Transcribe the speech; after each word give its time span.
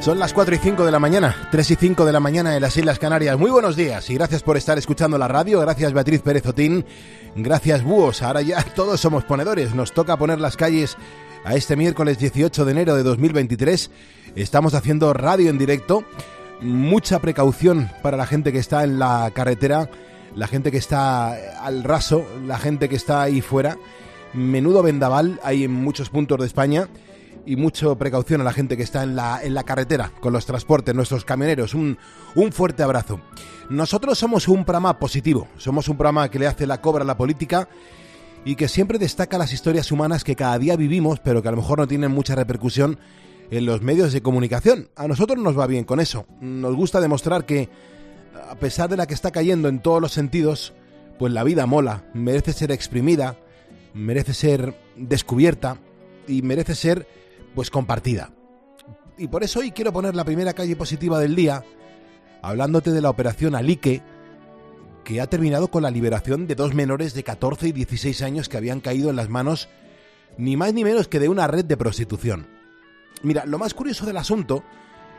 Son 0.00 0.18
las 0.20 0.32
4 0.32 0.54
y 0.54 0.58
5 0.58 0.86
de 0.86 0.92
la 0.92 1.00
mañana, 1.00 1.48
3 1.50 1.72
y 1.72 1.74
5 1.74 2.04
de 2.06 2.12
la 2.12 2.20
mañana 2.20 2.54
en 2.54 2.62
las 2.62 2.76
Islas 2.76 3.00
Canarias. 3.00 3.36
Muy 3.36 3.50
buenos 3.50 3.74
días 3.74 4.08
y 4.08 4.14
gracias 4.14 4.44
por 4.44 4.56
estar 4.56 4.78
escuchando 4.78 5.18
la 5.18 5.26
radio. 5.26 5.60
Gracias 5.60 5.92
Beatriz 5.92 6.22
Pérez 6.22 6.46
Otín. 6.46 6.86
Gracias 7.34 7.82
Búhos. 7.82 8.22
Ahora 8.22 8.40
ya 8.40 8.62
todos 8.76 9.00
somos 9.00 9.24
ponedores. 9.24 9.74
Nos 9.74 9.92
toca 9.92 10.16
poner 10.16 10.40
las 10.40 10.56
calles 10.56 10.96
a 11.44 11.56
este 11.56 11.74
miércoles 11.74 12.18
18 12.18 12.64
de 12.64 12.70
enero 12.70 12.94
de 12.94 13.02
2023. 13.02 13.90
Estamos 14.36 14.74
haciendo 14.74 15.12
radio 15.12 15.50
en 15.50 15.58
directo. 15.58 16.04
Mucha 16.60 17.18
precaución 17.18 17.90
para 18.00 18.16
la 18.16 18.26
gente 18.26 18.52
que 18.52 18.58
está 18.58 18.84
en 18.84 19.00
la 19.00 19.32
carretera, 19.34 19.90
la 20.34 20.46
gente 20.46 20.70
que 20.70 20.78
está 20.78 21.34
al 21.60 21.82
raso, 21.82 22.24
la 22.46 22.58
gente 22.58 22.88
que 22.88 22.96
está 22.96 23.20
ahí 23.20 23.40
fuera. 23.40 23.76
Menudo 24.32 24.82
vendaval 24.82 25.40
hay 25.42 25.64
en 25.64 25.72
muchos 25.72 26.08
puntos 26.08 26.38
de 26.38 26.46
España 26.46 26.88
y 27.48 27.56
mucha 27.56 27.94
precaución 27.94 28.42
a 28.42 28.44
la 28.44 28.52
gente 28.52 28.76
que 28.76 28.82
está 28.82 29.02
en 29.02 29.16
la, 29.16 29.40
en 29.42 29.54
la 29.54 29.64
carretera 29.64 30.12
con 30.20 30.34
los 30.34 30.44
transportes, 30.44 30.94
nuestros 30.94 31.24
camioneros. 31.24 31.72
Un, 31.72 31.96
un 32.34 32.52
fuerte 32.52 32.82
abrazo. 32.82 33.22
Nosotros 33.70 34.18
somos 34.18 34.48
un 34.48 34.66
programa 34.66 34.98
positivo, 34.98 35.48
somos 35.56 35.88
un 35.88 35.96
programa 35.96 36.30
que 36.30 36.38
le 36.38 36.46
hace 36.46 36.66
la 36.66 36.82
cobra 36.82 37.04
a 37.04 37.06
la 37.06 37.16
política 37.16 37.66
y 38.44 38.54
que 38.54 38.68
siempre 38.68 38.98
destaca 38.98 39.38
las 39.38 39.54
historias 39.54 39.90
humanas 39.90 40.24
que 40.24 40.36
cada 40.36 40.58
día 40.58 40.76
vivimos, 40.76 41.20
pero 41.20 41.40
que 41.40 41.48
a 41.48 41.52
lo 41.52 41.56
mejor 41.56 41.78
no 41.78 41.88
tienen 41.88 42.10
mucha 42.10 42.34
repercusión 42.34 42.98
en 43.50 43.64
los 43.64 43.80
medios 43.80 44.12
de 44.12 44.20
comunicación. 44.20 44.90
A 44.94 45.08
nosotros 45.08 45.42
nos 45.42 45.58
va 45.58 45.66
bien 45.66 45.84
con 45.84 46.00
eso. 46.00 46.26
Nos 46.42 46.76
gusta 46.76 47.00
demostrar 47.00 47.46
que, 47.46 47.70
a 48.46 48.56
pesar 48.56 48.90
de 48.90 48.98
la 48.98 49.06
que 49.06 49.14
está 49.14 49.30
cayendo 49.30 49.68
en 49.68 49.80
todos 49.80 50.02
los 50.02 50.12
sentidos, 50.12 50.74
pues 51.18 51.32
la 51.32 51.44
vida 51.44 51.64
mola, 51.64 52.04
merece 52.12 52.52
ser 52.52 52.72
exprimida, 52.72 53.38
merece 53.94 54.34
ser 54.34 54.74
descubierta 54.96 55.78
y 56.26 56.42
merece 56.42 56.74
ser 56.74 57.06
pues 57.58 57.72
compartida. 57.72 58.30
Y 59.16 59.26
por 59.26 59.42
eso 59.42 59.58
hoy 59.58 59.72
quiero 59.72 59.92
poner 59.92 60.14
la 60.14 60.22
primera 60.22 60.52
calle 60.52 60.76
positiva 60.76 61.18
del 61.18 61.34
día, 61.34 61.64
hablándote 62.40 62.92
de 62.92 63.02
la 63.02 63.10
operación 63.10 63.56
Alique, 63.56 64.00
que 65.02 65.20
ha 65.20 65.26
terminado 65.26 65.66
con 65.66 65.82
la 65.82 65.90
liberación 65.90 66.46
de 66.46 66.54
dos 66.54 66.72
menores 66.72 67.14
de 67.14 67.24
14 67.24 67.66
y 67.66 67.72
16 67.72 68.22
años 68.22 68.48
que 68.48 68.58
habían 68.58 68.78
caído 68.78 69.10
en 69.10 69.16
las 69.16 69.28
manos 69.28 69.68
ni 70.36 70.56
más 70.56 70.72
ni 70.72 70.84
menos 70.84 71.08
que 71.08 71.18
de 71.18 71.28
una 71.28 71.48
red 71.48 71.64
de 71.64 71.76
prostitución. 71.76 72.46
Mira, 73.24 73.44
lo 73.44 73.58
más 73.58 73.74
curioso 73.74 74.06
del 74.06 74.18
asunto 74.18 74.62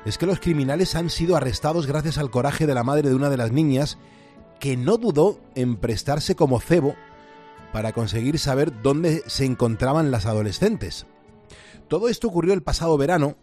es 0.06 0.18
que 0.18 0.26
los 0.26 0.40
criminales 0.40 0.96
han 0.96 1.10
sido 1.10 1.36
arrestados 1.36 1.88
gracias 1.88 2.18
al 2.18 2.32
coraje 2.32 2.66
de 2.66 2.74
la 2.74 2.86
madre 2.86 3.10
de 3.10 3.16
una 3.16 3.30
de 3.30 3.36
las 3.36 3.52
niñas 3.52 3.98
que 4.62 4.78
no 4.78 4.96
dudó 4.96 5.42
en 5.56 5.76
prestarse 5.76 6.38
como 6.38 6.62
cebo 6.62 6.96
para 7.74 7.92
conseguir 7.92 8.40
saber 8.40 8.82
dónde 8.82 9.24
se 9.28 9.44
encontraban 9.44 10.10
las 10.10 10.26
adolescentes. 10.26 11.06
Todo 11.90 12.08
esto 12.08 12.28
ocurrió 12.28 12.54
el 12.54 12.62
pasado 12.62 12.98
verano, 12.98 13.36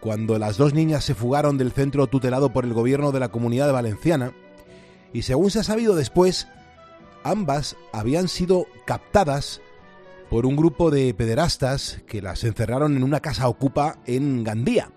cuando 0.00 0.38
las 0.38 0.58
dos 0.58 0.74
niñas 0.74 1.04
se 1.04 1.14
fugaron 1.14 1.56
del 1.56 1.72
centro 1.72 2.06
tutelado 2.06 2.52
por 2.52 2.64
el 2.64 2.74
gobierno 2.74 3.12
de 3.12 3.20
la 3.20 3.30
Comunidad 3.30 3.72
Valenciana, 3.72 4.32
y 5.14 5.22
según 5.22 5.50
se 5.50 5.60
ha 5.60 5.64
sabido 5.64 5.96
después, 5.96 6.48
ambas 7.24 7.76
habían 7.92 8.28
sido 8.28 8.66
captadas 8.84 9.62
por 10.28 10.44
un 10.44 10.54
grupo 10.54 10.90
de 10.90 11.14
pederastas 11.14 12.02
que 12.06 12.20
las 12.20 12.44
encerraron 12.44 12.94
en 12.94 13.02
una 13.02 13.20
casa 13.20 13.48
ocupa 13.48 13.96
en 14.04 14.44
Gandía. 14.44 14.92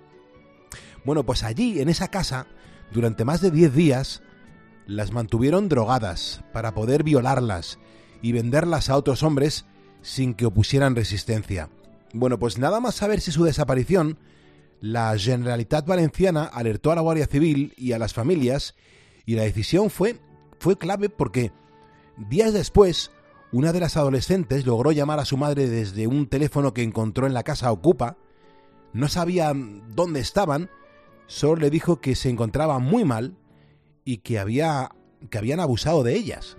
Bueno, 1.06 1.26
pues 1.26 1.44
allí, 1.44 1.80
en 1.80 1.88
esa 1.88 2.10
casa, 2.10 2.48
durante 2.92 3.24
más 3.24 3.40
de 3.40 3.52
10 3.52 3.74
días, 3.74 4.22
las 4.86 5.14
mantuvieron 5.14 5.70
drogadas 5.70 6.44
para 6.52 6.74
poder 6.74 7.04
violarlas 7.04 7.80
y 8.22 8.34
venderlas 8.34 8.90
a 8.90 8.98
otros 8.98 9.24
hombres 9.24 9.66
sin 10.02 10.34
que 10.34 10.46
opusieran 10.46 10.98
resistencia. 10.98 11.70
Bueno, 12.14 12.40
pues 12.40 12.58
nada 12.58 12.80
más 12.80 12.96
saberse 12.96 13.32
su 13.32 13.46
desaparición, 13.46 14.18
la 14.82 15.18
Generalitat 15.18 15.86
Valenciana 15.86 16.44
alertó 16.46 16.92
a 16.92 16.96
la 16.96 17.02
Guardia 17.02 17.28
Civil 17.28 17.74
y 17.78 17.94
a 17.94 18.00
las 18.00 18.14
familias 18.14 18.76
y 19.26 19.36
la 19.36 19.44
decisión 19.44 19.90
fue, 19.90 20.20
fue 20.60 20.78
clave 20.78 21.10
porque 21.10 21.52
días 22.18 22.52
después 22.54 23.12
una 23.54 23.72
de 23.72 23.80
las 23.80 23.96
adolescentes 23.96 24.66
logró 24.66 24.92
llamar 24.92 25.20
a 25.20 25.26
su 25.26 25.38
madre 25.38 25.70
desde 25.70 26.08
un 26.08 26.28
teléfono 26.28 26.74
que 26.74 26.84
encontró 26.84 27.28
en 27.28 27.34
la 27.34 27.44
casa 27.44 27.72
Ocupa, 27.72 28.18
no 28.94 29.08
sabía 29.08 29.54
dónde 29.54 30.20
estaban, 30.20 30.70
solo 31.28 31.62
le 31.62 31.70
dijo 31.70 32.02
que 32.02 32.16
se 32.16 32.30
encontraba 32.30 32.80
muy 32.80 33.06
mal 33.06 33.38
y 34.04 34.18
que, 34.18 34.40
había, 34.40 34.90
que 35.30 35.38
habían 35.38 35.60
abusado 35.60 36.04
de 36.04 36.16
ellas. 36.16 36.58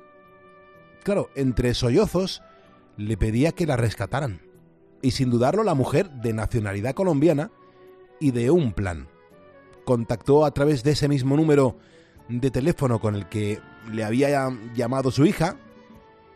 Claro, 1.03 1.29
entre 1.35 1.75
sollozos 1.75 2.43
le 2.97 3.17
pedía 3.17 3.53
que 3.53 3.67
la 3.67 3.77
rescataran 3.77 4.52
y 5.03 5.11
sin 5.11 5.31
dudarlo 5.31 5.65
la 5.65 5.75
mujer 5.75 6.11
de 6.11 6.33
nacionalidad 6.33 6.95
colombiana 6.95 7.51
ideó 8.21 8.55
un 8.55 8.73
plan. 8.73 9.09
Contactó 9.85 10.45
a 10.45 10.53
través 10.53 10.85
de 10.85 10.93
ese 10.93 11.09
mismo 11.09 11.37
número 11.37 11.77
de 12.29 12.51
teléfono 12.51 13.01
con 13.01 13.17
el 13.17 13.29
que 13.29 13.61
le 13.91 14.05
había 14.05 14.49
llamado 14.75 15.11
su 15.11 15.27
hija 15.27 15.57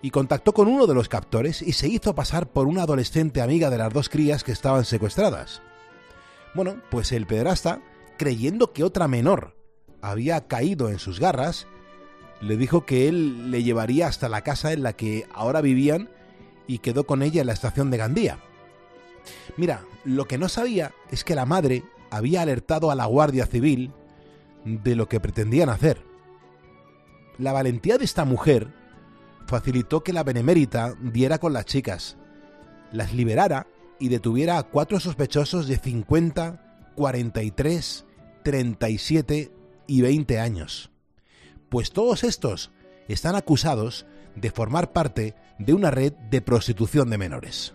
y 0.03 0.10
contactó 0.10 0.53
con 0.53 0.69
uno 0.69 0.87
de 0.87 0.94
los 0.94 1.09
captores 1.09 1.62
y 1.62 1.72
se 1.72 1.88
hizo 1.88 2.15
pasar 2.15 2.49
por 2.49 2.66
una 2.66 2.82
adolescente 2.82 3.41
amiga 3.41 3.71
de 3.71 3.78
las 3.78 3.93
dos 3.93 4.09
crías 4.09 4.44
que 4.44 4.53
estaban 4.53 4.84
secuestradas. 4.84 5.62
Bueno, 6.54 6.77
pues 6.91 7.12
el 7.12 7.27
pederasta, 7.27 7.81
creyendo 8.19 8.72
que 8.72 8.84
otra 8.84 9.09
menor 9.09 9.56
había 10.03 10.47
caído 10.48 10.88
en 10.88 10.98
sus 10.98 11.21
garras, 11.21 11.66
le 12.41 12.56
dijo 12.56 12.84
que 12.84 13.09
él 13.09 13.50
le 13.50 13.62
llevaría 13.62 14.06
hasta 14.06 14.28
la 14.28 14.43
casa 14.43 14.72
en 14.72 14.83
la 14.83 14.93
que 14.94 15.27
ahora 15.33 15.60
vivían 15.60 16.10
y 16.66 16.78
quedó 16.78 17.04
con 17.04 17.22
ella 17.22 17.41
en 17.41 17.47
la 17.47 17.53
estación 17.53 17.91
de 17.91 17.97
Gandía. 17.97 18.38
Mira, 19.56 19.84
lo 20.04 20.26
que 20.26 20.38
no 20.38 20.48
sabía 20.48 20.92
es 21.10 21.25
que 21.25 21.34
la 21.34 21.47
madre 21.47 21.84
había 22.10 22.42
alertado 22.42 22.91
a 22.91 22.94
la 22.94 23.06
Guardia 23.06 23.47
Civil 23.47 23.92
de 24.64 24.97
lo 24.97 25.09
que 25.09 25.20
pretendían 25.20 25.69
hacer. 25.69 26.03
La 27.38 27.53
valentía 27.53 27.98
de 27.98 28.04
esta 28.04 28.25
mujer 28.25 28.72
facilitó 29.47 30.03
que 30.03 30.12
la 30.12 30.25
benemérita 30.25 30.94
diera 31.00 31.38
con 31.38 31.53
las 31.53 31.66
chicas, 31.66 32.16
las 32.92 33.12
liberara 33.12 33.66
y 33.98 34.09
detuviera 34.09 34.59
a 34.59 34.62
cuatro 34.65 35.00
sospechosos 35.00 35.69
de 35.69 35.76
50, 35.76 36.92
43, 36.97 38.04
37 38.42 39.53
y 39.86 40.00
20 40.03 40.41
años. 40.41 40.91
Pues 41.69 41.92
todos 41.92 42.25
estos 42.25 42.70
están 43.09 43.36
acusados 43.36 44.06
de 44.34 44.50
formar 44.50 44.92
parte 44.92 45.34
de 45.59 45.75
una 45.75 45.91
red 45.91 46.12
de 46.31 46.41
prostitución 46.42 47.10
de 47.10 47.19
menores. 47.19 47.75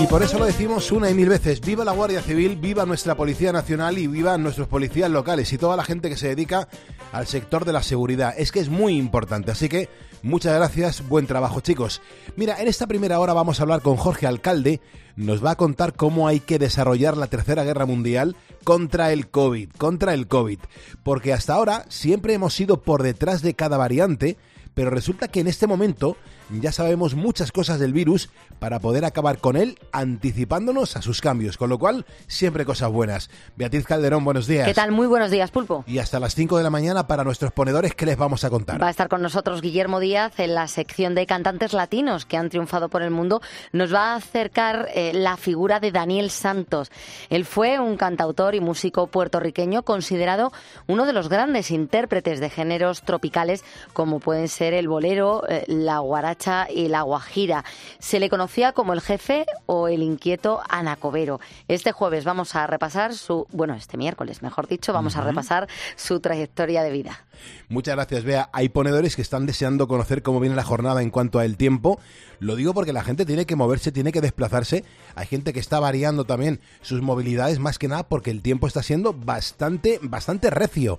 Y 0.00 0.06
por 0.06 0.22
eso 0.22 0.38
lo 0.38 0.46
decimos 0.46 0.90
una 0.90 1.10
y 1.10 1.14
mil 1.14 1.28
veces, 1.28 1.60
viva 1.60 1.84
la 1.84 1.92
Guardia 1.92 2.22
Civil, 2.22 2.56
viva 2.56 2.84
nuestra 2.84 3.14
Policía 3.14 3.52
Nacional 3.52 3.98
y 3.98 4.08
viva 4.08 4.36
nuestros 4.36 4.66
policías 4.66 5.10
locales 5.10 5.52
y 5.52 5.58
toda 5.58 5.76
la 5.76 5.84
gente 5.84 6.08
que 6.08 6.16
se 6.16 6.28
dedica 6.28 6.68
al 7.12 7.26
sector 7.26 7.64
de 7.64 7.72
la 7.72 7.82
seguridad. 7.82 8.34
Es 8.36 8.50
que 8.50 8.58
es 8.60 8.68
muy 8.68 8.96
importante, 8.96 9.52
así 9.52 9.68
que 9.68 9.88
muchas 10.22 10.54
gracias, 10.56 11.06
buen 11.08 11.26
trabajo 11.28 11.60
chicos. 11.60 12.02
Mira, 12.34 12.60
en 12.60 12.66
esta 12.66 12.88
primera 12.88 13.20
hora 13.20 13.32
vamos 13.32 13.60
a 13.60 13.62
hablar 13.62 13.80
con 13.80 13.96
Jorge 13.96 14.26
Alcalde, 14.26 14.80
nos 15.14 15.44
va 15.44 15.52
a 15.52 15.56
contar 15.56 15.94
cómo 15.94 16.26
hay 16.26 16.40
que 16.40 16.58
desarrollar 16.58 17.16
la 17.16 17.28
Tercera 17.28 17.62
Guerra 17.62 17.86
Mundial 17.86 18.34
contra 18.64 19.12
el 19.12 19.28
COVID, 19.28 19.70
contra 19.78 20.14
el 20.14 20.26
COVID, 20.26 20.58
porque 21.04 21.32
hasta 21.32 21.54
ahora 21.54 21.84
siempre 21.88 22.34
hemos 22.34 22.58
ido 22.58 22.82
por 22.82 23.02
detrás 23.02 23.42
de 23.42 23.54
cada 23.54 23.76
variante, 23.76 24.36
pero 24.74 24.90
resulta 24.90 25.28
que 25.28 25.40
en 25.40 25.48
este 25.48 25.66
momento 25.66 26.16
ya 26.60 26.72
sabemos 26.72 27.14
muchas 27.14 27.52
cosas 27.52 27.78
del 27.78 27.92
virus 27.92 28.30
para 28.58 28.80
poder 28.80 29.04
acabar 29.04 29.38
con 29.38 29.56
él 29.56 29.78
anticipándonos 29.92 30.96
a 30.96 31.02
sus 31.02 31.20
cambios, 31.20 31.56
con 31.56 31.70
lo 31.70 31.78
cual 31.78 32.04
siempre 32.26 32.64
cosas 32.64 32.90
buenas. 32.90 33.30
Beatriz 33.56 33.86
Calderón, 33.86 34.24
buenos 34.24 34.46
días. 34.46 34.66
¿Qué 34.66 34.74
tal? 34.74 34.92
Muy 34.92 35.06
buenos 35.06 35.30
días, 35.30 35.50
Pulpo. 35.50 35.84
Y 35.86 35.98
hasta 35.98 36.20
las 36.20 36.34
5 36.34 36.56
de 36.58 36.62
la 36.62 36.70
mañana 36.70 37.06
para 37.06 37.24
nuestros 37.24 37.52
ponedores, 37.52 37.94
¿qué 37.94 38.06
les 38.06 38.16
vamos 38.16 38.44
a 38.44 38.50
contar? 38.50 38.82
Va 38.82 38.88
a 38.88 38.90
estar 38.90 39.08
con 39.08 39.22
nosotros 39.22 39.62
Guillermo 39.62 40.00
Díaz 40.00 40.38
en 40.40 40.54
la 40.54 40.68
sección 40.68 41.14
de 41.14 41.26
cantantes 41.26 41.72
latinos 41.72 42.26
que 42.26 42.36
han 42.36 42.50
triunfado 42.50 42.88
por 42.88 43.02
el 43.02 43.10
mundo. 43.10 43.40
Nos 43.72 43.92
va 43.94 44.12
a 44.12 44.16
acercar 44.16 44.88
eh, 44.94 45.12
la 45.14 45.36
figura 45.36 45.80
de 45.80 45.92
Daniel 45.92 46.30
Santos. 46.30 46.90
Él 47.30 47.44
fue 47.44 47.80
un 47.80 47.96
cantautor 47.96 48.54
y 48.54 48.60
músico 48.60 49.06
puertorriqueño 49.06 49.82
considerado 49.82 50.52
uno 50.86 51.06
de 51.06 51.12
los 51.12 51.28
grandes 51.28 51.70
intérpretes 51.70 52.40
de 52.40 52.50
géneros 52.50 53.02
tropicales 53.02 53.64
como 53.92 54.20
pueden 54.20 54.48
ser 54.48 54.74
el 54.74 54.88
bolero, 54.88 55.44
eh, 55.48 55.64
la 55.68 55.98
guaracha 56.00 56.41
Y 56.74 56.88
La 56.88 57.02
Guajira. 57.02 57.64
Se 57.98 58.18
le 58.18 58.28
conocía 58.28 58.72
como 58.72 58.92
el 58.92 59.00
jefe 59.00 59.46
o 59.66 59.88
el 59.88 60.02
inquieto 60.02 60.60
Anacobero. 60.68 61.40
Este 61.68 61.92
jueves 61.92 62.24
vamos 62.24 62.54
a 62.56 62.66
repasar 62.66 63.14
su, 63.14 63.46
bueno, 63.52 63.74
este 63.74 63.96
miércoles, 63.96 64.42
mejor 64.42 64.66
dicho, 64.66 64.92
vamos 64.92 65.16
a 65.16 65.20
repasar 65.20 65.68
su 65.94 66.20
trayectoria 66.20 66.82
de 66.82 66.90
vida. 66.90 67.24
Muchas 67.68 67.94
gracias, 67.94 68.24
Bea. 68.24 68.50
Hay 68.52 68.68
ponedores 68.70 69.14
que 69.14 69.22
están 69.22 69.46
deseando 69.46 69.86
conocer 69.86 70.22
cómo 70.22 70.40
viene 70.40 70.56
la 70.56 70.64
jornada 70.64 71.02
en 71.02 71.10
cuanto 71.10 71.38
al 71.38 71.56
tiempo. 71.56 72.00
Lo 72.40 72.56
digo 72.56 72.74
porque 72.74 72.92
la 72.92 73.04
gente 73.04 73.24
tiene 73.24 73.46
que 73.46 73.54
moverse, 73.54 73.92
tiene 73.92 74.10
que 74.10 74.20
desplazarse. 74.20 74.84
Hay 75.14 75.26
gente 75.26 75.52
que 75.52 75.60
está 75.60 75.78
variando 75.78 76.24
también 76.24 76.60
sus 76.80 77.02
movilidades, 77.02 77.60
más 77.60 77.78
que 77.78 77.88
nada 77.88 78.02
porque 78.08 78.30
el 78.30 78.42
tiempo 78.42 78.66
está 78.66 78.82
siendo 78.82 79.12
bastante, 79.12 80.00
bastante 80.02 80.50
recio. 80.50 80.98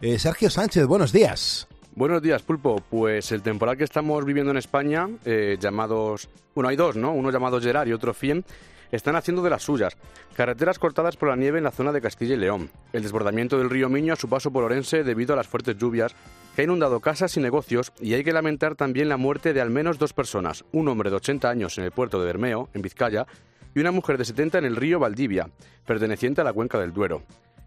Eh, 0.00 0.18
Sergio 0.18 0.50
Sánchez, 0.50 0.86
buenos 0.86 1.12
días. 1.12 1.66
Buenos 1.96 2.22
días, 2.22 2.42
Pulpo. 2.42 2.82
Pues 2.90 3.30
el 3.30 3.42
temporal 3.42 3.76
que 3.76 3.84
estamos 3.84 4.24
viviendo 4.24 4.50
en 4.50 4.56
España, 4.56 5.08
eh, 5.24 5.56
llamados... 5.60 6.28
Bueno, 6.52 6.68
hay 6.68 6.74
dos, 6.74 6.96
¿no? 6.96 7.12
Uno 7.12 7.30
llamado 7.30 7.60
Gerard 7.60 7.86
y 7.86 7.92
otro 7.92 8.12
Fien, 8.12 8.44
están 8.90 9.14
haciendo 9.14 9.42
de 9.42 9.50
las 9.50 9.62
suyas. 9.62 9.96
Carreteras 10.34 10.80
cortadas 10.80 11.16
por 11.16 11.28
la 11.28 11.36
nieve 11.36 11.58
en 11.58 11.64
la 11.64 11.70
zona 11.70 11.92
de 11.92 12.00
Castilla 12.00 12.34
y 12.34 12.38
León. 12.38 12.68
El 12.92 13.04
desbordamiento 13.04 13.58
del 13.58 13.70
río 13.70 13.88
Miño 13.88 14.12
a 14.12 14.16
su 14.16 14.28
paso 14.28 14.50
por 14.50 14.64
Orense 14.64 15.04
debido 15.04 15.34
a 15.34 15.36
las 15.36 15.46
fuertes 15.46 15.78
lluvias 15.78 16.16
que 16.56 16.62
ha 16.62 16.64
inundado 16.64 16.98
casas 16.98 17.36
y 17.36 17.40
negocios 17.40 17.92
y 18.00 18.14
hay 18.14 18.24
que 18.24 18.32
lamentar 18.32 18.74
también 18.74 19.08
la 19.08 19.16
muerte 19.16 19.52
de 19.52 19.60
al 19.60 19.70
menos 19.70 19.96
dos 19.96 20.12
personas, 20.12 20.64
un 20.72 20.88
hombre 20.88 21.10
de 21.10 21.16
80 21.16 21.48
años 21.48 21.78
en 21.78 21.84
el 21.84 21.92
puerto 21.92 22.18
de 22.18 22.26
Bermeo, 22.26 22.70
en 22.74 22.82
Vizcaya, 22.82 23.24
y 23.72 23.78
una 23.78 23.92
mujer 23.92 24.18
de 24.18 24.24
70 24.24 24.58
en 24.58 24.64
el 24.64 24.74
río 24.74 24.98
Valdivia, 24.98 25.48
perteneciente 25.86 26.40
a 26.40 26.44
la 26.44 26.52
cuenca 26.52 26.80
del 26.80 26.92
Duero. 26.92 27.22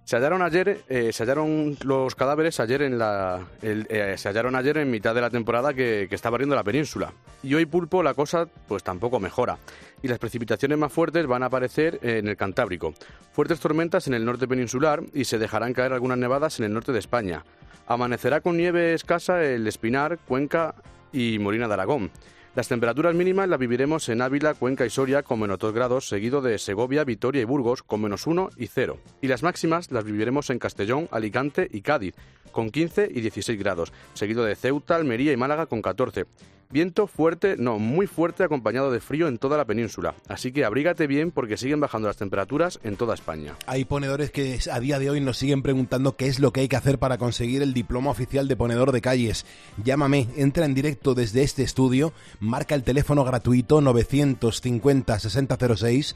Se 0.07 0.15
hallaron 0.15 0.41
ayer, 0.41 0.85
eh, 0.87 1.11
se 1.11 1.23
hallaron 1.23 1.75
los 1.83 2.15
cadáveres 2.15 2.61
ayer 2.61 2.81
en 2.81 2.97
la, 2.97 3.45
eh, 3.61 4.15
se 4.17 4.29
hallaron 4.29 4.55
ayer 4.55 4.77
en 4.77 4.89
mitad 4.89 5.13
de 5.13 5.19
la 5.19 5.29
temporada 5.29 5.73
que, 5.73 6.07
que 6.09 6.15
está 6.15 6.29
barriendo 6.29 6.55
la 6.55 6.63
península. 6.63 7.11
Y 7.43 7.53
hoy 7.55 7.65
pulpo 7.65 8.01
la 8.01 8.13
cosa 8.13 8.47
pues 8.69 8.83
tampoco 8.83 9.19
mejora. 9.19 9.57
Y 10.01 10.07
las 10.07 10.17
precipitaciones 10.17 10.77
más 10.77 10.93
fuertes 10.93 11.27
van 11.27 11.43
a 11.43 11.47
aparecer 11.47 11.99
en 12.03 12.29
el 12.29 12.37
Cantábrico. 12.37 12.93
Fuertes 13.33 13.59
tormentas 13.59 14.07
en 14.07 14.13
el 14.13 14.23
norte 14.23 14.47
peninsular 14.47 15.03
y 15.13 15.25
se 15.25 15.39
dejarán 15.39 15.73
caer 15.73 15.91
algunas 15.91 16.17
nevadas 16.17 16.57
en 16.59 16.67
el 16.67 16.73
norte 16.73 16.93
de 16.93 16.99
España. 16.99 17.43
Amanecerá 17.85 18.39
con 18.39 18.55
nieve 18.55 18.93
escasa 18.93 19.43
el 19.43 19.67
Espinar, 19.67 20.19
Cuenca 20.19 20.73
y 21.11 21.37
Molina 21.37 21.67
de 21.67 21.73
Aragón. 21.73 22.11
Las 22.57 22.69
temperaturas 22.69 23.13
mínimas 23.13 23.47
las 23.47 23.59
viviremos 23.59 24.09
en 24.09 24.19
Ávila, 24.19 24.55
Cuenca 24.55 24.83
y 24.83 24.89
Soria 24.89 25.21
con 25.21 25.39
menos 25.39 25.59
2 25.59 25.75
grados, 25.75 26.07
seguido 26.07 26.41
de 26.41 26.57
Segovia, 26.57 27.03
Vitoria 27.03 27.43
y 27.43 27.45
Burgos 27.45 27.83
con 27.83 28.01
menos 28.01 28.25
1 28.25 28.49
y 28.57 28.65
0. 28.65 28.97
Y 29.21 29.27
las 29.27 29.43
máximas 29.43 29.91
las 29.91 30.03
viviremos 30.03 30.49
en 30.49 30.57
Castellón, 30.57 31.07
Alicante 31.11 31.67
y 31.71 31.81
Cádiz 31.81 32.15
con 32.57 32.71
15 32.71 33.11
y 33.13 33.21
16 33.21 33.59
grados, 33.59 33.93
seguido 34.15 34.43
de 34.43 34.55
Ceuta, 34.55 34.95
Almería 34.95 35.31
y 35.31 35.37
Málaga 35.37 35.67
con 35.67 35.83
14. 35.83 36.25
Viento 36.71 37.05
fuerte, 37.05 37.55
no, 37.55 37.77
muy 37.77 38.07
fuerte 38.07 38.43
acompañado 38.43 38.89
de 38.89 38.99
frío 38.99 39.27
en 39.27 39.37
toda 39.37 39.57
la 39.57 39.65
península. 39.65 40.15
Así 40.27 40.51
que 40.51 40.65
abrígate 40.65 41.05
bien 41.05 41.29
porque 41.29 41.55
siguen 41.55 41.79
bajando 41.79 42.07
las 42.07 42.17
temperaturas 42.17 42.79
en 42.81 42.95
toda 42.95 43.13
España. 43.13 43.53
Hay 43.67 43.85
ponedores 43.85 44.31
que 44.31 44.57
a 44.71 44.79
día 44.79 44.97
de 44.97 45.11
hoy 45.11 45.21
nos 45.21 45.37
siguen 45.37 45.61
preguntando 45.61 46.15
qué 46.15 46.25
es 46.25 46.39
lo 46.39 46.51
que 46.51 46.61
hay 46.61 46.67
que 46.67 46.75
hacer 46.75 46.97
para 46.97 47.19
conseguir 47.19 47.61
el 47.61 47.75
diploma 47.75 48.09
oficial 48.09 48.47
de 48.47 48.55
ponedor 48.55 48.91
de 48.91 49.01
calles. 49.01 49.45
Llámame, 49.83 50.27
entra 50.35 50.65
en 50.65 50.73
directo 50.73 51.13
desde 51.13 51.43
este 51.43 51.61
estudio, 51.61 52.11
marca 52.39 52.73
el 52.73 52.81
teléfono 52.81 53.23
gratuito 53.23 53.81
950 53.81 55.19
6006 55.19 56.15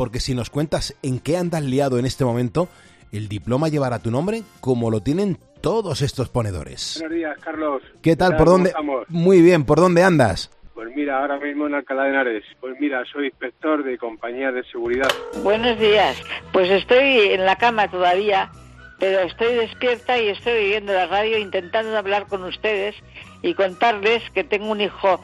porque 0.00 0.20
si 0.20 0.34
nos 0.34 0.48
cuentas 0.48 0.94
en 1.02 1.18
qué 1.18 1.36
andas 1.36 1.62
liado 1.62 1.98
en 1.98 2.06
este 2.06 2.24
momento, 2.24 2.68
el 3.12 3.28
diploma 3.28 3.68
llevará 3.68 3.98
tu 3.98 4.10
nombre 4.10 4.42
como 4.60 4.90
lo 4.90 5.00
tienen 5.00 5.38
todos 5.60 6.02
estos 6.02 6.28
ponedores. 6.28 6.98
Buenos 7.00 7.16
días, 7.16 7.38
Carlos. 7.40 7.82
¿Qué 8.02 8.16
tal? 8.16 8.36
¿Por 8.36 8.46
dónde? 8.46 8.72
Muy 9.08 9.42
bien, 9.42 9.64
¿por 9.64 9.78
dónde 9.78 10.02
andas? 10.02 10.50
Pues 10.74 10.88
mira, 10.96 11.20
ahora 11.20 11.38
mismo 11.38 11.66
en 11.66 11.74
Alcalá 11.74 12.04
de 12.04 12.10
Henares. 12.10 12.44
Pues 12.60 12.74
mira, 12.80 13.04
soy 13.12 13.26
inspector 13.26 13.84
de 13.84 13.98
compañía 13.98 14.50
de 14.50 14.64
seguridad. 14.64 15.10
Buenos 15.42 15.78
días. 15.78 16.22
Pues 16.52 16.70
estoy 16.70 17.32
en 17.32 17.44
la 17.44 17.56
cama 17.56 17.90
todavía, 17.90 18.50
pero 18.98 19.20
estoy 19.20 19.54
despierta 19.56 20.18
y 20.18 20.28
estoy 20.28 20.54
viviendo 20.62 20.94
la 20.94 21.06
radio 21.06 21.36
intentando 21.36 21.96
hablar 21.98 22.26
con 22.28 22.44
ustedes 22.44 22.94
y 23.42 23.52
contarles 23.54 24.22
que 24.30 24.42
tengo 24.42 24.70
un 24.70 24.80
hijo 24.80 25.20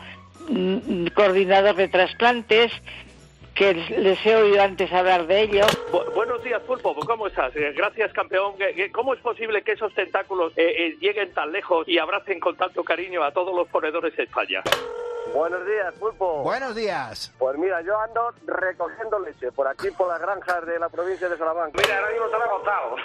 mm, 0.50 1.06
coordinador 1.14 1.76
de 1.76 1.88
trasplantes 1.88 2.70
que 3.56 3.72
les 3.74 4.24
he 4.26 4.36
oído 4.36 4.62
antes 4.62 4.92
hablar 4.92 5.26
de 5.26 5.42
ello. 5.42 5.66
Bu 5.90 6.04
buenos 6.14 6.42
días, 6.44 6.60
Pulpo, 6.62 6.94
¿cómo 6.94 7.26
estás? 7.26 7.56
Eh, 7.56 7.72
gracias, 7.74 8.12
campeón. 8.12 8.54
¿Cómo 8.92 9.14
es 9.14 9.20
posible 9.20 9.62
que 9.62 9.72
esos 9.72 9.92
tentáculos 9.94 10.52
eh, 10.56 10.74
eh, 10.76 10.96
lleguen 11.00 11.32
tan 11.32 11.50
lejos 11.50 11.88
y 11.88 11.98
abracen 11.98 12.38
con 12.38 12.56
tanto 12.56 12.84
cariño 12.84 13.22
a 13.24 13.32
todos 13.32 13.56
los 13.56 13.66
ponedores 13.68 14.14
de 14.14 14.24
España? 14.24 14.62
Buenos 15.36 15.66
días, 15.66 15.94
Pulpo. 16.00 16.42
Buenos 16.42 16.74
días. 16.74 17.30
Pues 17.38 17.58
mira, 17.58 17.82
yo 17.82 17.98
ando 18.00 18.32
recogiendo 18.46 19.18
leche 19.18 19.52
por 19.52 19.68
aquí, 19.68 19.90
por 19.90 20.08
las 20.08 20.18
granjas 20.18 20.64
de 20.64 20.78
la 20.78 20.88
provincia 20.88 21.28
de 21.28 21.36
Salamanca. 21.36 21.78
Mira, 21.78 21.98
ahora 21.98 22.10
mismo 22.10 22.26
te 22.28 22.38
lo 22.38 22.44
he 22.44 22.48
contado. 22.48 22.96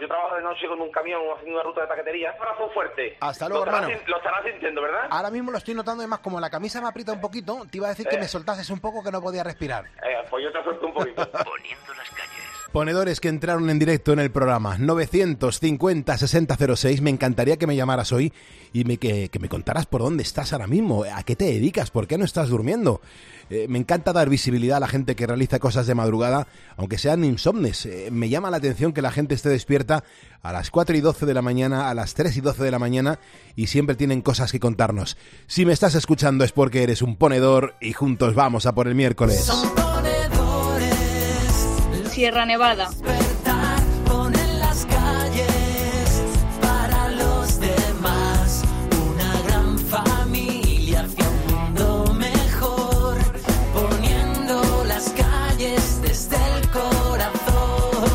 Yo 0.00 0.08
trabajo 0.08 0.36
de 0.36 0.42
noche 0.42 0.66
con 0.66 0.80
un 0.80 0.90
camión 0.90 1.20
haciendo 1.36 1.56
una 1.60 1.62
ruta 1.62 1.82
de 1.82 1.86
paquetería. 1.88 2.30
Abrazo 2.40 2.70
fuerte. 2.70 3.18
Hasta 3.20 3.50
luego, 3.50 3.66
lo 3.66 3.70
hermano. 3.70 3.88
Estarás, 3.88 4.08
lo 4.08 4.16
estarás 4.16 4.44
sintiendo, 4.44 4.80
¿verdad? 4.80 5.06
Ahora 5.10 5.30
mismo 5.30 5.50
lo 5.50 5.58
estoy 5.58 5.74
notando, 5.74 6.00
además, 6.00 6.20
como 6.20 6.40
la 6.40 6.48
camisa 6.48 6.80
me 6.80 6.88
aprieta 6.88 7.12
un 7.12 7.20
poquito, 7.20 7.66
te 7.70 7.76
iba 7.76 7.86
a 7.88 7.90
decir 7.90 8.06
que 8.08 8.16
Eh. 8.16 8.20
me 8.20 8.28
soltases 8.28 8.70
un 8.70 8.80
poco 8.80 9.02
que 9.04 9.12
no 9.12 9.20
podía 9.20 9.44
respirar. 9.44 9.84
Eh, 10.02 10.24
pues 10.30 10.42
yo 10.42 10.52
te 10.52 10.62
suelto 10.64 10.86
un 10.86 10.94
poquito. 10.94 11.22
Poniendo 11.44 11.94
las 11.94 12.08
calles. 12.10 12.33
Ponedores 12.74 13.20
que 13.20 13.28
entraron 13.28 13.70
en 13.70 13.78
directo 13.78 14.12
en 14.12 14.18
el 14.18 14.32
programa 14.32 14.78
950 14.78 16.18
6006, 16.18 17.02
me 17.02 17.10
encantaría 17.10 17.56
que 17.56 17.68
me 17.68 17.76
llamaras 17.76 18.10
hoy 18.10 18.32
y 18.72 18.82
que, 18.96 19.28
que 19.28 19.38
me 19.38 19.48
contaras 19.48 19.86
por 19.86 20.00
dónde 20.00 20.24
estás 20.24 20.52
ahora 20.52 20.66
mismo, 20.66 21.04
a 21.04 21.22
qué 21.22 21.36
te 21.36 21.44
dedicas, 21.44 21.92
por 21.92 22.08
qué 22.08 22.18
no 22.18 22.24
estás 22.24 22.48
durmiendo. 22.48 23.00
Eh, 23.48 23.66
me 23.68 23.78
encanta 23.78 24.12
dar 24.12 24.28
visibilidad 24.28 24.78
a 24.78 24.80
la 24.80 24.88
gente 24.88 25.14
que 25.14 25.24
realiza 25.24 25.60
cosas 25.60 25.86
de 25.86 25.94
madrugada, 25.94 26.48
aunque 26.76 26.98
sean 26.98 27.22
insomnes. 27.22 27.86
Eh, 27.86 28.08
me 28.10 28.28
llama 28.28 28.50
la 28.50 28.56
atención 28.56 28.92
que 28.92 29.02
la 29.02 29.12
gente 29.12 29.36
esté 29.36 29.50
despierta 29.50 30.02
a 30.42 30.52
las 30.52 30.72
4 30.72 30.96
y 30.96 31.00
12 31.00 31.26
de 31.26 31.34
la 31.34 31.42
mañana, 31.42 31.88
a 31.90 31.94
las 31.94 32.14
3 32.14 32.36
y 32.36 32.40
12 32.40 32.64
de 32.64 32.72
la 32.72 32.80
mañana 32.80 33.20
y 33.54 33.68
siempre 33.68 33.94
tienen 33.94 34.20
cosas 34.20 34.50
que 34.50 34.58
contarnos. 34.58 35.16
Si 35.46 35.64
me 35.64 35.72
estás 35.72 35.94
escuchando 35.94 36.42
es 36.42 36.50
porque 36.50 36.82
eres 36.82 37.02
un 37.02 37.14
ponedor 37.14 37.76
y 37.80 37.92
juntos 37.92 38.34
vamos 38.34 38.66
a 38.66 38.74
por 38.74 38.88
el 38.88 38.96
miércoles. 38.96 39.48
Sierra 42.14 42.46
Nevada. 42.46 42.90
Ponen 44.06 44.60
las 44.60 44.86
calles 44.86 46.22
para 46.62 47.08
los 47.08 47.58
demás. 47.58 48.62
Una 49.10 49.40
gran 49.48 49.76
familia 49.80 51.00
hacia 51.00 51.28
un 51.28 51.46
mundo 51.52 52.14
mejor. 52.14 53.16
Poniendo 53.74 54.84
las 54.84 55.10
calles 55.10 56.00
desde 56.02 56.36
el 56.36 56.70
corazón. 56.70 58.06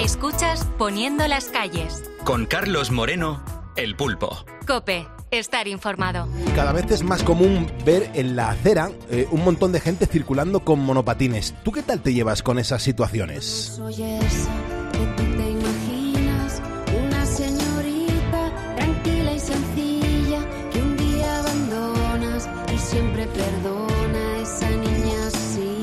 Escuchas 0.00 0.66
Poniendo 0.76 1.28
las 1.28 1.44
calles. 1.44 2.02
Con 2.24 2.46
Carlos 2.46 2.90
Moreno, 2.90 3.44
El 3.76 3.94
Pulpo. 3.94 4.44
Cope, 4.66 5.06
estar 5.30 5.68
informado. 5.68 6.28
Cada 6.54 6.72
vez 6.72 6.90
es 6.90 7.02
más 7.02 7.22
común 7.22 7.70
ver 7.84 8.10
en 8.14 8.36
la 8.36 8.50
acera 8.50 8.90
eh, 9.10 9.26
un 9.30 9.44
montón 9.44 9.72
de 9.72 9.80
gente 9.80 10.06
circulando 10.06 10.60
con 10.60 10.80
monopatines. 10.80 11.54
¿Tú 11.62 11.72
qué 11.72 11.82
tal 11.82 12.00
te 12.00 12.12
llevas 12.14 12.42
con 12.42 12.58
esas 12.58 12.82
situaciones? 12.82 13.44
Soy 13.44 13.94
esa 13.94 14.50
que 14.92 15.06
tú 15.16 15.22
te 15.36 15.50
imaginas, 15.50 16.62
una 17.06 17.26
señorita 17.26 18.74
tranquila 18.76 19.32
y 19.32 19.40
sencilla 19.40 20.40
que 20.72 20.82
un 20.82 20.96
día 20.96 21.38
abandonas 21.38 22.48
y 22.74 22.78
siempre 22.78 23.26
perdona. 23.26 24.38
Esa 24.42 24.70
niña 24.70 25.26
así, 25.26 25.78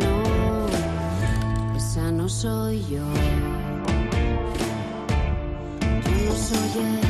no, 0.00 1.76
esa 1.76 2.10
no 2.10 2.28
soy 2.28 2.84
yo. 2.90 3.04
Yo 6.04 6.24
no 6.26 6.36
soy 6.36 6.68
esa 6.68 7.03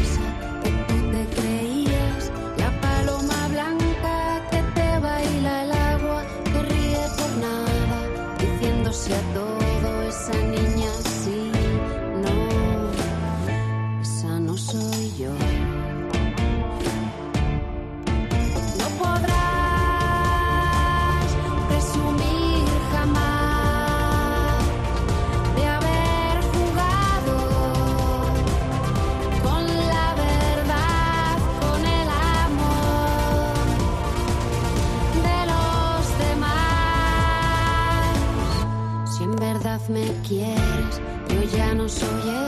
me 39.89 40.07
quieres, 40.27 41.01
yo 41.29 41.57
ya 41.57 41.75
no 41.75 41.89
soy 41.89 42.09
el 42.29 42.44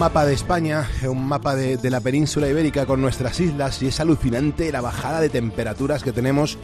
mapa 0.00 0.24
de 0.24 0.32
España, 0.32 0.88
un 1.06 1.26
mapa 1.28 1.54
de, 1.54 1.76
de 1.76 1.90
la 1.90 2.00
península 2.00 2.48
ibérica 2.48 2.86
con 2.86 3.02
nuestras 3.02 3.38
islas 3.38 3.82
y 3.82 3.88
es 3.88 4.00
alucinante 4.00 4.72
la 4.72 4.80
bajada 4.80 5.20
de 5.20 5.28
temperaturas 5.28 6.02
que 6.02 6.10
tenemos 6.10 6.56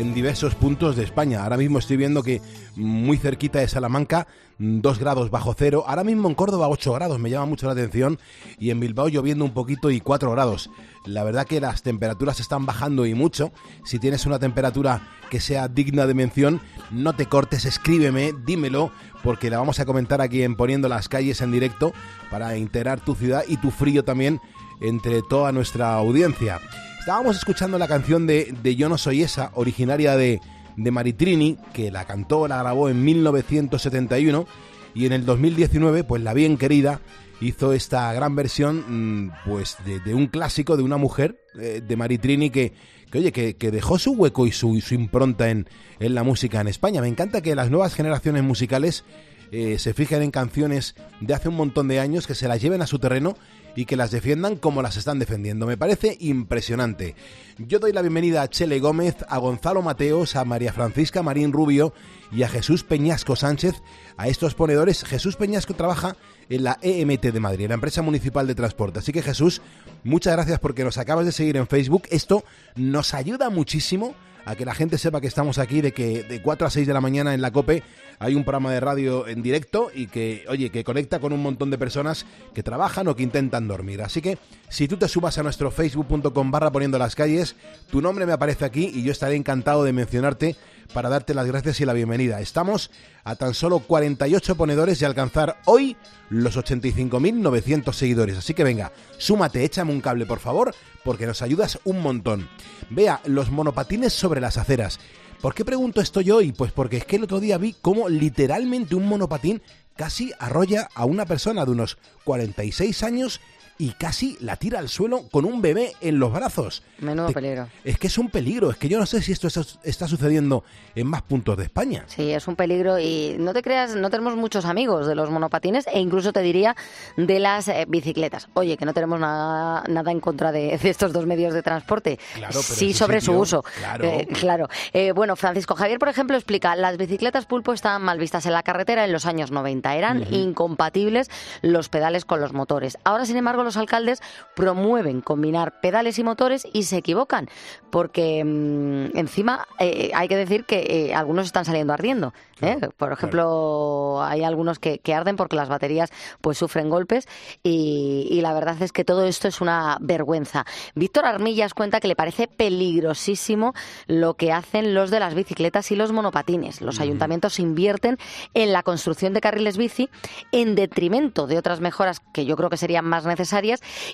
en 0.00 0.14
diversos 0.14 0.54
puntos 0.54 0.96
de 0.96 1.04
España. 1.04 1.42
Ahora 1.42 1.58
mismo 1.58 1.78
estoy 1.78 1.98
viendo 1.98 2.22
que 2.22 2.40
muy 2.74 3.18
cerquita 3.18 3.58
de 3.58 3.68
Salamanca, 3.68 4.26
2 4.58 4.98
grados 4.98 5.30
bajo 5.30 5.54
cero. 5.56 5.84
Ahora 5.86 6.04
mismo 6.04 6.28
en 6.28 6.34
Córdoba 6.34 6.68
8 6.68 6.94
grados, 6.94 7.18
me 7.18 7.28
llama 7.28 7.46
mucho 7.46 7.66
la 7.66 7.72
atención. 7.72 8.18
Y 8.58 8.70
en 8.70 8.80
Bilbao 8.80 9.08
lloviendo 9.08 9.44
un 9.44 9.52
poquito 9.52 9.90
y 9.90 10.00
4 10.00 10.30
grados. 10.30 10.70
La 11.04 11.22
verdad 11.22 11.46
que 11.46 11.60
las 11.60 11.82
temperaturas 11.82 12.40
están 12.40 12.64
bajando 12.64 13.04
y 13.04 13.14
mucho. 13.14 13.52
Si 13.84 13.98
tienes 13.98 14.24
una 14.24 14.38
temperatura 14.38 15.06
que 15.28 15.40
sea 15.40 15.68
digna 15.68 16.06
de 16.06 16.14
mención, 16.14 16.60
no 16.90 17.14
te 17.14 17.26
cortes, 17.26 17.66
escríbeme, 17.66 18.32
dímelo, 18.46 18.92
porque 19.22 19.50
la 19.50 19.58
vamos 19.58 19.80
a 19.80 19.84
comentar 19.84 20.22
aquí 20.22 20.42
en 20.42 20.56
Poniendo 20.56 20.88
las 20.88 21.08
calles 21.08 21.42
en 21.42 21.52
directo 21.52 21.92
para 22.30 22.56
integrar 22.56 23.00
tu 23.00 23.14
ciudad 23.14 23.44
y 23.46 23.58
tu 23.58 23.70
frío 23.70 24.02
también 24.02 24.40
entre 24.80 25.20
toda 25.22 25.52
nuestra 25.52 25.94
audiencia. 25.94 26.58
Estábamos 27.00 27.38
escuchando 27.38 27.78
la 27.78 27.88
canción 27.88 28.26
de, 28.26 28.54
de 28.62 28.76
Yo 28.76 28.90
no 28.90 28.98
soy 28.98 29.22
esa, 29.22 29.52
originaria 29.54 30.16
de, 30.16 30.38
de 30.76 30.90
Maritrini, 30.90 31.56
que 31.72 31.90
la 31.90 32.04
cantó, 32.04 32.46
la 32.46 32.58
grabó 32.58 32.90
en 32.90 33.02
1971 33.02 34.46
y 34.94 35.06
en 35.06 35.12
el 35.14 35.24
2019, 35.24 36.04
pues 36.04 36.22
la 36.22 36.34
bien 36.34 36.58
querida 36.58 37.00
hizo 37.40 37.72
esta 37.72 38.12
gran 38.12 38.36
versión 38.36 39.24
mm, 39.24 39.32
pues 39.46 39.78
de, 39.86 39.98
de 40.00 40.12
un 40.12 40.26
clásico 40.26 40.76
de 40.76 40.82
una 40.82 40.98
mujer 40.98 41.42
eh, 41.58 41.80
de 41.82 41.96
Maritrini 41.96 42.50
que, 42.50 42.74
que 43.10 43.18
oye, 43.18 43.32
que, 43.32 43.56
que 43.56 43.70
dejó 43.70 43.98
su 43.98 44.12
hueco 44.12 44.46
y 44.46 44.52
su, 44.52 44.78
su 44.82 44.92
impronta 44.92 45.48
en, 45.48 45.70
en 46.00 46.14
la 46.14 46.22
música 46.22 46.60
en 46.60 46.68
España. 46.68 47.00
Me 47.00 47.08
encanta 47.08 47.40
que 47.40 47.54
las 47.54 47.70
nuevas 47.70 47.94
generaciones 47.94 48.42
musicales 48.42 49.04
eh, 49.52 49.78
se 49.78 49.94
fijen 49.94 50.22
en 50.22 50.30
canciones 50.30 50.94
de 51.20 51.34
hace 51.34 51.48
un 51.48 51.56
montón 51.56 51.88
de 51.88 51.98
años, 51.98 52.26
que 52.26 52.34
se 52.34 52.46
las 52.46 52.60
lleven 52.60 52.82
a 52.82 52.86
su 52.86 52.98
terreno 52.98 53.36
y 53.80 53.86
que 53.86 53.96
las 53.96 54.10
defiendan 54.10 54.56
como 54.56 54.82
las 54.82 54.98
están 54.98 55.18
defendiendo. 55.18 55.66
Me 55.66 55.78
parece 55.78 56.14
impresionante. 56.20 57.14
Yo 57.56 57.78
doy 57.78 57.94
la 57.94 58.02
bienvenida 58.02 58.42
a 58.42 58.48
Chele 58.48 58.78
Gómez, 58.78 59.16
a 59.26 59.38
Gonzalo 59.38 59.80
Mateos, 59.80 60.36
a 60.36 60.44
María 60.44 60.74
Francisca 60.74 61.22
Marín 61.22 61.50
Rubio 61.50 61.94
y 62.32 62.42
a 62.42 62.48
Jesús 62.48 62.84
Peñasco 62.84 63.36
Sánchez, 63.36 63.82
a 64.16 64.28
estos 64.28 64.54
ponedores. 64.54 65.04
Jesús 65.04 65.36
Peñasco 65.36 65.74
trabaja 65.74 66.16
en 66.48 66.64
la 66.64 66.78
EMT 66.82 67.26
de 67.26 67.40
Madrid, 67.40 67.68
la 67.68 67.74
empresa 67.74 68.02
municipal 68.02 68.46
de 68.46 68.54
transporte. 68.54 68.98
Así 68.98 69.12
que 69.12 69.22
Jesús, 69.22 69.62
muchas 70.04 70.34
gracias 70.34 70.58
porque 70.58 70.84
nos 70.84 70.98
acabas 70.98 71.26
de 71.26 71.32
seguir 71.32 71.56
en 71.56 71.66
Facebook. 71.66 72.04
Esto 72.10 72.44
nos 72.76 73.14
ayuda 73.14 73.50
muchísimo 73.50 74.14
a 74.44 74.56
que 74.56 74.64
la 74.64 74.74
gente 74.74 74.98
sepa 74.98 75.20
que 75.20 75.26
estamos 75.26 75.58
aquí, 75.58 75.80
de 75.80 75.92
que 75.92 76.22
de 76.22 76.42
4 76.42 76.66
a 76.66 76.70
6 76.70 76.86
de 76.86 76.94
la 76.94 77.00
mañana 77.00 77.34
en 77.34 77.42
la 77.42 77.50
COPE 77.50 77.82
hay 78.18 78.34
un 78.34 78.44
programa 78.44 78.72
de 78.72 78.80
radio 78.80 79.26
en 79.26 79.42
directo 79.42 79.90
y 79.94 80.06
que, 80.06 80.44
oye, 80.48 80.70
que 80.70 80.84
conecta 80.84 81.20
con 81.20 81.32
un 81.32 81.42
montón 81.42 81.70
de 81.70 81.78
personas 81.78 82.26
que 82.54 82.62
trabajan 82.62 83.08
o 83.08 83.16
que 83.16 83.22
intentan 83.22 83.68
dormir. 83.68 84.02
Así 84.02 84.20
que 84.20 84.38
si 84.68 84.88
tú 84.88 84.96
te 84.96 85.08
subas 85.08 85.38
a 85.38 85.42
nuestro 85.42 85.70
facebook.com 85.70 86.50
barra 86.50 86.70
poniendo 86.70 86.98
las 86.98 87.14
calles, 87.14 87.56
tu 87.90 88.00
nombre 88.00 88.26
me 88.26 88.32
aparece 88.32 88.64
aquí 88.64 88.90
y 88.92 89.02
yo 89.02 89.12
estaré 89.12 89.36
encantado 89.36 89.84
de 89.84 89.92
mencionarte 89.92 90.56
para 90.92 91.08
darte 91.08 91.34
las 91.34 91.46
gracias 91.46 91.80
y 91.80 91.84
la 91.84 91.92
bienvenida. 91.92 92.40
Estamos 92.40 92.90
a 93.24 93.36
tan 93.36 93.54
solo 93.54 93.80
48 93.80 94.56
ponedores 94.56 94.98
de 94.98 95.06
alcanzar 95.06 95.60
hoy 95.64 95.96
los 96.28 96.56
85.900 96.56 97.92
seguidores. 97.92 98.38
Así 98.38 98.54
que 98.54 98.64
venga, 98.64 98.92
súmate, 99.18 99.64
échame 99.64 99.92
un 99.92 100.00
cable 100.00 100.26
por 100.26 100.40
favor, 100.40 100.74
porque 101.04 101.26
nos 101.26 101.42
ayudas 101.42 101.78
un 101.84 102.00
montón. 102.00 102.48
Vea, 102.90 103.20
los 103.24 103.50
monopatines 103.50 104.12
sobre 104.12 104.40
las 104.40 104.56
aceras. 104.56 105.00
¿Por 105.40 105.54
qué 105.54 105.64
pregunto 105.64 106.00
esto 106.00 106.20
yo 106.20 106.36
hoy? 106.36 106.52
Pues 106.52 106.72
porque 106.72 106.98
es 106.98 107.04
que 107.04 107.16
el 107.16 107.24
otro 107.24 107.40
día 107.40 107.56
vi 107.56 107.74
cómo 107.80 108.08
literalmente 108.08 108.94
un 108.94 109.06
monopatín 109.06 109.62
casi 109.96 110.32
arrolla 110.38 110.88
a 110.94 111.04
una 111.04 111.26
persona 111.26 111.64
de 111.64 111.70
unos 111.70 111.98
46 112.24 113.02
años 113.02 113.40
y 113.80 113.92
casi 113.92 114.36
la 114.40 114.56
tira 114.56 114.78
al 114.78 114.90
suelo 114.90 115.22
con 115.30 115.46
un 115.46 115.62
bebé 115.62 115.94
en 116.02 116.18
los 116.18 116.30
brazos. 116.32 116.82
Menudo 116.98 117.28
Te- 117.28 117.32
peligro. 117.32 117.68
Es 117.82 117.98
que 117.98 118.08
es 118.08 118.18
un 118.18 118.28
peligro, 118.28 118.70
es 118.70 118.76
que 118.76 118.88
yo 118.90 118.98
no 118.98 119.06
sé 119.06 119.22
si 119.22 119.32
esto 119.32 119.46
está, 119.48 119.62
está 119.84 120.06
sucediendo 120.06 120.64
en 120.94 121.06
más 121.06 121.22
puntos 121.22 121.56
de 121.56 121.64
España. 121.64 122.04
Sí, 122.06 122.30
es 122.30 122.46
un 122.46 122.56
peligro 122.56 122.98
y 122.98 123.36
no 123.38 123.54
te 123.54 123.62
creas, 123.62 123.96
no 123.96 124.10
tenemos 124.10 124.36
muchos 124.36 124.66
amigos 124.66 125.06
de 125.06 125.14
los 125.14 125.30
monopatines 125.30 125.86
e 125.86 125.98
incluso 125.98 126.32
te 126.34 126.40
diría 126.42 126.76
de 127.16 127.38
las 127.40 127.68
eh, 127.68 127.86
bicicletas. 127.88 128.48
Oye, 128.52 128.76
que 128.76 128.84
no 128.84 128.92
tenemos 128.92 129.18
nada, 129.18 129.82
nada 129.88 130.10
en 130.12 130.20
contra 130.20 130.52
de, 130.52 130.76
de 130.76 130.88
estos 130.90 131.12
dos 131.14 131.24
medios 131.24 131.54
de 131.54 131.62
transporte. 131.62 132.18
Claro, 132.34 132.52
pero 132.52 132.62
sí 132.62 132.92
sobre 132.92 133.20
sitio, 133.20 133.34
su 133.34 133.40
uso. 133.40 133.64
claro. 133.78 134.04
Eh, 134.04 134.28
claro. 134.38 134.68
Eh, 134.92 135.12
bueno, 135.12 135.36
Francisco 135.36 135.74
Javier, 135.74 135.98
por 135.98 136.08
ejemplo, 136.10 136.36
explica, 136.36 136.76
las 136.76 136.98
bicicletas 136.98 137.46
pulpo 137.46 137.72
estaban 137.72 138.02
mal 138.02 138.18
vistas 138.18 138.44
en 138.44 138.52
la 138.52 138.62
carretera 138.62 139.06
en 139.06 139.12
los 139.12 139.24
años 139.24 139.50
90. 139.50 139.96
Eran 139.96 140.26
incompatibles 140.34 141.30
los 141.62 141.88
pedales 141.88 142.26
con 142.26 142.40
los 142.42 142.52
motores. 142.52 142.98
Ahora, 143.04 143.24
sin 143.24 143.38
embargo, 143.38 143.64
los 143.64 143.69
alcaldes 143.76 144.20
promueven 144.54 145.20
combinar 145.20 145.80
pedales 145.80 146.18
y 146.18 146.24
motores 146.24 146.66
y 146.72 146.84
se 146.84 146.96
equivocan, 146.98 147.48
porque 147.90 148.44
mm, 148.44 149.16
encima 149.16 149.66
eh, 149.78 150.10
hay 150.14 150.28
que 150.28 150.36
decir 150.36 150.64
que 150.64 151.08
eh, 151.08 151.14
algunos 151.14 151.46
están 151.46 151.64
saliendo 151.64 151.92
ardiendo. 151.92 152.32
¿eh? 152.60 152.78
Por 152.96 153.12
ejemplo, 153.12 154.22
hay 154.22 154.44
algunos 154.44 154.78
que, 154.78 154.98
que 154.98 155.14
arden 155.14 155.36
porque 155.36 155.56
las 155.56 155.68
baterías 155.68 156.10
pues 156.40 156.58
sufren 156.58 156.90
golpes 156.90 157.28
y, 157.62 158.28
y 158.30 158.40
la 158.40 158.52
verdad 158.52 158.80
es 158.82 158.92
que 158.92 159.04
todo 159.04 159.24
esto 159.24 159.48
es 159.48 159.60
una 159.60 159.96
vergüenza. 160.00 160.64
Víctor 160.94 161.24
Armillas 161.24 161.74
cuenta 161.74 162.00
que 162.00 162.08
le 162.08 162.16
parece 162.16 162.48
peligrosísimo 162.48 163.74
lo 164.06 164.34
que 164.34 164.52
hacen 164.52 164.94
los 164.94 165.10
de 165.10 165.20
las 165.20 165.34
bicicletas 165.34 165.90
y 165.90 165.96
los 165.96 166.12
monopatines. 166.12 166.80
Los 166.80 167.00
ayuntamientos 167.00 167.58
invierten 167.58 168.18
en 168.54 168.72
la 168.72 168.82
construcción 168.82 169.32
de 169.32 169.40
carriles 169.40 169.76
bici 169.76 170.08
en 170.52 170.74
detrimento 170.74 171.46
de 171.46 171.58
otras 171.58 171.80
mejoras 171.80 172.20
que 172.32 172.44
yo 172.44 172.56
creo 172.56 172.70
que 172.70 172.76
serían 172.76 173.04
más 173.04 173.24
necesarias 173.24 173.59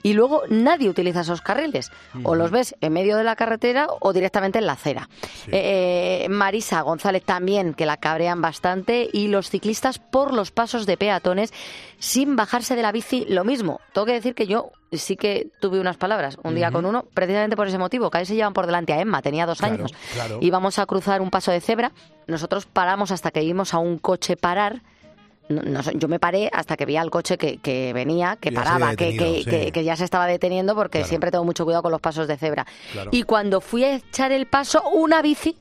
y 0.03 0.13
luego 0.13 0.43
nadie 0.49 0.89
utiliza 0.89 1.21
esos 1.21 1.41
carriles. 1.41 1.91
O 2.25 2.35
los 2.35 2.51
ves 2.51 2.75
en 2.81 2.93
medio 2.93 3.17
de 3.17 3.25
la 3.25 3.37
carretera 3.37 3.89
o 4.01 4.13
directamente 4.13 4.59
en 4.59 4.67
la 4.67 4.73
acera. 4.73 5.09
Eh, 5.49 6.25
eh, 6.25 6.29
Marisa 6.29 6.81
González 6.83 7.23
también, 7.25 7.75
que 7.75 7.87
la 7.87 7.97
cabrean 7.97 8.41
bastante, 8.41 9.09
y 9.13 9.29
los 9.29 9.51
ciclistas 9.51 9.99
por 9.99 10.33
los 10.33 10.51
pasos 10.51 10.87
de 10.87 10.97
peatones 10.97 11.53
sin 11.99 12.37
bajarse 12.37 12.77
de 12.77 12.83
la 12.83 12.93
bici, 12.93 13.25
lo 13.29 13.45
mismo. 13.45 13.81
Tengo 13.93 14.07
que 14.07 14.13
decir 14.13 14.35
que 14.35 14.47
yo 14.47 14.71
sí 14.93 15.17
que 15.17 15.49
tuve 15.61 15.81
unas 15.81 15.97
palabras 15.97 16.39
un 16.43 16.55
día 16.55 16.71
con 16.71 16.85
uno, 16.87 17.05
precisamente 17.15 17.57
por 17.57 17.67
ese 17.67 17.79
motivo, 17.79 18.11
que 18.11 18.19
a 18.19 18.25
se 18.25 18.35
llevan 18.35 18.53
por 18.53 18.67
delante 18.67 18.93
a 18.93 19.01
Emma, 19.01 19.21
tenía 19.23 19.47
dos 19.47 19.59
Claro, 19.59 19.75
años, 19.75 19.93
claro. 20.15 20.39
íbamos 20.41 20.79
a 20.79 20.87
cruzar 20.87 21.21
un 21.21 21.31
paso 21.31 21.51
de 21.51 21.61
cebra, 21.61 21.93
nosotros 22.27 22.67
paramos 22.67 23.11
hasta 23.11 23.31
que 23.31 23.41
vimos 23.41 23.75
a 23.75 23.79
un 23.79 23.99
coche 23.99 24.37
parar, 24.37 24.83
no- 25.49 25.63
no 25.63 25.81
yo 25.93 26.09
me 26.09 26.19
paré 26.19 26.51
hasta 26.53 26.77
que 26.77 26.87
vi 26.87 26.97
al 26.97 27.11
coche 27.11 27.39
que, 27.39 27.59
que 27.59 27.93
venía, 27.93 28.37
que 28.41 28.51
Ya 28.51 28.57
paraba, 28.63 28.97
que, 28.97 29.17
que- 29.17 29.43
sí. 29.43 29.45
que- 29.51 29.73
que 29.73 29.85
ya 29.85 29.97
se 29.97 30.05
estaba 30.05 30.27
deteniendo 30.27 30.75
porque 30.75 30.99
Claro. 30.99 31.09
siempre 31.09 31.31
tengo 31.31 31.45
mucho 31.45 31.65
cuidado 31.65 31.83
con 31.83 31.93
los 31.93 32.01
pasos 32.01 32.27
de 32.29 32.37
cebra. 32.37 32.67
Claro. 32.93 33.11
Y 33.13 33.23
cuando 33.23 33.61
fui 33.61 33.85
a 33.85 33.95
echar 33.97 34.33
el 34.33 34.47
paso, 34.47 34.83
una 34.91 35.23
bici 35.23 35.57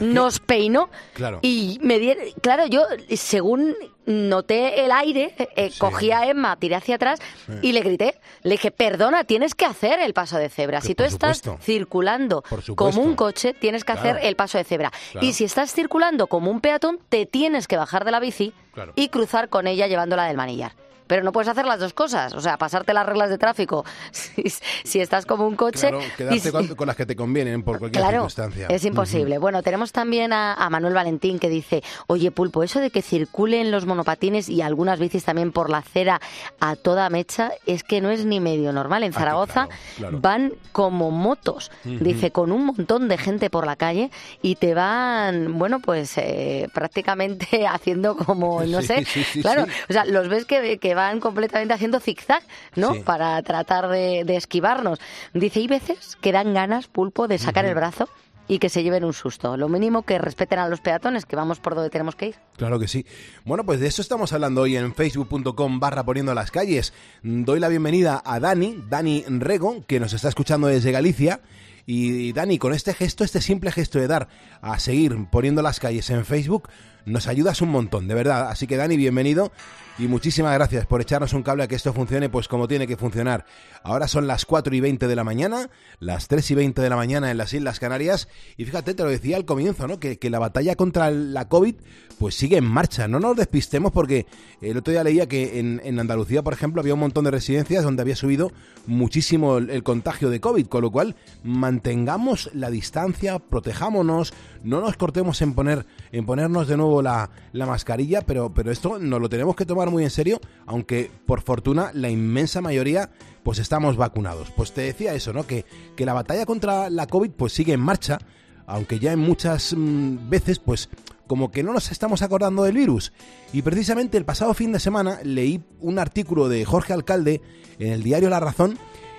nos 0.00 0.40
peinó 0.40 0.90
Claro. 1.14 1.38
y 1.42 1.78
me 1.82 1.98
dieron, 1.98 2.24
claro, 2.42 2.66
yo 2.66 2.82
según 3.16 3.74
noté 4.04 4.84
el 4.84 4.90
aire, 4.90 5.34
eh, 5.56 5.70
cogí 5.78 6.10
a 6.10 6.26
Emma, 6.26 6.56
tiré 6.56 6.74
hacia 6.74 6.96
atrás 6.96 7.20
Sí. 7.46 7.52
y 7.62 7.72
le 7.72 7.80
grité, 7.80 8.18
le 8.42 8.52
dije, 8.52 8.70
perdona, 8.72 9.24
tienes 9.24 9.54
que 9.54 9.64
hacer 9.64 10.00
el 10.00 10.12
paso 10.12 10.38
de 10.38 10.48
cebra. 10.48 10.80
Que 10.80 10.88
si 10.88 10.94
tú 10.96 11.04
estás 11.04 11.38
supuesto. 11.38 11.62
circulando 11.64 12.42
como 12.74 13.00
un 13.02 13.14
coche, 13.14 13.54
tienes 13.54 13.84
que 13.84 13.92
Claro. 13.92 14.10
hacer 14.10 14.24
el 14.26 14.34
paso 14.34 14.58
de 14.58 14.64
cebra. 14.64 14.90
Claro. 15.12 15.26
Y 15.26 15.32
si 15.32 15.44
estás 15.44 15.72
circulando 15.72 16.26
como 16.26 16.50
un 16.50 16.60
peatón, 16.60 16.98
te 17.08 17.26
tienes 17.26 17.68
que 17.68 17.76
bajar 17.76 18.04
de 18.04 18.10
la 18.10 18.18
bici 18.20 18.52
y 18.96 19.08
cruzar 19.08 19.48
con 19.48 19.66
ella 19.68 19.86
llevándola 19.86 20.24
del 20.24 20.36
manillar. 20.36 20.72
Pero 21.06 21.22
no 21.24 21.32
puedes 21.32 21.48
hacer 21.48 21.66
las 21.66 21.80
dos 21.80 21.92
cosas, 21.92 22.32
o 22.34 22.40
sea, 22.40 22.56
pasarte 22.56 22.92
las 22.94 23.04
reglas 23.06 23.28
de 23.30 23.38
tráfico 23.38 23.84
si, 24.12 24.44
si 24.84 25.00
estás 25.00 25.26
como 25.26 25.46
un 25.46 25.56
coche. 25.56 25.80
Claro, 25.88 26.02
quedarte 26.16 26.40
si- 26.40 26.50
con, 26.50 26.68
con 26.68 26.86
las 26.86 26.96
que 26.96 27.06
te 27.06 27.16
convienen 27.16 27.62
por 27.62 27.78
cualquier 27.78 28.00
Claro, 28.02 28.16
circunstancia. 28.28 28.66
es 28.68 28.84
imposible. 28.84 29.38
Bueno, 29.38 29.62
tenemos 29.62 29.92
también 29.92 30.32
a, 30.32 30.54
a 30.54 30.70
Manuel 30.70 30.94
Valentín 30.94 31.38
que 31.38 31.48
dice, 31.48 31.82
oye 32.06 32.30
Pulpo, 32.30 32.62
eso 32.62 32.80
de 32.80 32.90
que 32.90 33.02
circulen 33.02 33.70
los 33.70 33.86
monopatines 33.86 34.48
y 34.48 34.62
algunas 34.62 34.98
bicis 34.98 35.24
también 35.24 35.52
por 35.52 35.70
la 35.70 35.78
acera 35.78 36.20
a 36.60 36.76
toda 36.76 37.08
mecha 37.10 37.52
es 37.66 37.82
que 37.84 38.00
no 38.00 38.10
es 38.10 38.24
ni 38.24 38.40
medio 38.40 38.72
normal. 38.72 39.02
En 39.02 39.12
Ah, 39.14 39.18
Zaragoza 39.18 39.68
claro. 39.96 40.18
van 40.20 40.52
como 40.72 41.10
motos, 41.10 41.70
dice, 41.84 42.30
con 42.30 42.52
un 42.52 42.66
montón 42.66 43.08
de 43.08 43.18
gente 43.18 43.50
por 43.50 43.66
la 43.66 43.76
calle 43.76 44.10
y 44.40 44.54
te 44.56 44.74
van, 44.74 45.58
bueno, 45.58 45.80
pues 45.80 46.16
eh, 46.16 46.68
prácticamente 46.72 47.66
haciendo 47.66 48.16
como, 48.16 48.64
no 48.64 48.80
Sí, 48.80 48.86
sé, 48.86 49.04
sí, 49.04 49.24
sí, 49.24 49.42
claro, 49.42 49.66
o 49.88 49.92
sea, 49.92 50.04
los 50.04 50.28
ves 50.28 50.44
que, 50.44 50.78
que 50.78 50.91
van 50.94 51.20
completamente 51.20 51.74
haciendo 51.74 52.00
zigzag, 52.00 52.42
¿no? 52.76 52.94
Sí. 52.94 53.00
Para 53.00 53.42
tratar 53.42 53.88
de, 53.88 54.24
de 54.24 54.36
esquivarnos. 54.36 54.98
Dice, 55.34 55.60
hay 55.60 55.66
veces 55.66 56.16
que 56.20 56.32
dan 56.32 56.54
ganas, 56.54 56.88
pulpo, 56.88 57.28
de 57.28 57.38
sacar 57.38 57.64
el 57.64 57.74
brazo 57.74 58.08
y 58.48 58.58
que 58.58 58.68
se 58.68 58.82
lleven 58.82 59.04
un 59.04 59.12
susto. 59.12 59.56
Lo 59.56 59.68
mínimo 59.68 60.02
que 60.02 60.18
respeten 60.18 60.58
a 60.58 60.68
los 60.68 60.80
peatones, 60.80 61.24
que 61.24 61.36
vamos 61.36 61.60
por 61.60 61.74
donde 61.74 61.90
tenemos 61.90 62.16
que 62.16 62.28
ir. 62.28 62.34
Claro 62.56 62.78
que 62.78 62.88
sí. 62.88 63.06
Bueno, 63.44 63.64
pues 63.64 63.80
de 63.80 63.86
eso 63.86 64.02
estamos 64.02 64.32
hablando 64.32 64.62
hoy 64.62 64.76
en 64.76 64.94
facebook.com 64.94 65.80
barra 65.80 66.04
poniendo 66.04 66.34
las 66.34 66.50
calles. 66.50 66.92
Doy 67.22 67.60
la 67.60 67.68
bienvenida 67.68 68.22
a 68.24 68.40
Dani, 68.40 68.84
Dani 68.88 69.24
Rego, 69.26 69.84
que 69.86 70.00
nos 70.00 70.12
está 70.12 70.28
escuchando 70.28 70.66
desde 70.66 70.92
Galicia. 70.92 71.40
Y 71.84 72.32
Dani, 72.32 72.58
con 72.58 72.72
este 72.74 72.94
gesto, 72.94 73.24
este 73.24 73.40
simple 73.40 73.72
gesto 73.72 73.98
de 73.98 74.06
dar 74.06 74.28
a 74.60 74.78
seguir 74.78 75.16
poniendo 75.30 75.62
las 75.62 75.80
calles 75.80 76.10
en 76.10 76.24
Facebook, 76.24 76.68
nos 77.06 77.26
ayudas 77.26 77.62
un 77.62 77.70
montón, 77.70 78.08
de 78.08 78.14
verdad. 78.14 78.48
Así 78.48 78.66
que 78.66 78.76
Dani, 78.76 78.96
bienvenido 78.96 79.52
y 79.98 80.08
muchísimas 80.08 80.54
gracias 80.54 80.86
por 80.86 81.00
echarnos 81.00 81.34
un 81.34 81.42
cable 81.42 81.64
a 81.64 81.68
que 81.68 81.74
esto 81.74 81.92
funcione 81.92 82.28
pues 82.28 82.48
como 82.48 82.68
tiene 82.68 82.86
que 82.86 82.96
funcionar. 82.96 83.44
Ahora 83.82 84.08
son 84.08 84.26
las 84.26 84.46
4 84.46 84.74
y 84.74 84.80
20 84.80 85.06
de 85.06 85.16
la 85.16 85.24
mañana, 85.24 85.70
las 86.00 86.28
3 86.28 86.50
y 86.50 86.54
20 86.54 86.80
de 86.80 86.88
la 86.88 86.96
mañana 86.96 87.30
en 87.30 87.38
las 87.38 87.52
Islas 87.52 87.78
Canarias 87.78 88.28
y 88.56 88.64
fíjate, 88.64 88.94
te 88.94 89.02
lo 89.02 89.10
decía 89.10 89.36
al 89.36 89.44
comienzo, 89.44 89.86
¿no? 89.86 89.98
Que, 90.00 90.18
que 90.18 90.30
la 90.30 90.38
batalla 90.38 90.76
contra 90.76 91.10
la 91.10 91.48
COVID 91.48 91.74
pues 92.18 92.36
sigue 92.36 92.56
en 92.56 92.64
marcha. 92.64 93.08
No 93.08 93.20
nos 93.20 93.36
despistemos 93.36 93.92
porque 93.92 94.26
el 94.60 94.76
otro 94.76 94.92
día 94.92 95.04
leía 95.04 95.28
que 95.28 95.58
en, 95.58 95.80
en 95.84 95.98
Andalucía, 95.98 96.42
por 96.42 96.52
ejemplo, 96.52 96.80
había 96.80 96.94
un 96.94 97.00
montón 97.00 97.24
de 97.24 97.32
residencias 97.32 97.84
donde 97.84 98.02
había 98.02 98.16
subido 98.16 98.52
muchísimo 98.86 99.58
el, 99.58 99.70
el 99.70 99.82
contagio 99.82 100.30
de 100.30 100.40
COVID, 100.40 100.66
con 100.66 100.82
lo 100.82 100.90
cual 100.90 101.16
mantengamos 101.42 102.50
la 102.54 102.70
distancia, 102.70 103.38
protejámonos, 103.38 104.32
no 104.62 104.80
nos 104.80 104.96
cortemos 104.96 105.42
en 105.42 105.54
poner 105.54 105.84
en 106.12 106.24
ponernos 106.24 106.68
de 106.68 106.76
nuevo 106.76 106.91
la, 107.00 107.30
la 107.52 107.64
mascarilla, 107.66 108.20
pero, 108.20 108.52
pero 108.52 108.70
esto 108.70 108.98
nos 108.98 109.20
lo 109.20 109.28
tenemos 109.28 109.56
que 109.56 109.64
tomar 109.64 109.90
muy 109.90 110.02
en 110.04 110.10
serio, 110.10 110.40
aunque 110.66 111.10
por 111.24 111.40
fortuna 111.40 111.90
la 111.94 112.10
inmensa 112.10 112.60
mayoría 112.60 113.10
pues 113.42 113.58
estamos 113.58 113.96
vacunados. 113.96 114.50
Pues 114.56 114.72
te 114.72 114.82
decía 114.82 115.14
eso, 115.14 115.32
¿no? 115.32 115.46
Que, 115.46 115.64
que 115.96 116.04
la 116.04 116.12
batalla 116.12 116.44
contra 116.44 116.90
la 116.90 117.06
COVID 117.06 117.30
pues 117.30 117.52
sigue 117.52 117.72
en 117.72 117.80
marcha, 117.80 118.18
aunque 118.66 118.98
ya 118.98 119.12
en 119.12 119.20
muchas 119.20 119.74
mm, 119.74 120.28
veces 120.28 120.58
pues 120.58 120.90
como 121.26 121.50
que 121.50 121.62
no 121.62 121.72
nos 121.72 121.90
estamos 121.90 122.20
acordando 122.20 122.64
del 122.64 122.76
virus. 122.76 123.12
Y 123.52 123.62
precisamente 123.62 124.18
el 124.18 124.24
pasado 124.24 124.52
fin 124.52 124.72
de 124.72 124.80
semana 124.80 125.20
leí 125.22 125.62
un 125.80 125.98
artículo 125.98 126.48
de 126.48 126.64
Jorge 126.64 126.92
Alcalde 126.92 127.40
en 127.78 127.92
el 127.92 128.02
diario 128.02 128.28
La 128.28 128.40
Razón 128.40 128.78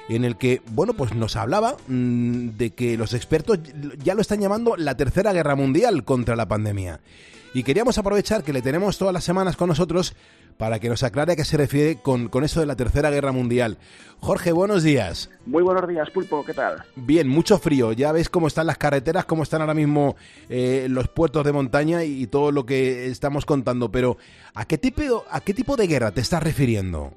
en 0.09 0.25
el 0.25 0.37
que, 0.37 0.61
bueno, 0.71 0.93
pues 0.93 1.13
nos 1.15 1.35
hablaba 1.35 1.77
mmm, 1.87 2.49
de 2.57 2.71
que 2.71 2.97
los 2.97 3.13
expertos 3.13 3.59
ya 4.03 4.15
lo 4.15 4.21
están 4.21 4.41
llamando 4.41 4.75
la 4.75 4.97
tercera 4.97 5.33
guerra 5.33 5.55
mundial 5.55 6.03
contra 6.03 6.35
la 6.35 6.47
pandemia. 6.47 6.99
Y 7.53 7.63
queríamos 7.63 7.97
aprovechar 7.99 8.43
que 8.43 8.51
le 8.51 8.63
tenemos 8.63 8.97
todas 8.97 9.13
las 9.13 9.23
semanas 9.23 9.55
con 9.55 9.69
nosotros 9.69 10.15
para 10.57 10.79
que 10.79 10.89
nos 10.89 11.03
aclare 11.03 11.33
a 11.33 11.35
qué 11.35 11.43
se 11.43 11.57
refiere 11.57 11.97
con, 12.01 12.27
con 12.27 12.43
eso 12.43 12.59
de 12.59 12.65
la 12.65 12.75
tercera 12.75 13.11
guerra 13.11 13.31
mundial. 13.31 13.77
Jorge, 14.19 14.51
buenos 14.51 14.83
días. 14.83 15.29
Muy 15.45 15.61
buenos 15.61 15.87
días, 15.87 16.09
Pulpo, 16.09 16.43
¿qué 16.43 16.53
tal? 16.53 16.83
Bien, 16.95 17.27
mucho 17.27 17.59
frío. 17.59 17.91
Ya 17.91 18.11
ves 18.11 18.29
cómo 18.29 18.47
están 18.47 18.67
las 18.67 18.77
carreteras, 18.77 19.25
cómo 19.25 19.43
están 19.43 19.61
ahora 19.61 19.73
mismo 19.75 20.15
eh, 20.49 20.87
los 20.89 21.07
puertos 21.09 21.45
de 21.45 21.51
montaña 21.51 22.03
y, 22.03 22.23
y 22.23 22.27
todo 22.27 22.51
lo 22.51 22.65
que 22.65 23.07
estamos 23.07 23.45
contando. 23.45 23.91
Pero, 23.91 24.17
¿a 24.55 24.65
qué 24.65 24.77
tipo, 24.77 25.23
a 25.29 25.41
qué 25.41 25.53
tipo 25.53 25.75
de 25.75 25.87
guerra 25.87 26.11
te 26.11 26.21
estás 26.21 26.41
refiriendo? 26.41 27.13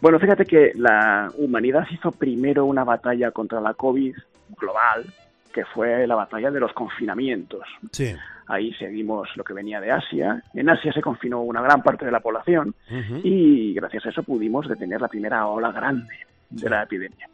Bueno, 0.00 0.18
fíjate 0.18 0.44
que 0.44 0.72
la 0.74 1.30
humanidad 1.36 1.86
hizo 1.90 2.10
primero 2.10 2.64
una 2.64 2.84
batalla 2.84 3.30
contra 3.30 3.60
la 3.60 3.74
COVID 3.74 4.14
global, 4.58 5.04
que 5.52 5.64
fue 5.66 6.06
la 6.06 6.14
batalla 6.14 6.50
de 6.50 6.60
los 6.60 6.72
confinamientos. 6.72 7.62
Sí. 7.92 8.14
Ahí 8.50 8.72
seguimos 8.74 9.28
lo 9.36 9.44
que 9.44 9.54
venía 9.54 9.80
de 9.80 9.92
Asia. 9.92 10.42
En 10.54 10.68
Asia 10.68 10.92
se 10.92 11.00
confinó 11.00 11.40
una 11.42 11.62
gran 11.62 11.84
parte 11.84 12.04
de 12.04 12.10
la 12.10 12.18
población 12.18 12.74
uh 12.90 12.94
-huh. 12.94 13.20
y 13.22 13.72
gracias 13.74 14.06
a 14.06 14.08
eso 14.08 14.24
pudimos 14.24 14.66
detener 14.66 15.00
la 15.00 15.06
primera 15.06 15.46
ola 15.46 15.70
grande 15.70 16.16
de 16.50 16.68
la 16.68 16.82
epidemia. 16.82 17.28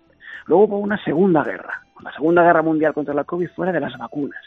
Luego 0.45 0.65
hubo 0.65 0.79
una 0.79 1.03
segunda 1.03 1.43
guerra, 1.43 1.81
la 2.05 2.13
segunda 2.13 2.43
guerra 2.43 2.61
mundial 2.61 2.93
contra 2.93 3.15
la 3.15 3.25
COVID 3.25 3.49
fuera 3.49 3.73
de 3.73 3.81
las 3.81 3.97
vacunas, 3.97 4.45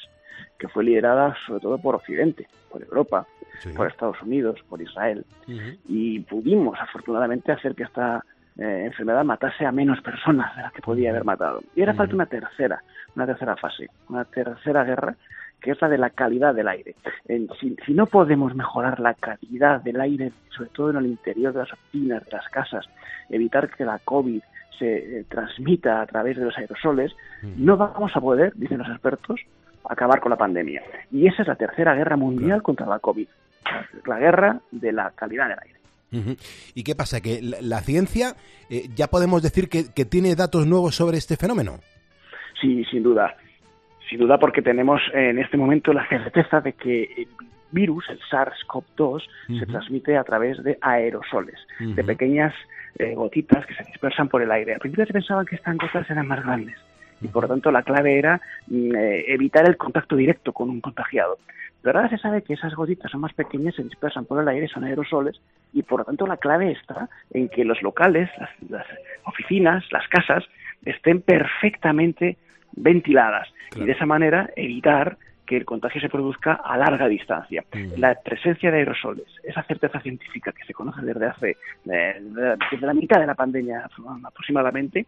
que 0.60 0.68
fue 0.68 0.84
liderada 0.84 1.36
sobre 1.48 1.60
todo 1.60 1.80
por 1.80 1.96
Occidente, 1.96 2.48
por 2.72 2.84
Europa, 2.84 3.26
sí. 3.62 3.70
por 3.76 3.88
Estados 3.88 4.22
Unidos, 4.22 4.60
por 4.70 4.80
Israel. 4.80 5.26
Uh 5.48 5.52
-huh. 5.52 5.78
Y 5.88 6.20
pudimos 6.20 6.80
afortunadamente 6.80 7.52
hacer 7.52 7.74
que 7.74 7.84
esta 7.84 8.24
eh, 8.60 8.84
enfermedad 8.86 9.26
matase 9.26 9.66
a 9.66 9.72
menos 9.72 10.00
personas 10.02 10.56
de 10.56 10.62
las 10.62 10.72
que 10.72 10.84
podía 10.84 11.10
haber 11.10 11.26
matado. 11.26 11.62
Y 11.76 11.82
era 11.82 11.96
falta 11.96 12.14
una 12.14 12.28
tercera, 12.28 12.84
una 13.16 13.26
tercera 13.26 13.56
fase, 13.56 13.88
una 14.08 14.24
tercera 14.26 14.84
guerra 14.84 15.16
que 15.62 15.72
es 15.72 15.82
la 15.82 15.90
de 15.90 15.98
la 15.98 16.10
calidad 16.10 16.54
del 16.54 16.68
aire. 16.68 16.96
Si, 17.60 17.76
si, 17.86 17.94
no 17.94 18.06
podemos 18.06 18.56
mejorar 18.56 19.00
la 19.00 19.14
calidad 19.14 19.82
del 19.82 20.00
aire, 20.02 20.32
sobre 20.56 20.70
todo 20.70 20.90
en 20.92 20.98
el 20.98 21.06
interior 21.08 21.54
de 21.54 21.60
las 21.60 21.74
oficinas, 21.74 22.26
de 22.26 22.32
las 22.32 22.48
casas, 22.50 22.86
evitar 23.30 23.70
que 23.70 23.86
la 23.86 24.00
COVID 24.00 24.42
se 24.78 25.20
eh, 25.20 25.26
transmita 25.28 26.02
a 26.02 26.06
través 26.06 26.38
de 26.38 26.46
los 26.46 26.58
aerosoles, 26.58 27.12
mm. 27.42 27.66
no 27.66 27.78
vamos 27.78 28.12
a 28.16 28.22
poder, 28.22 28.54
dicen 28.56 28.78
los 28.78 28.88
expertos, 28.88 29.40
acabar 29.88 30.20
con 30.22 30.30
la 30.30 30.38
pandemia. 30.38 30.82
Y 31.12 31.28
esa 31.28 31.42
es 31.42 31.48
la 31.48 31.56
tercera 31.56 31.94
guerra 31.96 32.16
mundial 32.16 32.62
contra 32.62 32.86
la 32.86 33.00
COVID, 33.00 33.28
la 34.06 34.20
guerra 34.20 34.62
de 34.72 34.92
la 34.92 35.12
calidad 35.12 35.50
del 35.50 35.60
aire. 35.60 35.80
¿Y 36.74 36.84
qué 36.84 36.96
pasa? 36.96 37.22
¿Que 37.22 37.40
la, 37.40 37.58
la 37.62 37.82
ciencia 37.82 38.36
eh, 38.72 38.90
ya 38.96 39.08
podemos 39.08 39.44
decir 39.44 39.70
que, 39.70 39.94
que 39.94 40.06
tiene 40.06 40.34
datos 40.36 40.66
nuevos 40.66 40.96
sobre 40.96 41.18
este 41.18 41.36
fenómeno? 41.36 41.82
Sí, 42.60 42.84
sin 42.86 43.04
duda 43.04 43.36
sin 44.10 44.20
duda 44.20 44.40
porque 44.40 44.62
tenemos 44.62 45.02
en 45.14 45.40
este 45.40 45.58
momento 45.58 45.94
la 45.94 46.08
certeza 46.08 46.62
de 46.62 46.74
que 46.74 47.04
el 47.04 47.28
virus, 47.72 48.10
el 48.10 48.20
SARS-CoV-2, 48.32 48.98
uh 48.98 49.18
-huh. 49.18 49.60
se 49.60 49.66
transmite 49.68 50.18
a 50.18 50.24
través 50.24 50.62
de 50.64 50.78
aerosoles, 50.82 51.60
uh 51.80 51.84
-huh. 51.84 51.96
de 51.96 52.04
pequeñas 52.04 52.54
eh, 52.98 53.14
gotitas 53.14 53.66
que 53.66 53.76
se 53.76 53.84
dispersan 53.84 54.28
por 54.28 54.42
el 54.42 54.52
aire. 54.52 54.74
Al 54.74 54.80
principio 54.80 55.06
se 55.06 55.14
pensaban 55.14 55.46
que 55.46 55.56
estas 55.56 55.78
gotas 55.78 56.10
eran 56.10 56.28
más 56.28 56.44
grandes 56.44 56.76
y 57.22 57.28
por 57.28 57.44
lo 57.44 57.50
tanto 57.50 57.72
la 57.72 57.84
clave 57.84 58.18
era 58.18 58.42
mm, 58.68 58.96
eh, 58.96 59.26
evitar 59.28 59.68
el 59.68 59.78
contacto 59.78 60.16
directo 60.16 60.54
con 60.54 60.70
un 60.70 60.82
contagiado. 60.82 61.38
Pero 61.82 62.00
ahora 62.00 62.10
se 62.10 62.18
sabe 62.18 62.42
que 62.42 62.54
esas 62.54 62.74
gotitas 62.76 63.10
son 63.12 63.22
más 63.22 63.34
pequeñas, 63.34 63.76
se 63.76 63.84
dispersan 63.84 64.26
por 64.26 64.42
el 64.42 64.48
aire, 64.48 64.68
son 64.68 64.84
aerosoles 64.84 65.40
y 65.72 65.84
por 65.84 66.00
lo 66.00 66.06
tanto 66.06 66.28
la 66.28 66.38
clave 66.38 66.72
está 66.72 67.10
en 67.32 67.48
que 67.48 67.64
los 67.64 67.82
locales, 67.82 68.30
las, 68.38 68.50
las 68.70 68.86
oficinas, 69.24 69.84
las 69.92 70.08
casas 70.10 70.44
estén 70.86 71.22
perfectamente 71.22 72.38
ventiladas 72.74 73.48
claro. 73.70 73.84
y 73.84 73.88
de 73.88 73.94
esa 73.94 74.06
manera 74.06 74.50
evitar 74.56 75.18
que 75.50 75.58
el 75.58 75.66
contagio 75.66 76.00
se 76.00 76.10
produzca 76.10 76.54
a 76.54 76.78
larga 76.78 77.08
distancia. 77.08 77.64
Mm. 77.74 78.00
La 78.00 78.14
presencia 78.14 78.70
de 78.70 78.78
aerosoles, 78.78 79.26
esa 79.44 79.64
certeza 79.64 80.00
científica 80.00 80.52
que 80.52 80.64
se 80.64 80.76
conoce 80.76 81.02
desde 81.02 81.26
hace 81.26 81.58
desde 81.84 82.86
la 82.86 82.94
mitad 82.94 83.20
de 83.20 83.26
la 83.26 83.34
pandemia 83.34 83.90
aproximadamente, 84.26 85.08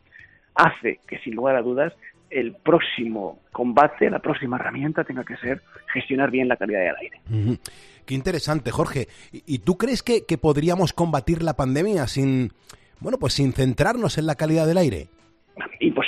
hace 0.56 1.00
que 1.08 1.20
sin 1.20 1.36
lugar 1.36 1.56
a 1.56 1.62
dudas 1.62 1.94
el 2.32 2.56
próximo 2.56 3.40
combate, 3.52 4.10
la 4.10 4.18
próxima 4.18 4.56
herramienta 4.56 5.04
tenga 5.04 5.24
que 5.24 5.38
ser 5.38 5.62
gestionar 5.94 6.32
bien 6.32 6.48
la 6.48 6.56
calidad 6.56 6.80
del 6.80 6.96
aire. 6.96 7.22
Mm 7.30 7.50
-hmm. 7.50 7.60
Qué 8.06 8.16
interesante, 8.16 8.72
Jorge. 8.72 9.08
¿Y, 9.32 9.60
tú 9.60 9.78
crees 9.78 10.02
que, 10.02 10.26
que 10.26 10.38
podríamos 10.40 10.92
combatir 10.92 11.44
la 11.44 11.54
pandemia 11.54 12.08
sin, 12.08 12.52
bueno, 13.00 13.20
pues 13.20 13.34
sin 13.34 13.54
centrarnos 13.54 14.18
en 14.18 14.26
la 14.26 14.36
calidad 14.36 14.66
del 14.66 14.80
aire? 14.80 15.08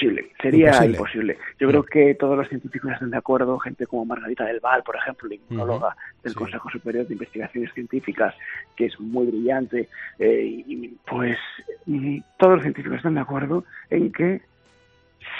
Imposible, 0.04 0.32
sería 0.42 0.68
imposible. 0.68 0.92
imposible. 0.92 1.38
Yo 1.60 1.68
creo 1.70 1.84
que 1.84 2.16
todos 2.16 2.38
los 2.38 2.48
científicos 2.50 2.92
están 2.92 3.12
de 3.12 3.18
acuerdo, 3.18 3.58
gente 3.60 3.86
como 3.88 4.06
Margarita 4.06 4.46
del 4.46 4.60
Val, 4.60 4.84
por 4.84 4.96
ejemplo, 4.96 5.30
la 5.30 5.36
inmunóloga 5.36 5.88
uh 5.88 5.92
-huh. 5.92 6.24
del 6.24 6.34
sí. 6.34 6.38
Consejo 6.38 6.70
Superior 6.70 7.08
de 7.08 7.13
Investigaciones 7.13 7.74
Científicas, 7.74 8.36
que 8.76 8.86
es 8.86 9.00
muy 9.00 9.26
brillante, 9.28 9.89
eh, 10.20 10.63
y 10.68 10.88
pues 11.06 11.38
y 11.86 12.22
todos 12.38 12.56
los 12.56 12.62
científicos 12.63 12.98
están 12.98 13.16
de 13.16 13.22
acuerdo 13.22 13.66
en 13.89 14.12
que 14.12 14.42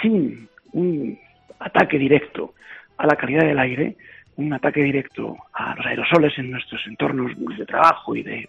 sin 0.00 0.48
un 0.72 1.18
ataque 1.58 1.98
directo 1.98 2.54
a 2.96 3.06
la 3.06 3.16
calidad 3.16 3.44
del 3.46 3.58
aire, 3.58 3.96
un 4.36 4.52
ataque 4.52 4.82
directo 4.82 5.36
a 5.52 5.74
los 5.76 5.86
aerosoles 5.86 6.36
en 6.38 6.50
nuestros 6.50 6.84
entornos 6.86 7.32
de 7.58 7.66
trabajo 7.66 8.16
y 8.16 8.22
de, 8.22 8.48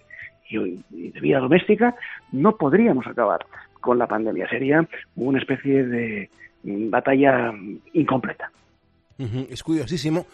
y 0.49 1.11
de 1.11 1.19
vida 1.19 1.39
doméstica, 1.39 1.95
no 2.31 2.55
podríamos 2.57 3.05
acabar 3.07 3.45
con 3.85 3.99
la 3.99 4.07
pandemia. 4.07 4.49
Sería 4.49 4.87
una 5.15 5.39
especie 5.39 5.85
de 5.85 6.29
batalla 6.63 7.53
incompleta. 7.93 8.51
Es 9.49 9.63
curiosísimo 9.63 10.25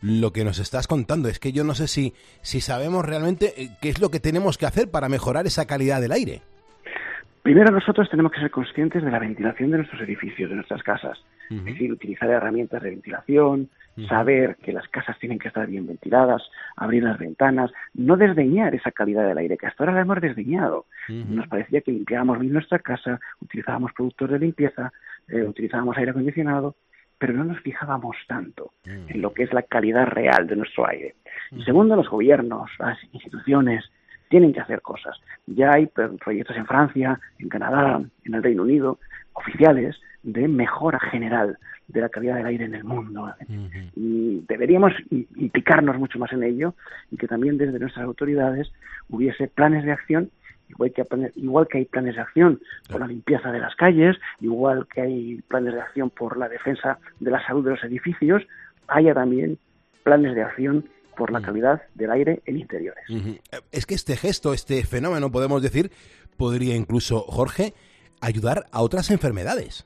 lo 0.00 0.32
que 0.32 0.44
nos 0.44 0.58
estás 0.58 0.86
contando. 0.86 1.28
Es 1.28 1.38
que 1.38 1.52
yo 1.52 1.64
no 1.64 1.74
sé 1.74 1.88
si, 1.88 2.14
si 2.40 2.60
sabemos 2.60 3.04
realmente 3.04 3.62
eh, 3.62 3.70
qué 3.82 3.90
es 3.90 4.00
lo 4.00 4.10
que 4.10 4.20
tenemos 4.20 4.56
que 4.56 4.66
hacer 4.66 4.90
para 4.90 5.08
mejorar 5.08 5.46
esa 5.46 5.66
calidad 5.66 6.00
del 6.00 6.12
aire. 6.12 6.42
Primero 7.42 7.72
nosotros 7.72 8.08
tenemos 8.10 8.32
que 8.32 8.40
ser 8.40 8.50
conscientes 8.50 9.02
de 9.02 9.10
la 9.10 9.18
ventilación 9.18 9.70
de 9.70 9.78
nuestros 9.78 10.02
edificios, 10.02 10.50
de 10.50 10.56
nuestras 10.56 10.82
casas. 10.82 11.18
Uh 11.48 11.54
-huh. 11.54 11.58
Es 11.58 11.64
decir, 11.64 11.92
utilizar 11.92 12.28
herramientas 12.28 12.82
de 12.82 12.90
ventilación, 12.90 13.68
uh 13.96 14.00
-huh. 14.00 14.08
saber 14.08 14.56
que 14.56 14.72
las 14.72 14.86
casas 14.88 15.18
tienen 15.18 15.38
que 15.38 15.48
estar 15.48 15.66
bien 15.66 15.86
ventiladas, 15.86 16.42
abrir 16.76 17.02
las 17.02 17.18
ventanas, 17.18 17.72
no 17.94 18.16
desdeñar 18.16 18.74
esa 18.74 18.90
calidad 18.90 19.26
del 19.26 19.38
aire, 19.38 19.56
que 19.56 19.66
hasta 19.66 19.82
ahora 19.82 19.94
la 19.94 20.02
hemos 20.02 20.20
desdeñado. 20.20 20.84
Uh 21.08 21.12
-huh. 21.12 21.26
Nos 21.28 21.48
parecía 21.48 21.80
que 21.80 21.92
limpiábamos 21.92 22.38
bien 22.38 22.52
nuestra 22.52 22.78
casa, 22.78 23.18
utilizábamos 23.40 23.92
productos 23.94 24.30
de 24.30 24.38
limpieza, 24.38 24.92
eh, 25.28 25.42
utilizábamos 25.42 25.96
aire 25.96 26.10
acondicionado, 26.10 26.74
pero 27.18 27.32
no 27.34 27.44
nos 27.44 27.60
fijábamos 27.60 28.16
tanto 28.26 28.72
en 28.84 29.20
lo 29.20 29.34
que 29.34 29.42
es 29.42 29.52
la 29.52 29.62
calidad 29.62 30.06
real 30.06 30.46
de 30.46 30.56
nuestro 30.56 30.88
aire. 30.88 31.14
Y 31.52 31.62
segundo, 31.64 31.94
los 31.94 32.08
gobiernos, 32.08 32.70
las 32.78 32.98
instituciones, 33.12 33.84
tienen 34.30 34.52
que 34.52 34.60
hacer 34.60 34.80
cosas. 34.80 35.20
Ya 35.46 35.72
hay 35.74 35.86
proyectos 35.86 36.56
en 36.56 36.64
Francia, 36.64 37.20
en 37.38 37.48
Canadá, 37.48 38.00
en 38.24 38.34
el 38.34 38.42
Reino 38.42 38.62
Unido, 38.62 38.98
oficiales 39.34 40.00
de 40.22 40.48
mejora 40.48 41.00
general 41.00 41.58
de 41.88 42.00
la 42.00 42.08
calidad 42.08 42.36
del 42.36 42.46
aire 42.46 42.64
en 42.64 42.74
el 42.74 42.84
mundo. 42.84 43.22
Uh 43.22 43.44
-huh. 43.44 43.90
Y 43.96 44.44
deberíamos 44.48 44.92
implicarnos 45.10 45.98
mucho 45.98 46.18
más 46.20 46.32
en 46.32 46.44
ello 46.44 46.74
y 47.10 47.16
que 47.16 47.26
también 47.26 47.58
desde 47.58 47.80
nuestras 47.80 48.04
autoridades 48.04 48.72
hubiese 49.08 49.48
planes 49.48 49.84
de 49.84 49.92
acción 49.92 50.30
igual 50.70 50.92
que, 50.92 51.04
igual 51.34 51.66
que 51.66 51.78
hay 51.78 51.84
planes 51.86 52.14
de 52.14 52.20
acción 52.20 52.60
por 52.88 53.00
la 53.00 53.08
limpieza 53.08 53.50
de 53.50 53.58
las 53.58 53.74
calles, 53.74 54.16
igual 54.40 54.86
que 54.86 55.00
hay 55.00 55.42
planes 55.48 55.74
de 55.74 55.80
acción 55.80 56.10
por 56.10 56.36
la 56.36 56.48
defensa 56.48 56.98
de 57.18 57.30
la 57.32 57.44
salud 57.44 57.64
de 57.64 57.72
los 57.72 57.82
edificios, 57.82 58.46
haya 58.86 59.12
también 59.12 59.58
planes 60.04 60.36
de 60.36 60.42
acción 60.42 60.84
por 61.20 61.32
la 61.32 61.42
calidad 61.42 61.82
del 61.94 62.10
aire 62.12 62.40
en 62.46 62.56
interiores. 62.56 63.04
Ujú. 63.10 63.36
Es 63.72 63.84
que 63.84 63.94
este 63.94 64.16
gesto, 64.16 64.54
este 64.54 64.82
fenómeno, 64.84 65.30
podemos 65.30 65.62
decir, 65.62 65.90
podría 66.38 66.74
incluso, 66.74 67.20
Jorge, 67.20 67.74
ayudar 68.22 68.64
a 68.72 68.80
otras 68.80 69.10
enfermedades. 69.10 69.84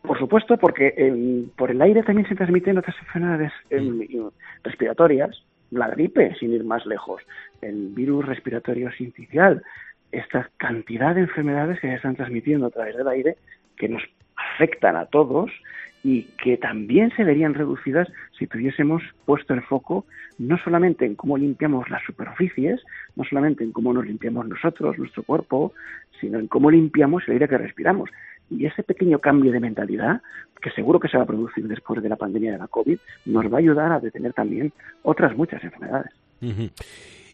Por 0.00 0.18
supuesto, 0.18 0.56
porque 0.56 1.50
por 1.54 1.70
el 1.70 1.82
aire 1.82 2.02
también 2.02 2.26
se 2.26 2.34
transmiten 2.34 2.78
otras 2.78 2.96
enfermedades 2.98 3.52
em, 3.68 4.00
y- 4.00 4.22
respiratorias, 4.64 5.44
la 5.70 5.88
gripe, 5.88 6.34
sin 6.40 6.54
ir 6.54 6.64
más 6.64 6.86
lejos, 6.86 7.20
el 7.60 7.88
virus 7.88 8.24
respiratorio 8.24 8.90
sincicial, 8.92 9.62
esta 10.12 10.48
cantidad 10.56 11.14
de 11.14 11.20
enfermedades 11.28 11.78
que 11.78 11.88
se 11.88 11.94
están 11.96 12.16
transmitiendo 12.16 12.68
a 12.68 12.70
través 12.70 12.96
del 12.96 13.08
aire 13.08 13.36
que 13.76 13.90
nos 13.90 14.02
afectan 14.34 14.96
a 14.96 15.04
todos 15.04 15.50
y 16.02 16.24
que 16.42 16.56
también 16.56 17.10
se 17.16 17.24
verían 17.24 17.54
reducidas 17.54 18.08
si 18.38 18.46
tuviésemos 18.46 19.02
puesto 19.24 19.54
el 19.54 19.62
foco 19.62 20.04
no 20.38 20.56
solamente 20.58 21.04
en 21.04 21.16
cómo 21.16 21.36
limpiamos 21.36 21.90
las 21.90 22.02
superficies, 22.04 22.80
no 23.16 23.24
solamente 23.24 23.64
en 23.64 23.72
cómo 23.72 23.92
nos 23.92 24.06
limpiamos 24.06 24.46
nosotros, 24.46 24.96
nuestro 24.98 25.24
cuerpo, 25.24 25.72
sino 26.20 26.38
en 26.38 26.46
cómo 26.46 26.70
limpiamos 26.70 27.24
el 27.26 27.34
aire 27.34 27.48
que 27.48 27.58
respiramos. 27.58 28.10
Y 28.50 28.64
ese 28.64 28.82
pequeño 28.82 29.18
cambio 29.18 29.52
de 29.52 29.60
mentalidad, 29.60 30.22
que 30.62 30.70
seguro 30.70 31.00
que 31.00 31.08
se 31.08 31.16
va 31.16 31.24
a 31.24 31.26
producir 31.26 31.66
después 31.66 32.02
de 32.02 32.08
la 32.08 32.16
pandemia 32.16 32.52
de 32.52 32.58
la 32.58 32.68
COVID, 32.68 32.98
nos 33.26 33.52
va 33.52 33.56
a 33.56 33.60
ayudar 33.60 33.92
a 33.92 34.00
detener 34.00 34.32
también 34.32 34.72
otras 35.02 35.36
muchas 35.36 35.62
enfermedades. 35.62 36.12
Ujú. 36.40 36.70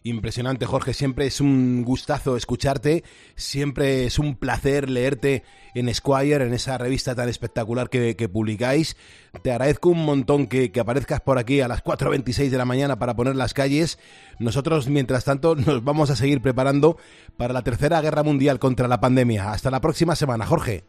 Impresionante, 0.05 0.67
Jorge. 0.67 0.93
Siempre 0.93 1.25
es 1.25 1.41
un 1.41 1.83
gustazo 1.83 2.37
escucharte. 2.37 3.03
Siempre 3.33 4.05
es 4.05 4.19
un 4.19 4.35
placer 4.35 4.87
leerte 4.87 5.41
en 5.73 5.91
Squire, 5.91 6.45
en 6.45 6.53
esa 6.53 6.77
revista 6.77 7.15
tan 7.15 7.27
espectacular 7.27 7.89
que, 7.89 8.29
publicáis. 8.31 8.95
Te 9.41 9.49
agradezco 9.51 9.89
un 9.89 10.05
montón 10.05 10.45
que, 10.45 10.71
que 10.71 10.79
aparezcas 10.79 11.21
por 11.21 11.39
aquí 11.39 11.59
a 11.61 11.67
las 11.67 11.83
4.26 11.83 12.51
de 12.51 12.57
la 12.59 12.65
mañana 12.65 12.99
para 12.99 13.15
poner 13.15 13.35
las 13.35 13.55
calles. 13.55 13.97
Nosotros, 14.39 14.87
mientras 14.89 15.25
tanto, 15.25 15.55
nos 15.65 15.83
vamos 15.83 16.11
a 16.11 16.15
seguir 16.15 16.39
preparando 16.39 16.97
para 17.35 17.53
la 17.53 17.63
tercera 17.63 17.99
guerra 17.99 18.21
mundial 18.21 18.59
contra 18.59 18.87
la 18.87 18.99
pandemia. 18.99 19.53
Hasta 19.53 19.71
la 19.71 19.81
próxima 19.81 20.15
semana, 20.15 20.45
Jorge. 20.45 20.83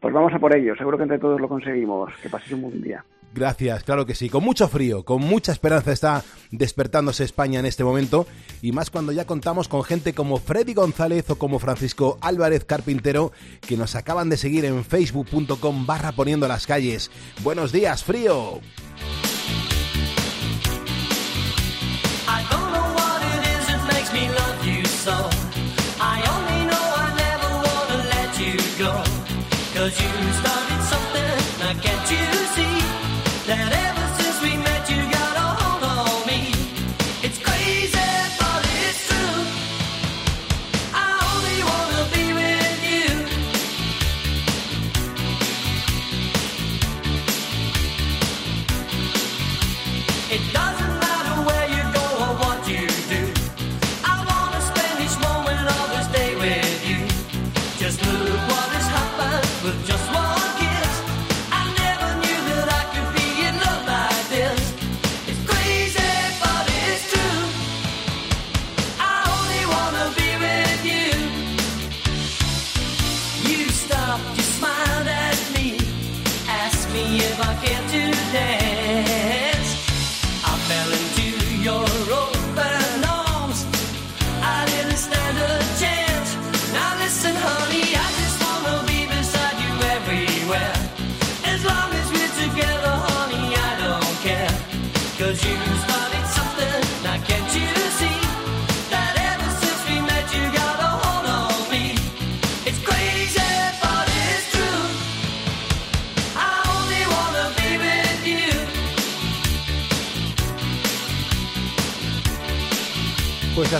Pues 0.00 0.12
vamos 0.12 0.34
a 0.34 0.40
por 0.40 0.56
ello, 0.56 0.74
seguro 0.74 0.96
que 0.96 1.04
entre 1.04 1.20
todos 1.20 1.40
lo 1.40 1.48
conseguimos. 1.48 2.12
Que 2.20 2.28
paséis 2.28 2.54
un 2.54 2.62
buen 2.62 2.82
día. 2.82 3.04
Gracias, 3.34 3.84
claro 3.84 4.06
que 4.06 4.14
sí. 4.14 4.30
Con 4.30 4.44
mucho 4.44 4.66
frío, 4.68 5.04
con 5.04 5.20
mucha 5.20 5.52
esperanza 5.52 5.92
está 5.92 6.24
despertándose 6.50 7.24
España 7.24 7.60
en 7.60 7.66
este 7.66 7.84
momento 7.84 8.26
y 8.62 8.72
más 8.72 8.90
cuando 8.90 9.12
ya 9.12 9.26
contamos 9.26 9.68
con 9.68 9.84
gente 9.84 10.14
como 10.14 10.38
Freddy 10.38 10.72
González 10.72 11.28
o 11.28 11.36
como 11.36 11.58
Francisco 11.58 12.18
Álvarez 12.22 12.64
Carpintero 12.64 13.32
que 13.60 13.76
nos 13.76 13.94
acaban 13.94 14.30
de 14.30 14.38
seguir 14.38 14.64
en 14.64 14.84
facebook.com 14.84 15.86
barra 15.86 16.12
poniendo 16.12 16.48
las 16.48 16.66
calles. 16.66 17.10
Buenos 17.42 17.72
días, 17.72 18.02
frío. 18.02 18.60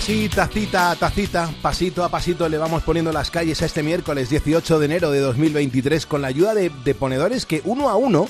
Así, 0.06 0.28
tacita 0.28 0.92
a 0.92 0.94
tacita, 0.94 1.50
pasito 1.60 2.04
a 2.04 2.08
pasito, 2.08 2.48
le 2.48 2.58
vamos 2.58 2.84
poniendo 2.84 3.10
las 3.10 3.32
calles 3.32 3.60
a 3.62 3.66
este 3.66 3.82
miércoles 3.82 4.30
18 4.30 4.78
de 4.78 4.86
enero 4.86 5.10
de 5.10 5.18
2023 5.18 6.06
con 6.06 6.22
la 6.22 6.28
ayuda 6.28 6.54
de, 6.54 6.70
de 6.84 6.94
ponedores 6.94 7.44
que 7.44 7.60
uno 7.64 7.88
a 7.88 7.96
uno 7.96 8.28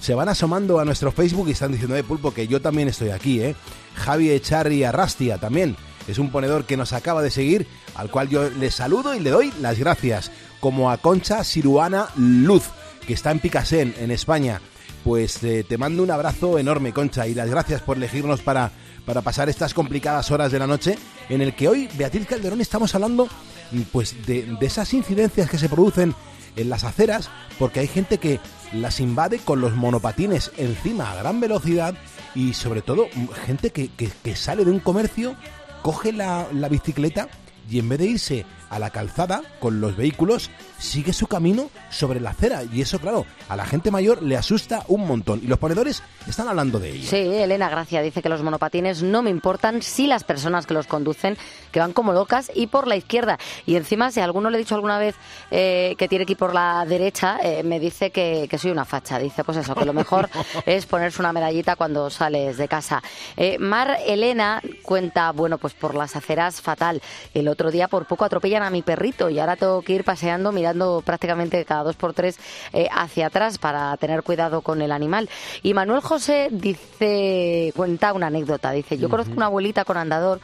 se 0.00 0.14
van 0.14 0.28
asomando 0.28 0.78
a 0.78 0.84
nuestro 0.84 1.10
Facebook 1.10 1.48
y 1.48 1.50
están 1.50 1.72
diciendo, 1.72 1.96
eh, 1.96 2.04
Pulpo, 2.04 2.32
que 2.32 2.46
yo 2.46 2.62
también 2.62 2.86
estoy 2.86 3.10
aquí, 3.10 3.40
¿eh? 3.40 3.56
Javi 3.96 4.30
Echarri 4.30 4.84
Arrastia 4.84 5.38
también 5.38 5.74
es 6.06 6.20
un 6.20 6.30
ponedor 6.30 6.64
que 6.64 6.76
nos 6.76 6.92
acaba 6.92 7.22
de 7.22 7.32
seguir, 7.32 7.66
al 7.96 8.08
cual 8.08 8.28
yo 8.28 8.48
le 8.48 8.70
saludo 8.70 9.12
y 9.12 9.18
le 9.18 9.30
doy 9.30 9.52
las 9.60 9.80
gracias, 9.80 10.30
como 10.60 10.92
a 10.92 10.98
Concha 10.98 11.42
Siruana 11.42 12.06
Luz, 12.14 12.68
que 13.04 13.14
está 13.14 13.32
en 13.32 13.40
Picasen, 13.40 13.96
en 13.98 14.12
España. 14.12 14.60
Pues 15.06 15.40
eh, 15.44 15.62
te 15.62 15.78
mando 15.78 16.02
un 16.02 16.10
abrazo 16.10 16.58
enorme, 16.58 16.92
Concha, 16.92 17.28
y 17.28 17.34
las 17.34 17.48
gracias 17.48 17.80
por 17.80 17.96
elegirnos 17.96 18.40
para, 18.42 18.72
para 19.04 19.22
pasar 19.22 19.48
estas 19.48 19.72
complicadas 19.72 20.32
horas 20.32 20.50
de 20.50 20.58
la 20.58 20.66
noche, 20.66 20.98
en 21.28 21.40
el 21.42 21.54
que 21.54 21.68
hoy, 21.68 21.88
Beatriz 21.96 22.26
Calderón, 22.26 22.60
estamos 22.60 22.92
hablando 22.92 23.26
mm, 23.70 23.82
pues 23.92 24.26
de, 24.26 24.42
de 24.58 24.66
esas 24.66 24.92
incidencias 24.94 25.48
que 25.48 25.58
se 25.58 25.68
producen 25.68 26.12
en 26.56 26.68
las 26.68 26.82
aceras, 26.82 27.30
porque 27.56 27.78
hay 27.78 27.86
gente 27.86 28.18
que 28.18 28.40
las 28.72 28.98
invade 28.98 29.38
con 29.38 29.60
los 29.60 29.76
monopatines 29.76 30.50
encima 30.56 31.12
a 31.12 31.14
gran 31.14 31.38
velocidad 31.38 31.94
y 32.34 32.54
sobre 32.54 32.82
todo 32.82 33.06
mm, 33.14 33.26
gente 33.46 33.70
que, 33.70 33.86
que- 33.90 34.10
que 34.24 34.34
sale 34.34 34.64
de 34.64 34.72
un 34.72 34.80
comercio, 34.80 35.36
coge 35.82 36.12
la, 36.12 36.48
la 36.52 36.68
bicicleta 36.68 37.28
y 37.70 37.78
en 37.78 37.88
vez 37.88 38.00
de 38.00 38.06
irse 38.06 38.46
a 38.70 38.80
la 38.80 38.90
calzada 38.90 39.42
con 39.60 39.80
los 39.80 39.96
vehículos, 39.96 40.50
sigue 40.78 41.12
su 41.12 41.26
camino 41.26 41.70
sobre 41.90 42.20
la 42.20 42.30
acera. 42.30 42.62
Y 42.64 42.80
eso, 42.80 42.98
claro, 42.98 43.26
a 43.48 43.56
la 43.56 43.64
gente 43.64 43.90
mayor 43.90 44.22
le 44.22 44.36
asusta 44.36 44.84
un 44.88 45.06
montón. 45.06 45.40
Y 45.42 45.46
los 45.46 45.58
ponedores 45.58 46.02
están 46.28 46.48
hablando 46.48 46.78
de 46.78 46.90
ello. 46.90 47.08
Sí, 47.08 47.16
Elena 47.16 47.68
Gracia 47.68 48.02
dice 48.02 48.22
que 48.22 48.28
los 48.28 48.42
monopatines 48.42 49.02
no 49.02 49.22
me 49.22 49.30
importan 49.30 49.82
si 49.82 50.06
las 50.06 50.24
personas 50.24 50.66
que 50.66 50.74
los 50.74 50.86
conducen, 50.86 51.36
que 51.72 51.80
van 51.80 51.92
como 51.92 52.12
locas, 52.12 52.50
y 52.54 52.66
por 52.66 52.86
la 52.86 52.96
izquierda. 52.96 53.38
Y 53.64 53.76
encima, 53.76 54.10
si 54.10 54.20
a 54.20 54.24
alguno 54.24 54.50
le 54.50 54.58
he 54.58 54.60
dicho 54.60 54.74
alguna 54.74 54.98
vez 54.98 55.14
eh, 55.50 55.94
que 55.98 56.08
tiene 56.08 56.26
que 56.26 56.32
ir 56.32 56.38
por 56.38 56.54
la 56.54 56.84
derecha, 56.86 57.38
eh, 57.42 57.62
me 57.62 57.80
dice 57.80 58.10
que, 58.10 58.46
que 58.50 58.58
soy 58.58 58.70
una 58.70 58.84
facha. 58.84 59.18
Dice, 59.18 59.44
pues 59.44 59.58
eso, 59.58 59.74
que 59.74 59.84
lo 59.84 59.92
mejor 59.92 60.28
es 60.66 60.86
ponerse 60.86 61.20
una 61.20 61.32
medallita 61.32 61.76
cuando 61.76 62.10
sales 62.10 62.56
de 62.56 62.68
casa. 62.68 63.02
Eh, 63.36 63.58
Mar 63.58 63.98
Elena 64.06 64.60
cuenta, 64.82 65.32
bueno, 65.32 65.58
pues 65.58 65.74
por 65.74 65.94
las 65.94 66.16
aceras 66.16 66.60
fatal. 66.60 67.00
El 67.34 67.48
otro 67.48 67.70
día 67.70 67.88
por 67.88 68.06
poco 68.06 68.24
atropellan 68.24 68.62
a 68.62 68.70
mi 68.70 68.82
perrito 68.82 69.30
y 69.30 69.38
ahora 69.38 69.56
tengo 69.56 69.82
que 69.82 69.94
ir 69.94 70.04
paseando 70.04 70.52
mirando 70.52 70.65
prácticamente 71.04 71.64
cada 71.64 71.84
dos 71.84 71.96
por 71.96 72.14
tres 72.14 72.38
eh, 72.72 72.88
hacia 72.90 73.26
atrás 73.26 73.58
para 73.58 73.96
tener 73.96 74.22
cuidado 74.22 74.60
con 74.60 74.82
el 74.82 74.92
animal. 74.92 75.28
Y 75.62 75.74
Manuel 75.74 76.00
José 76.00 76.48
dice, 76.50 77.72
cuenta 77.76 78.12
una 78.12 78.28
anécdota, 78.28 78.70
dice, 78.70 78.98
yo 78.98 79.08
conozco 79.08 79.34
una 79.34 79.46
abuelita 79.46 79.84
con 79.84 79.96
andador 79.96 80.40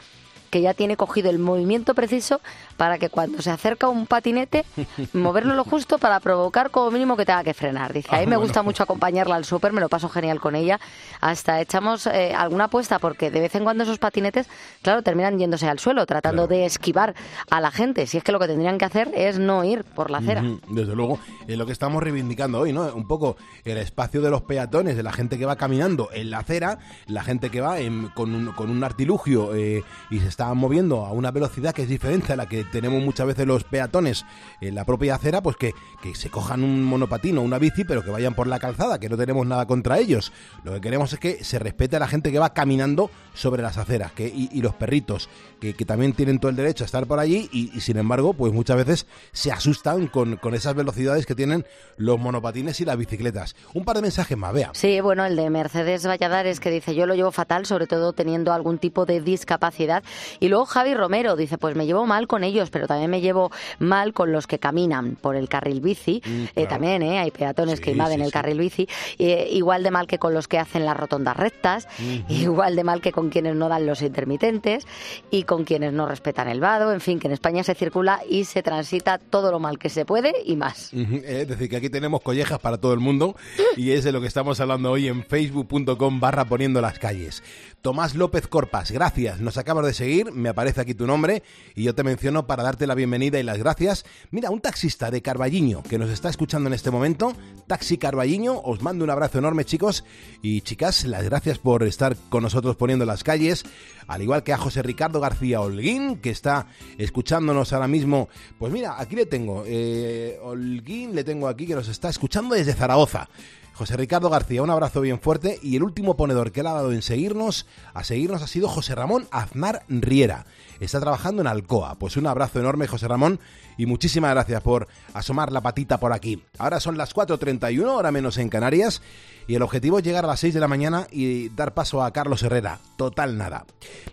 que 0.52 0.60
ya 0.60 0.74
tiene 0.74 0.98
cogido 0.98 1.30
el 1.30 1.38
movimiento 1.38 1.94
preciso 1.94 2.42
para 2.76 2.98
que 2.98 3.08
cuando 3.08 3.40
se 3.40 3.50
acerca 3.50 3.88
un 3.88 4.06
patinete, 4.06 4.64
moverlo 5.14 5.54
lo 5.54 5.64
justo 5.64 5.96
para 5.96 6.20
provocar 6.20 6.70
como 6.70 6.90
mínimo 6.90 7.16
que 7.16 7.24
tenga 7.24 7.42
que 7.42 7.54
frenar. 7.54 7.92
Dice, 7.94 8.08
a 8.14 8.18
mí 8.18 8.24
Ah, 8.26 8.28
me 8.28 8.36
gusta 8.36 8.62
mucho 8.62 8.82
acompañarla 8.82 9.34
al 9.36 9.46
súper, 9.46 9.72
me 9.72 9.80
lo 9.80 9.88
paso 9.88 10.10
genial 10.10 10.40
con 10.40 10.54
ella. 10.54 10.78
Hasta 11.22 11.60
echamos 11.62 12.06
eh, 12.06 12.34
alguna 12.36 12.64
apuesta 12.64 12.98
porque 12.98 13.30
de 13.30 13.40
vez 13.40 13.54
en 13.54 13.64
cuando 13.64 13.82
esos 13.84 13.98
patinetes, 13.98 14.46
claro, 14.82 15.02
terminan 15.02 15.38
yéndose 15.38 15.66
al 15.68 15.78
suelo, 15.78 16.04
tratando 16.04 16.46
de 16.46 16.66
esquivar 16.66 17.14
a 17.50 17.60
la 17.62 17.70
gente. 17.70 18.06
Si 18.06 18.18
es 18.18 18.22
que 18.24 18.30
lo 18.32 18.38
que 18.38 18.46
tendrían 18.46 18.76
que 18.76 18.84
hacer 18.84 19.10
es 19.14 19.38
no 19.38 19.64
ir 19.64 19.84
por 19.84 20.10
la 20.10 20.18
acera. 20.18 20.42
Desde 20.68 20.94
luego, 20.94 21.18
es 21.46 21.56
lo 21.56 21.64
que 21.64 21.72
estamos 21.72 22.02
reivindicando 22.02 22.60
hoy, 22.60 22.74
¿no? 22.74 22.92
Un 22.94 23.08
poco 23.08 23.36
el 23.64 23.78
espacio 23.78 24.20
de 24.20 24.28
los 24.30 24.42
peatones, 24.42 24.96
de 24.96 25.02
la 25.02 25.12
gente 25.12 25.38
que 25.38 25.46
va 25.46 25.56
caminando 25.56 26.10
en 26.12 26.30
la 26.30 26.40
acera, 26.40 26.78
la 27.06 27.22
gente 27.24 27.48
que 27.50 27.62
va 27.62 27.78
en- 27.78 28.08
con, 28.10 28.34
un, 28.34 28.52
con 28.52 28.68
un 28.70 28.84
artilugio 28.84 29.54
eh, 29.54 29.82
y 30.10 30.18
se 30.20 30.28
está 30.28 30.41
moviendo 30.54 31.04
a 31.04 31.12
una 31.12 31.30
velocidad 31.30 31.74
que 31.74 31.82
es 31.82 31.88
diferente 31.88 32.32
a 32.32 32.36
la 32.36 32.46
que 32.46 32.64
tenemos 32.64 33.02
muchas 33.02 33.26
veces 33.26 33.46
los 33.46 33.64
peatones 33.64 34.24
en 34.60 34.74
la 34.74 34.84
propia 34.84 35.14
acera, 35.14 35.42
pues 35.42 35.56
que, 35.56 35.74
que 36.02 36.14
se 36.14 36.30
cojan 36.30 36.62
un 36.62 36.82
monopatín 36.82 37.38
o 37.38 37.42
una 37.42 37.58
bici, 37.58 37.84
pero 37.84 38.02
que 38.02 38.10
vayan 38.10 38.34
por 38.34 38.46
la 38.46 38.58
calzada, 38.58 38.98
que 38.98 39.08
no 39.08 39.16
tenemos 39.16 39.46
nada 39.46 39.66
contra 39.66 39.98
ellos. 39.98 40.32
Lo 40.64 40.74
que 40.74 40.80
queremos 40.80 41.12
es 41.12 41.18
que 41.18 41.44
se 41.44 41.58
respete 41.58 41.96
a 41.96 42.00
la 42.00 42.08
gente 42.08 42.32
que 42.32 42.38
va 42.38 42.52
caminando 42.52 43.10
sobre 43.34 43.62
las 43.62 43.78
aceras 43.78 44.12
que, 44.12 44.26
y, 44.26 44.60
los 44.62 44.74
perritos, 44.74 45.28
que, 45.60 45.74
que 45.74 45.84
también 45.84 46.12
tienen 46.12 46.38
todo 46.38 46.50
el 46.50 46.56
derecho 46.56 46.84
a 46.84 46.86
estar 46.86 47.06
por 47.06 47.18
allí 47.18 47.48
y, 47.52 47.70
y, 47.74 47.80
sin 47.80 47.96
embargo, 47.96 48.34
pues 48.34 48.52
muchas 48.52 48.76
veces 48.76 49.06
se 49.32 49.50
asustan 49.50 50.06
con, 50.06 50.36
con 50.36 50.54
esas 50.54 50.74
velocidades 50.74 51.26
que 51.26 51.34
tienen 51.34 51.64
los 51.96 52.18
monopatines 52.18 52.80
y 52.80 52.84
las 52.84 52.96
bicicletas. 52.96 53.56
Un 53.74 53.84
par 53.84 53.96
de 53.96 54.02
mensajes 54.02 54.36
más, 54.36 54.52
vea. 54.52 54.70
Sí, 54.74 55.00
bueno, 55.00 55.24
el 55.24 55.36
de 55.36 55.50
Mercedes 55.50 56.06
Valladares 56.06 56.60
que 56.60 56.70
dice 56.70 56.94
yo 56.94 57.06
lo 57.06 57.14
llevo 57.14 57.32
fatal, 57.32 57.66
sobre 57.66 57.86
todo 57.86 58.12
teniendo 58.12 58.52
algún 58.52 58.78
tipo 58.78 59.06
de 59.06 59.20
discapacidad. 59.20 60.02
Y 60.40 60.48
luego 60.48 60.64
Javi 60.66 60.94
Romero 60.94 61.36
dice 61.36 61.58
pues 61.58 61.76
me 61.76 61.86
llevo 61.86 62.06
mal 62.06 62.26
con 62.26 62.44
ellos, 62.44 62.70
pero 62.70 62.86
también 62.86 63.10
me 63.10 63.20
llevo 63.20 63.50
mal 63.78 64.12
con 64.12 64.32
los 64.32 64.46
que 64.46 64.58
caminan 64.58 65.16
por 65.20 65.36
el 65.36 65.48
carril 65.48 65.80
bici. 65.80 66.22
Eh, 66.24 66.48
claro. 66.54 66.68
también 66.68 67.02
eh, 67.02 67.18
hay 67.18 67.30
peatones 67.30 67.80
que 67.80 67.92
invaden 67.92 68.20
sí, 68.20 68.24
el 68.26 68.32
carril 68.32 68.58
bici. 68.58 68.88
Eh, 69.18 69.48
igual 69.52 69.82
de 69.82 69.90
mal 69.90 70.06
que 70.06 70.18
con 70.18 70.34
los 70.34 70.48
que 70.48 70.58
hacen 70.58 70.84
las 70.84 70.96
rotondas 70.96 71.36
rectas, 71.36 71.88
igual 72.28 72.76
de 72.76 72.84
mal 72.84 73.00
que 73.00 73.12
con 73.12 73.30
quienes 73.30 73.54
no 73.56 73.68
dan 73.68 73.86
los 73.86 74.02
intermitentes 74.02 74.86
y 75.30 75.44
con 75.44 75.64
quienes 75.64 75.92
no 75.92 76.06
respetan 76.06 76.48
el 76.48 76.60
vado. 76.60 76.92
En 76.92 77.00
fin, 77.00 77.18
que 77.18 77.26
en 77.28 77.32
España 77.32 77.64
se 77.64 77.74
circula 77.74 78.20
y 78.28 78.44
se 78.44 78.62
transita 78.62 79.18
todo 79.18 79.50
lo 79.50 79.58
mal 79.58 79.78
que 79.78 79.88
se 79.88 80.04
puede 80.04 80.32
y 80.44 80.56
más. 80.56 80.92
Ujú, 80.92 81.20
Es 81.24 81.48
decir, 81.48 81.68
que 81.68 81.76
aquí 81.76 81.90
tenemos 81.90 82.20
collejas 82.22 82.58
para 82.58 82.78
todo 82.78 82.92
el 82.92 83.00
mundo 83.00 83.36
y 83.76 83.92
es 83.92 84.04
de 84.04 84.12
lo 84.12 84.20
que 84.20 84.26
estamos 84.26 84.60
hablando 84.60 84.90
hoy 84.90 85.08
en 85.08 85.24
facebook.com 85.24 86.20
barra 86.20 86.44
poniendo 86.44 86.80
las 86.80 86.98
calles. 86.98 87.42
Tomás 87.80 88.14
López 88.14 88.46
Corpas, 88.46 88.92
gracias, 88.92 89.40
nos 89.40 89.58
acabas 89.58 89.84
de 89.86 89.92
seguir, 89.92 90.21
me 90.30 90.48
aparece 90.48 90.80
aquí 90.80 90.94
tu 90.94 91.06
nombre 91.06 91.42
y 91.74 91.82
yo 91.82 91.94
te 91.94 92.04
menciono 92.04 92.46
para 92.46 92.62
darte 92.62 92.86
la 92.86 92.94
bienvenida 92.94 93.40
y 93.40 93.42
las 93.42 93.58
gracias. 93.58 94.04
Mira, 94.30 94.50
un 94.50 94.60
taxista 94.60 95.10
de 95.10 95.22
Carballiño 95.22 95.82
que 95.82 95.98
nos 95.98 96.10
está 96.10 96.28
escuchando 96.28 96.68
en 96.68 96.74
este 96.74 96.90
momento, 96.90 97.34
Taxi 97.66 97.98
Carballiño, 97.98 98.60
os 98.60 98.82
mando 98.82 99.04
un 99.04 99.10
abrazo 99.10 99.38
enorme 99.38 99.64
chicos 99.64 100.04
y 100.42 100.60
chicas, 100.60 101.04
las 101.04 101.24
gracias 101.24 101.58
por 101.58 101.82
estar 101.82 102.16
con 102.28 102.42
nosotros 102.42 102.76
poniendo 102.76 103.04
las 103.04 103.24
calles, 103.24 103.64
al 104.06 104.22
igual 104.22 104.42
que 104.42 104.52
a 104.52 104.58
José 104.58 104.82
Ricardo 104.82 105.20
García 105.20 105.60
Holguín, 105.60 106.18
que 106.18 106.30
está 106.30 106.66
escuchándonos 106.98 107.72
ahora 107.72 107.88
mismo. 107.88 108.28
Pues 108.58 108.72
mira, 108.72 109.00
aquí 109.00 109.16
le 109.16 109.26
tengo, 109.26 109.64
eh, 109.66 110.38
Holguín 110.42 111.14
le 111.14 111.24
tengo 111.24 111.48
aquí 111.48 111.66
que 111.66 111.74
nos 111.74 111.88
está 111.88 112.08
escuchando 112.08 112.54
desde 112.54 112.74
Zaragoza. 112.74 113.28
José 113.74 113.96
Ricardo 113.96 114.28
García, 114.28 114.62
un 114.62 114.70
abrazo 114.70 115.00
bien 115.00 115.20
fuerte. 115.20 115.58
Y 115.62 115.76
el 115.76 115.82
último 115.82 116.16
ponedor 116.16 116.52
que 116.52 116.62
le 116.62 116.68
ha 116.68 116.74
dado 116.74 116.92
en 116.92 117.02
seguirnos, 117.02 117.66
a 117.94 118.04
seguirnos 118.04 118.42
ha 118.42 118.46
sido 118.46 118.68
José 118.68 118.94
Ramón 118.94 119.26
Aznar 119.30 119.84
Riera. 119.88 120.46
Está 120.80 121.00
trabajando 121.00 121.42
en 121.42 121.48
Alcoa. 121.48 121.96
Pues 121.98 122.16
un 122.16 122.26
abrazo 122.26 122.60
enorme, 122.60 122.86
José 122.86 123.08
Ramón, 123.08 123.40
y 123.78 123.86
muchísimas 123.86 124.32
gracias 124.32 124.60
por 124.62 124.88
asomar 125.14 125.52
la 125.52 125.60
patita 125.60 125.98
por 125.98 126.12
aquí. 126.12 126.42
Ahora 126.58 126.80
son 126.80 126.96
las 126.96 127.14
4.31, 127.14 127.84
hora 127.86 128.12
menos 128.12 128.36
en 128.38 128.48
Canarias, 128.48 129.00
y 129.46 129.54
el 129.54 129.62
objetivo 129.62 129.98
es 129.98 130.04
llegar 130.04 130.24
a 130.24 130.28
las 130.28 130.40
6 130.40 130.54
de 130.54 130.60
la 130.60 130.68
mañana 130.68 131.06
y 131.10 131.48
dar 131.50 131.74
paso 131.74 132.02
a 132.02 132.12
Carlos 132.12 132.42
Herrera. 132.42 132.80
Total 132.96 133.38
nada. 133.38 133.64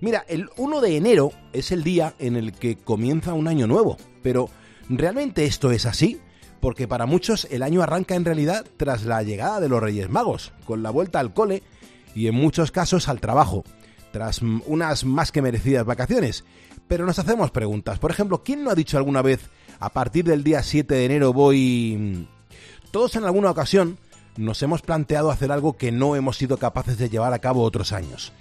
Mira, 0.02 0.26
el 0.28 0.50
1 0.58 0.82
de 0.82 0.98
enero 0.98 1.32
es 1.54 1.72
el 1.72 1.84
día 1.84 2.14
en 2.20 2.36
el 2.36 2.54
que 2.54 2.78
comienza 2.78 3.34
un 3.34 3.48
año 3.48 3.68
nuevo, 3.68 3.98
pero 4.24 4.50
¿realmente 4.90 5.46
esto 5.46 5.72
es 5.72 5.86
así? 5.86 6.22
Porque 6.60 6.88
para 6.88 7.06
muchos 7.06 7.48
el 7.52 7.64
año 7.64 7.82
arranca 7.82 8.16
en 8.16 8.26
realidad 8.26 8.66
tras 8.78 9.06
la 9.06 9.24
llegada 9.24 9.60
de 9.60 9.70
los 9.70 9.82
Reyes 9.82 10.10
Magos, 10.10 10.54
con 10.66 10.84
la 10.84 10.90
vuelta 10.90 11.20
al 11.20 11.34
cole 11.34 11.64
y 12.16 12.28
en 12.28 12.36
muchos 12.36 12.72
casos 12.72 13.08
al 13.08 13.22
trabajo, 13.22 13.64
tras 14.12 14.42
unas 14.42 15.06
más 15.06 15.32
que 15.32 15.42
merecidas 15.42 15.86
vacaciones. 15.86 16.44
Pero 16.88 17.06
nos 17.06 17.20
hacemos 17.20 17.52
preguntas. 17.52 18.00
Por 18.00 18.12
ejemplo, 18.12 18.44
¿quién 18.44 18.64
no 18.64 18.72
ha 18.72 18.76
dicho 18.76 18.98
alguna 18.98 19.22
vez 19.22 19.42
a 19.80 19.90
partir 19.90 20.26
del 20.26 20.44
día 20.44 20.64
7 20.64 20.94
de 20.94 21.06
enero 21.06 21.34
voy... 21.34 22.28
Todos 22.92 23.16
en 23.16 23.24
alguna 23.24 23.52
ocasión 23.52 24.00
nos 24.36 24.64
hemos 24.64 24.82
planteado 24.82 25.30
hacer 25.30 25.52
algo 25.52 25.78
que 25.78 25.92
no 25.92 26.16
hemos 26.16 26.38
sido 26.38 26.58
capaces 26.58 26.98
de 26.98 27.10
llevar 27.10 27.34
a 27.34 27.40
cabo 27.40 27.64
otros 27.64 27.92
años. 27.92 28.34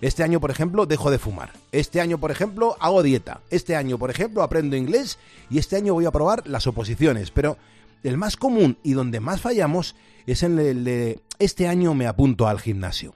Este 0.00 0.22
año, 0.22 0.40
por 0.40 0.50
ejemplo, 0.50 0.84
dejo 0.84 1.10
de 1.10 1.18
fumar. 1.18 1.52
Este 1.72 2.00
año, 2.00 2.18
por 2.18 2.30
ejemplo, 2.30 2.76
hago 2.80 3.02
dieta. 3.02 3.40
Este 3.50 3.76
año, 3.76 3.98
por 3.98 4.10
ejemplo, 4.10 4.42
aprendo 4.42 4.76
inglés 4.76 5.18
y 5.48 5.58
este 5.58 5.76
año 5.76 5.94
voy 5.94 6.04
a 6.04 6.10
probar 6.10 6.46
las 6.46 6.66
oposiciones. 6.66 7.30
Pero 7.30 7.56
el 8.02 8.18
más 8.18 8.36
común 8.36 8.78
y 8.82 8.92
donde 8.92 9.20
más 9.20 9.40
fallamos 9.40 9.96
es 10.26 10.42
en 10.42 10.58
el 10.58 10.84
de 10.84 11.20
este 11.38 11.66
año 11.66 11.94
me 11.94 12.06
apunto 12.06 12.46
al 12.46 12.60
gimnasio. 12.60 13.14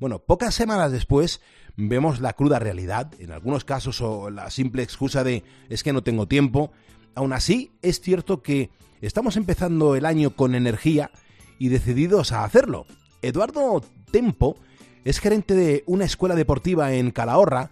Bueno, 0.00 0.18
pocas 0.18 0.54
semanas 0.54 0.92
después 0.92 1.40
vemos 1.76 2.20
la 2.20 2.32
cruda 2.32 2.58
realidad, 2.58 3.12
en 3.18 3.32
algunos 3.32 3.64
casos 3.64 4.00
o 4.00 4.30
la 4.30 4.50
simple 4.50 4.82
excusa 4.82 5.24
de 5.24 5.44
es 5.68 5.82
que 5.82 5.92
no 5.92 6.02
tengo 6.02 6.26
tiempo. 6.26 6.72
Aún 7.14 7.32
así, 7.32 7.72
es 7.82 8.00
cierto 8.00 8.42
que 8.42 8.70
estamos 9.02 9.36
empezando 9.36 9.94
el 9.94 10.06
año 10.06 10.30
con 10.30 10.54
energía 10.54 11.10
y 11.58 11.68
decididos 11.68 12.32
a 12.32 12.44
hacerlo. 12.44 12.86
Eduardo 13.22 13.82
Tempo 14.10 14.56
es 15.04 15.18
gerente 15.18 15.54
de 15.54 15.84
una 15.86 16.04
escuela 16.04 16.34
deportiva 16.34 16.92
en 16.92 17.10
Calahorra 17.10 17.70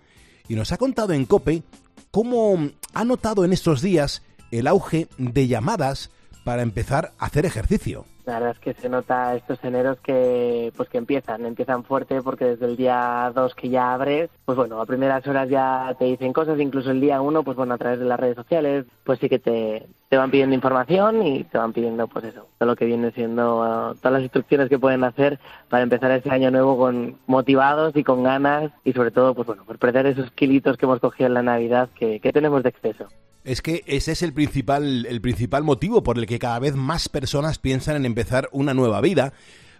y 0.48 0.54
nos 0.54 0.72
ha 0.72 0.78
contado 0.78 1.12
en 1.12 1.24
Cope 1.24 1.62
cómo 2.10 2.70
ha 2.92 3.04
notado 3.04 3.44
en 3.44 3.52
estos 3.52 3.80
días 3.80 4.22
el 4.50 4.66
auge 4.66 5.08
de 5.18 5.48
llamadas 5.48 6.10
para 6.44 6.62
empezar 6.62 7.14
a 7.18 7.26
hacer 7.26 7.46
ejercicio. 7.46 8.04
La 8.24 8.34
verdad 8.34 8.50
es 8.52 8.58
que 8.60 8.74
se 8.74 8.88
nota 8.88 9.34
estos 9.34 9.62
eneros 9.64 9.98
que 9.98 10.72
pues 10.76 10.88
que 10.88 10.98
empiezan, 10.98 11.44
empiezan 11.44 11.82
fuerte 11.82 12.22
porque 12.22 12.44
desde 12.44 12.66
el 12.66 12.76
día 12.76 13.32
2 13.34 13.54
que 13.56 13.68
ya 13.68 13.92
abres, 13.92 14.30
pues 14.44 14.56
bueno, 14.56 14.80
a 14.80 14.86
primeras 14.86 15.26
horas 15.26 15.48
ya 15.48 15.96
te 15.98 16.04
dicen 16.04 16.32
cosas, 16.32 16.60
incluso 16.60 16.92
el 16.92 17.00
día 17.00 17.20
1, 17.20 17.42
pues 17.42 17.56
bueno, 17.56 17.74
a 17.74 17.78
través 17.78 17.98
de 17.98 18.04
las 18.04 18.20
redes 18.20 18.36
sociales, 18.36 18.86
pues 19.02 19.18
sí 19.18 19.28
que 19.28 19.40
te, 19.40 19.88
te 20.08 20.16
van 20.16 20.30
pidiendo 20.30 20.54
información 20.54 21.26
y 21.26 21.42
te 21.42 21.58
van 21.58 21.72
pidiendo 21.72 22.06
pues 22.06 22.26
eso, 22.26 22.46
todo 22.58 22.68
lo 22.68 22.76
que 22.76 22.84
viene 22.84 23.10
siendo 23.10 23.64
eh, 23.64 23.96
todas 23.98 24.12
las 24.12 24.22
instrucciones 24.22 24.68
que 24.68 24.78
pueden 24.78 25.02
hacer 25.02 25.40
para 25.68 25.82
empezar 25.82 26.12
este 26.12 26.30
año 26.30 26.52
nuevo 26.52 26.78
con 26.78 27.16
motivados 27.26 27.96
y 27.96 28.04
con 28.04 28.22
ganas 28.22 28.70
y 28.84 28.92
sobre 28.92 29.10
todo 29.10 29.34
pues 29.34 29.48
bueno, 29.48 29.64
por 29.64 29.78
perder 29.78 30.06
esos 30.06 30.30
kilitos 30.30 30.76
que 30.76 30.86
hemos 30.86 31.00
cogido 31.00 31.26
en 31.26 31.34
la 31.34 31.42
Navidad 31.42 31.88
que, 31.96 32.20
que 32.20 32.32
tenemos 32.32 32.62
de 32.62 32.68
exceso. 32.68 33.08
Es 33.44 33.62
que 33.62 33.82
ese 33.86 34.12
es 34.12 34.22
el 34.22 34.32
principal, 34.32 35.06
el 35.06 35.20
principal 35.20 35.64
motivo 35.64 36.02
por 36.02 36.18
el 36.18 36.26
que 36.26 36.38
cada 36.38 36.58
vez 36.58 36.76
más 36.76 37.08
personas 37.08 37.58
piensan 37.58 37.96
en 37.96 38.06
empezar 38.06 38.48
una 38.52 38.74
nueva 38.74 39.00
vida 39.00 39.32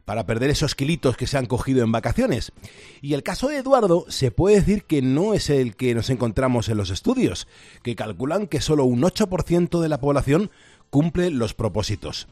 para 0.05 0.27
perder 0.27 0.51
esos 0.51 0.75
kilitos 0.75 1.17
que 1.17 1.27
se 1.27 1.39
han 1.39 1.47
cogido 1.47 1.85
en 1.85 1.93
vacaciones. 1.93 2.53
Y 3.01 3.15
el 3.15 3.23
caso 3.23 3.49
de 3.49 3.59
Eduardo 3.59 4.05
se 4.09 4.31
puede 4.31 4.57
decir 4.57 4.85
que 4.85 5.01
no 5.01 5.33
es 5.35 5.49
el 5.49 5.77
que 5.77 5.95
nos 5.95 6.11
encontramos 6.11 6.69
en 6.69 6.77
los 6.77 6.91
estudios, 6.91 7.47
que 7.83 7.95
calculan 7.95 8.49
que 8.49 8.61
solo 8.61 8.85
un 8.85 9.03
8% 9.03 9.81
de 9.81 9.89
la 9.89 10.01
población 10.01 10.51
cumple 10.91 11.31
los 11.31 11.55
propósitos. 11.55 12.29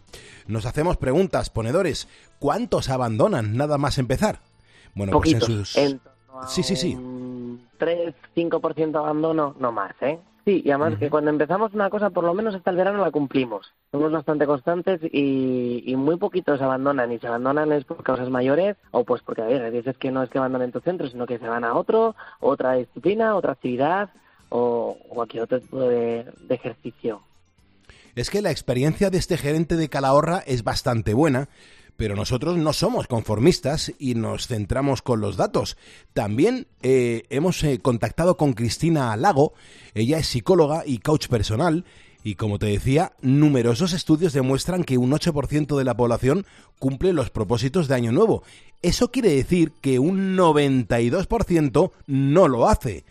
Nos 0.46 0.66
hacemos 0.66 0.96
preguntas, 0.96 1.48
ponedores, 1.48 2.08
¿cuántos 2.38 2.88
abandonan 2.88 3.56
nada 3.56 3.78
más 3.78 3.98
empezar? 3.98 4.40
Bueno, 4.94 5.12
pues 5.12 5.32
en 5.32 5.38
Poquitos, 5.38 5.68
sus... 5.68 5.76
en 5.76 6.00
Sí, 6.46 6.62
sí, 6.62 6.76
sí. 6.76 6.94
un 6.94 7.60
3-5% 7.78 8.96
abandono, 8.96 9.54
no 9.58 9.72
más, 9.72 9.94
¿eh? 10.00 10.18
Sí, 10.44 10.62
y 10.64 10.70
además 10.70 10.98
que 10.98 11.10
cuando 11.10 11.30
empezamos 11.30 11.74
una 11.74 11.90
cosa, 11.90 12.10
por 12.10 12.24
lo 12.24 12.32
menos 12.32 12.54
hasta 12.54 12.70
el 12.70 12.76
verano 12.76 13.04
la 13.04 13.10
cumplimos. 13.10 13.72
Somos 13.92 14.10
bastante 14.10 14.46
constantes 14.46 15.00
y, 15.12 15.82
y 15.86 15.96
muy 15.96 16.16
poquitos 16.16 16.62
abandonan. 16.62 17.12
Y 17.12 17.18
se 17.18 17.26
abandonan 17.26 17.72
es 17.72 17.84
por 17.84 18.02
causas 18.02 18.30
mayores 18.30 18.76
o 18.90 19.04
pues 19.04 19.22
porque, 19.22 19.42
a 19.42 19.46
ver, 19.46 19.94
que 19.96 20.10
no 20.10 20.22
es 20.22 20.30
que 20.30 20.38
abandonen 20.38 20.72
tu 20.72 20.80
centro, 20.80 21.08
sino 21.08 21.26
que 21.26 21.38
se 21.38 21.46
van 21.46 21.64
a 21.64 21.74
otro, 21.74 22.16
otra 22.40 22.74
disciplina, 22.74 23.36
otra 23.36 23.52
actividad 23.52 24.10
o, 24.48 24.96
o 25.08 25.14
cualquier 25.14 25.42
otro 25.42 25.60
tipo 25.60 25.80
de, 25.80 26.24
de 26.40 26.54
ejercicio. 26.54 27.22
Es 28.14 28.30
que 28.30 28.42
la 28.42 28.50
experiencia 28.50 29.10
de 29.10 29.18
este 29.18 29.36
gerente 29.36 29.76
de 29.76 29.88
Calahorra 29.88 30.38
es 30.46 30.64
bastante 30.64 31.14
buena, 31.14 31.48
pero 31.96 32.16
nosotros 32.16 32.56
no 32.56 32.72
somos 32.72 33.06
conformistas 33.06 33.92
y 33.98 34.14
nos 34.14 34.46
centramos 34.46 35.02
con 35.02 35.20
los 35.20 35.36
datos. 35.36 35.76
También 36.12 36.66
eh, 36.82 37.24
hemos 37.30 37.62
eh, 37.64 37.78
contactado 37.80 38.36
con 38.36 38.52
Cristina 38.52 39.16
Lago, 39.16 39.54
ella 39.94 40.18
es 40.18 40.26
psicóloga 40.26 40.84
y 40.86 40.98
coach 40.98 41.28
personal, 41.28 41.84
y 42.22 42.34
como 42.34 42.58
te 42.58 42.66
decía, 42.66 43.12
numerosos 43.22 43.92
estudios 43.92 44.32
demuestran 44.32 44.84
que 44.84 44.98
un 44.98 45.10
8% 45.10 45.76
de 45.76 45.84
la 45.84 45.96
población 45.96 46.44
cumple 46.78 47.12
los 47.12 47.30
propósitos 47.30 47.88
de 47.88 47.94
Año 47.94 48.12
Nuevo. 48.12 48.42
Eso 48.82 49.10
quiere 49.10 49.30
decir 49.30 49.72
que 49.80 49.98
un 49.98 50.36
92% 50.36 51.92
no 52.06 52.48
lo 52.48 52.68
hace. 52.68 53.04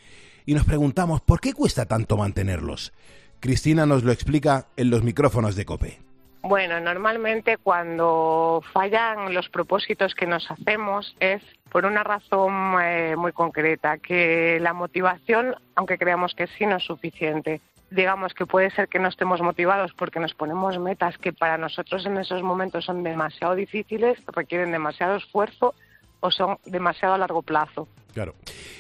y 0.46 0.56
nos 0.56 0.66
preguntamos 0.66 1.22
por 1.22 1.42
qué 1.42 1.54
cuesta 1.54 1.86
tanto 1.86 2.18
mantenerlos. 2.18 2.92
Cristina 3.40 3.86
nos 3.86 4.04
lo 4.04 4.12
explica 4.12 4.68
en 4.78 4.90
los 4.90 5.04
micrófonos 5.04 5.56
de 5.56 5.66
Cope. 5.66 6.09
Bueno, 6.42 6.80
normalmente 6.80 7.58
cuando 7.58 8.64
fallan 8.74 9.34
los 9.34 9.50
propósitos 9.50 10.16
que 10.16 10.26
nos 10.26 10.50
hacemos 10.50 11.16
es 11.20 11.42
por 11.70 11.86
una 11.86 12.04
razón 12.04 12.76
eh, 12.82 13.16
muy 13.18 13.34
concreta, 13.34 13.98
que 13.98 14.58
la 14.62 14.74
motivación, 14.74 15.56
aunque 15.76 15.98
creamos 15.98 16.34
que 16.36 16.48
sí, 16.48 16.66
no 16.66 16.78
es 16.78 16.84
suficiente. 16.84 17.62
Digamos 17.92 18.34
que 18.34 18.46
puede 18.46 18.72
ser 18.72 18.88
que 18.88 19.00
no 19.00 19.10
estemos 19.10 19.42
motivados 19.42 19.94
porque 19.94 20.20
nos 20.20 20.34
ponemos 20.34 20.80
metas 20.80 21.18
que 21.18 21.34
para 21.34 21.58
nosotros 21.58 22.06
en 22.06 22.18
esos 22.18 22.42
momentos 22.42 22.86
son 22.86 23.04
demasiado 23.04 23.56
difíciles, 23.56 24.18
requieren 24.28 24.72
demasiado 24.72 25.18
esfuerzo 25.18 25.74
o 26.22 26.32
son 26.32 26.58
demasiado 26.66 27.16
a 27.16 27.18
largo 27.18 27.42
plazo. 27.42 27.88
Claro, 28.14 28.36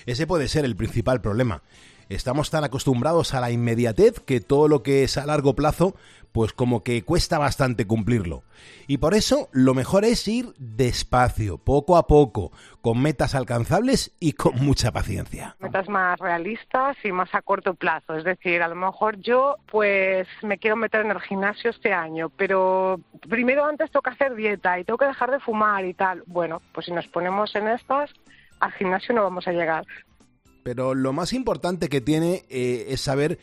ese 0.05 0.27
puede 0.27 0.47
ser 0.47 0.65
el 0.65 0.75
principal 0.75 1.21
problema. 1.21 1.61
Estamos 2.09 2.49
tan 2.49 2.63
acostumbrados 2.63 3.35
a 3.35 3.39
la 3.39 3.51
inmediatez 3.51 4.19
que 4.19 4.41
todo 4.41 4.67
lo 4.67 4.81
que 4.81 5.03
es 5.03 5.17
a 5.17 5.27
largo 5.27 5.53
plazo, 5.53 5.95
pues 6.31 6.53
como 6.53 6.83
que 6.83 7.03
cuesta 7.03 7.37
bastante 7.37 7.87
cumplirlo. 7.87 8.43
Y 8.87 8.97
por 8.97 9.13
eso 9.13 9.49
lo 9.51 9.73
mejor 9.73 10.05
es 10.05 10.27
ir 10.27 10.53
despacio, 10.57 11.57
poco 11.57 11.97
a 11.97 12.07
poco, 12.07 12.51
con 12.81 13.01
metas 13.01 13.35
alcanzables 13.35 14.15
y 14.19 14.33
con 14.33 14.55
mucha 14.55 14.91
paciencia. 14.91 15.55
Metas 15.59 15.87
más 15.89 16.19
realistas 16.19 16.97
y 17.03 17.11
más 17.11 17.33
a 17.33 17.41
corto 17.41 17.73
plazo. 17.73 18.15
Es 18.15 18.23
decir, 18.23 18.61
a 18.61 18.67
lo 18.67 18.75
mejor 18.75 19.19
yo 19.19 19.55
pues 19.71 20.27
me 20.41 20.57
quiero 20.57 20.75
meter 20.75 21.05
en 21.05 21.11
el 21.11 21.21
gimnasio 21.21 21.69
este 21.69 21.93
año, 21.93 22.29
pero 22.29 22.99
primero 23.27 23.65
antes 23.65 23.89
que 23.91 24.09
hacer 24.09 24.35
dieta 24.35 24.79
y 24.79 24.83
tengo 24.83 24.97
que 24.97 25.05
dejar 25.05 25.31
de 25.31 25.39
fumar 25.39 25.85
y 25.85 25.93
tal. 25.93 26.23
Bueno, 26.25 26.61
pues 26.73 26.85
si 26.85 26.91
nos 26.91 27.07
ponemos 27.07 27.55
en 27.55 27.67
estas, 27.67 28.11
al 28.59 28.71
gimnasio 28.73 29.13
no 29.13 29.23
vamos 29.23 29.47
a 29.47 29.51
llegar. 29.51 29.85
Pero 30.63 30.93
lo 30.93 31.13
más 31.13 31.33
importante 31.33 31.89
que 31.89 32.01
tiene 32.01 32.43
eh, 32.49 32.87
es 32.89 33.01
saber 33.01 33.39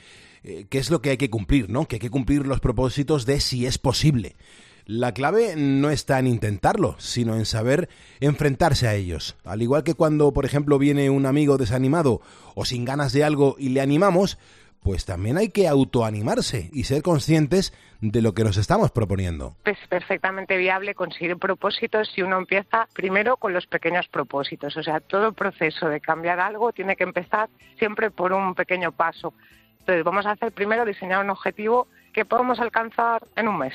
eh, 0.46 0.66
qué 0.70 0.78
es 0.78 0.90
lo 0.90 1.02
que 1.02 1.10
hay 1.10 1.16
que 1.16 1.28
cumplir, 1.28 1.68
¿no? 1.68 1.86
Que 1.86 1.96
hay 1.96 2.00
que 2.00 2.10
cumplir 2.10 2.46
los 2.46 2.60
propósitos 2.60 3.26
de 3.26 3.40
si 3.40 3.66
es 3.66 3.78
posible. 3.78 4.36
La 4.84 5.12
clave 5.12 5.54
no 5.56 5.90
está 5.90 6.20
en 6.20 6.28
intentarlo, 6.28 6.94
sino 7.00 7.34
en 7.34 7.44
saber 7.44 7.88
enfrentarse 8.20 8.86
a 8.86 8.94
ellos. 8.94 9.36
Al 9.44 9.60
igual 9.60 9.82
que 9.82 9.94
cuando, 9.94 10.32
por 10.32 10.44
ejemplo, 10.44 10.78
viene 10.78 11.10
un 11.10 11.26
amigo 11.26 11.58
desanimado 11.58 12.20
o 12.54 12.64
sin 12.64 12.84
ganas 12.84 13.12
de 13.12 13.24
algo 13.24 13.56
y 13.58 13.70
le 13.70 13.80
animamos, 13.80 14.38
pues 14.84 15.04
también 15.04 15.36
hay 15.36 15.48
que 15.48 15.66
autoanimarse 15.66 16.70
y 16.72 16.84
ser 16.84 17.02
conscientes 17.02 17.74
de 18.00 18.22
lo 18.22 18.32
que 18.32 18.44
nos 18.44 18.56
estamos 18.56 18.92
proponiendo. 18.92 19.56
Es 19.64 19.78
perfectamente 19.88 20.56
viable 20.56 20.94
conseguir 20.94 21.36
propósitos 21.38 22.08
si 22.14 22.22
uno 22.22 22.38
empieza 22.38 22.86
primero 22.94 23.36
con 23.36 23.52
los 23.52 23.66
pequeños 23.66 24.06
propósitos. 24.06 24.76
O 24.76 24.84
sea, 24.84 25.00
todo 25.00 25.32
proceso 25.32 25.88
de 25.88 26.00
cambiar 26.00 26.38
algo 26.38 26.70
tiene 26.70 26.94
que 26.94 27.02
empezar 27.02 27.48
siempre 27.80 28.12
por 28.12 28.32
un 28.32 28.54
pequeño 28.54 28.92
paso. 28.92 29.34
Entonces, 29.86 30.04
vamos 30.04 30.26
a 30.26 30.32
hacer 30.32 30.50
primero 30.50 30.84
diseñar 30.84 31.22
un 31.22 31.30
objetivo 31.30 31.86
que 32.12 32.24
podemos 32.24 32.58
alcanzar 32.58 33.22
en 33.36 33.46
un 33.46 33.58
mes. 33.58 33.74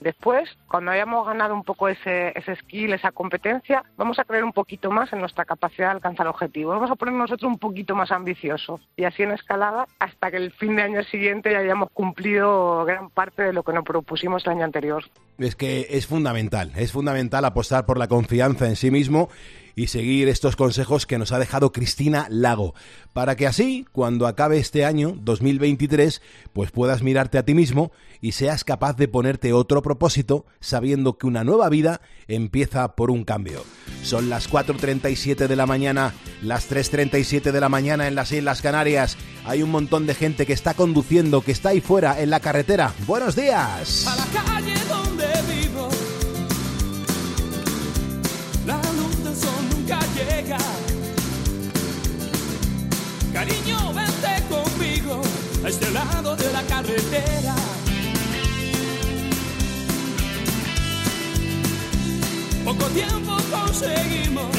Después, 0.00 0.48
cuando 0.68 0.92
hayamos 0.92 1.26
ganado 1.26 1.52
un 1.52 1.64
poco 1.64 1.88
ese, 1.88 2.32
ese 2.38 2.54
skill, 2.54 2.92
esa 2.92 3.10
competencia, 3.10 3.82
vamos 3.96 4.20
a 4.20 4.24
creer 4.24 4.44
un 4.44 4.52
poquito 4.52 4.92
más 4.92 5.12
en 5.12 5.18
nuestra 5.18 5.44
capacidad 5.44 5.88
de 5.88 5.92
alcanzar 5.94 6.26
el 6.26 6.30
objetivo. 6.30 6.70
Vamos 6.70 6.92
a 6.92 6.94
poner 6.94 7.14
nosotros 7.14 7.50
un 7.50 7.58
poquito 7.58 7.96
más 7.96 8.12
ambicioso 8.12 8.78
y 8.96 9.02
así 9.02 9.24
en 9.24 9.32
escalada 9.32 9.88
hasta 9.98 10.30
que 10.30 10.36
el 10.36 10.52
fin 10.52 10.76
de 10.76 10.82
año 10.82 11.02
siguiente 11.02 11.50
ya 11.50 11.58
hayamos 11.58 11.90
cumplido 11.90 12.84
gran 12.84 13.10
parte 13.10 13.42
de 13.42 13.52
lo 13.52 13.64
que 13.64 13.72
nos 13.72 13.84
propusimos 13.84 14.46
el 14.46 14.52
año 14.52 14.64
anterior. 14.64 15.02
Es 15.38 15.56
que 15.56 15.88
es 15.90 16.06
fundamental, 16.06 16.70
es 16.76 16.92
fundamental 16.92 17.44
apostar 17.44 17.84
por 17.84 17.98
la 17.98 18.06
confianza 18.06 18.66
en 18.66 18.76
sí 18.76 18.92
mismo 18.92 19.28
y 19.78 19.86
seguir 19.86 20.28
estos 20.28 20.56
consejos 20.56 21.06
que 21.06 21.18
nos 21.18 21.30
ha 21.30 21.38
dejado 21.38 21.70
Cristina 21.70 22.26
Lago, 22.30 22.74
para 23.12 23.36
que 23.36 23.46
así, 23.46 23.86
cuando 23.92 24.26
acabe 24.26 24.58
este 24.58 24.84
año 24.84 25.14
2023, 25.20 26.20
pues 26.52 26.72
puedas 26.72 27.02
mirarte 27.02 27.38
a 27.38 27.44
ti 27.44 27.54
mismo 27.54 27.92
y 28.20 28.32
seas 28.32 28.64
capaz 28.64 28.96
de 28.96 29.06
ponerte 29.06 29.52
otro 29.52 29.80
propósito 29.80 30.46
sabiendo 30.58 31.16
que 31.16 31.28
una 31.28 31.44
nueva 31.44 31.68
vida 31.68 32.00
empieza 32.26 32.96
por 32.96 33.12
un 33.12 33.24
cambio. 33.24 33.62
Son 34.02 34.28
las 34.28 34.50
4.37 34.50 35.46
de 35.46 35.56
la 35.56 35.66
mañana, 35.66 36.12
las 36.42 36.68
3.37 36.68 37.52
de 37.52 37.60
la 37.60 37.68
mañana 37.68 38.08
en 38.08 38.16
las 38.16 38.32
Islas 38.32 38.62
Canarias. 38.62 39.16
Hay 39.44 39.62
un 39.62 39.70
montón 39.70 40.06
de 40.06 40.14
gente 40.14 40.44
que 40.44 40.52
está 40.54 40.74
conduciendo, 40.74 41.42
que 41.42 41.52
está 41.52 41.68
ahí 41.68 41.80
fuera 41.80 42.20
en 42.20 42.30
la 42.30 42.40
carretera. 42.40 42.92
Buenos 43.06 43.36
días. 43.36 44.06
A 44.08 44.16
la 44.16 45.07
Cariño, 53.38 53.94
vente 53.94 54.34
conmigo 54.48 55.22
a 55.64 55.68
este 55.68 55.88
lado 55.92 56.34
de 56.34 56.52
la 56.52 56.60
carretera. 56.64 57.54
Poco 62.64 62.86
tiempo 62.86 63.36
conseguimos 63.48 64.50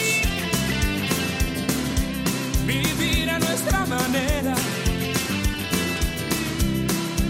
vivir 2.66 3.30
a 3.30 3.40
nuestra 3.40 3.86
manera. 3.86 4.56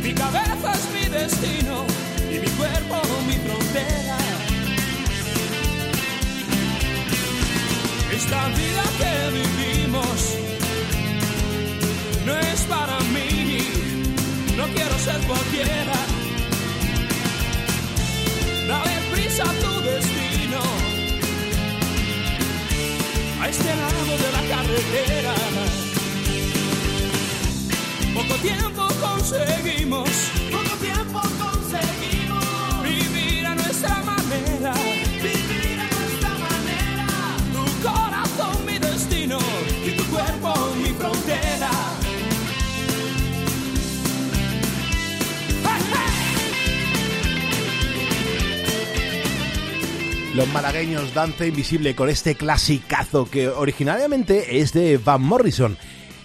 Mi 0.03 0.13
cabeza 0.13 0.71
es 0.75 0.85
mi 0.93 1.09
destino 1.09 1.83
y 2.29 2.38
mi 2.41 2.49
cuerpo 2.59 3.01
mi 3.25 3.38
frontera. 3.45 4.17
Esta 8.13 8.47
vida 8.49 8.83
que 8.99 9.31
vivimos 9.31 9.79
ser 15.10 15.22
cualquiera. 15.28 15.98
Dale 18.67 18.95
prisa 19.12 19.43
a 19.43 19.54
tu 19.63 19.82
destino, 19.82 20.62
a 23.41 23.50
este 23.50 23.72
lado 23.84 24.12
de 24.24 24.30
la 24.38 24.43
carretera. 24.54 25.34
Poco 28.13 28.36
tiempo 28.50 28.88
conseguimos, 29.08 30.10
poco 30.52 30.74
tiempo 30.88 31.19
conseguimos 31.43 32.18
Los 50.39 50.47
malagueños 50.54 51.13
Danza 51.13 51.45
Invisible 51.45 51.95
con 51.95 52.08
este 52.08 52.34
clasicazo 52.34 53.30
que 53.30 53.49
originariamente 53.49 54.62
es 54.62 54.71
de 54.71 54.97
Van 54.97 55.21
Morrison. 55.21 55.78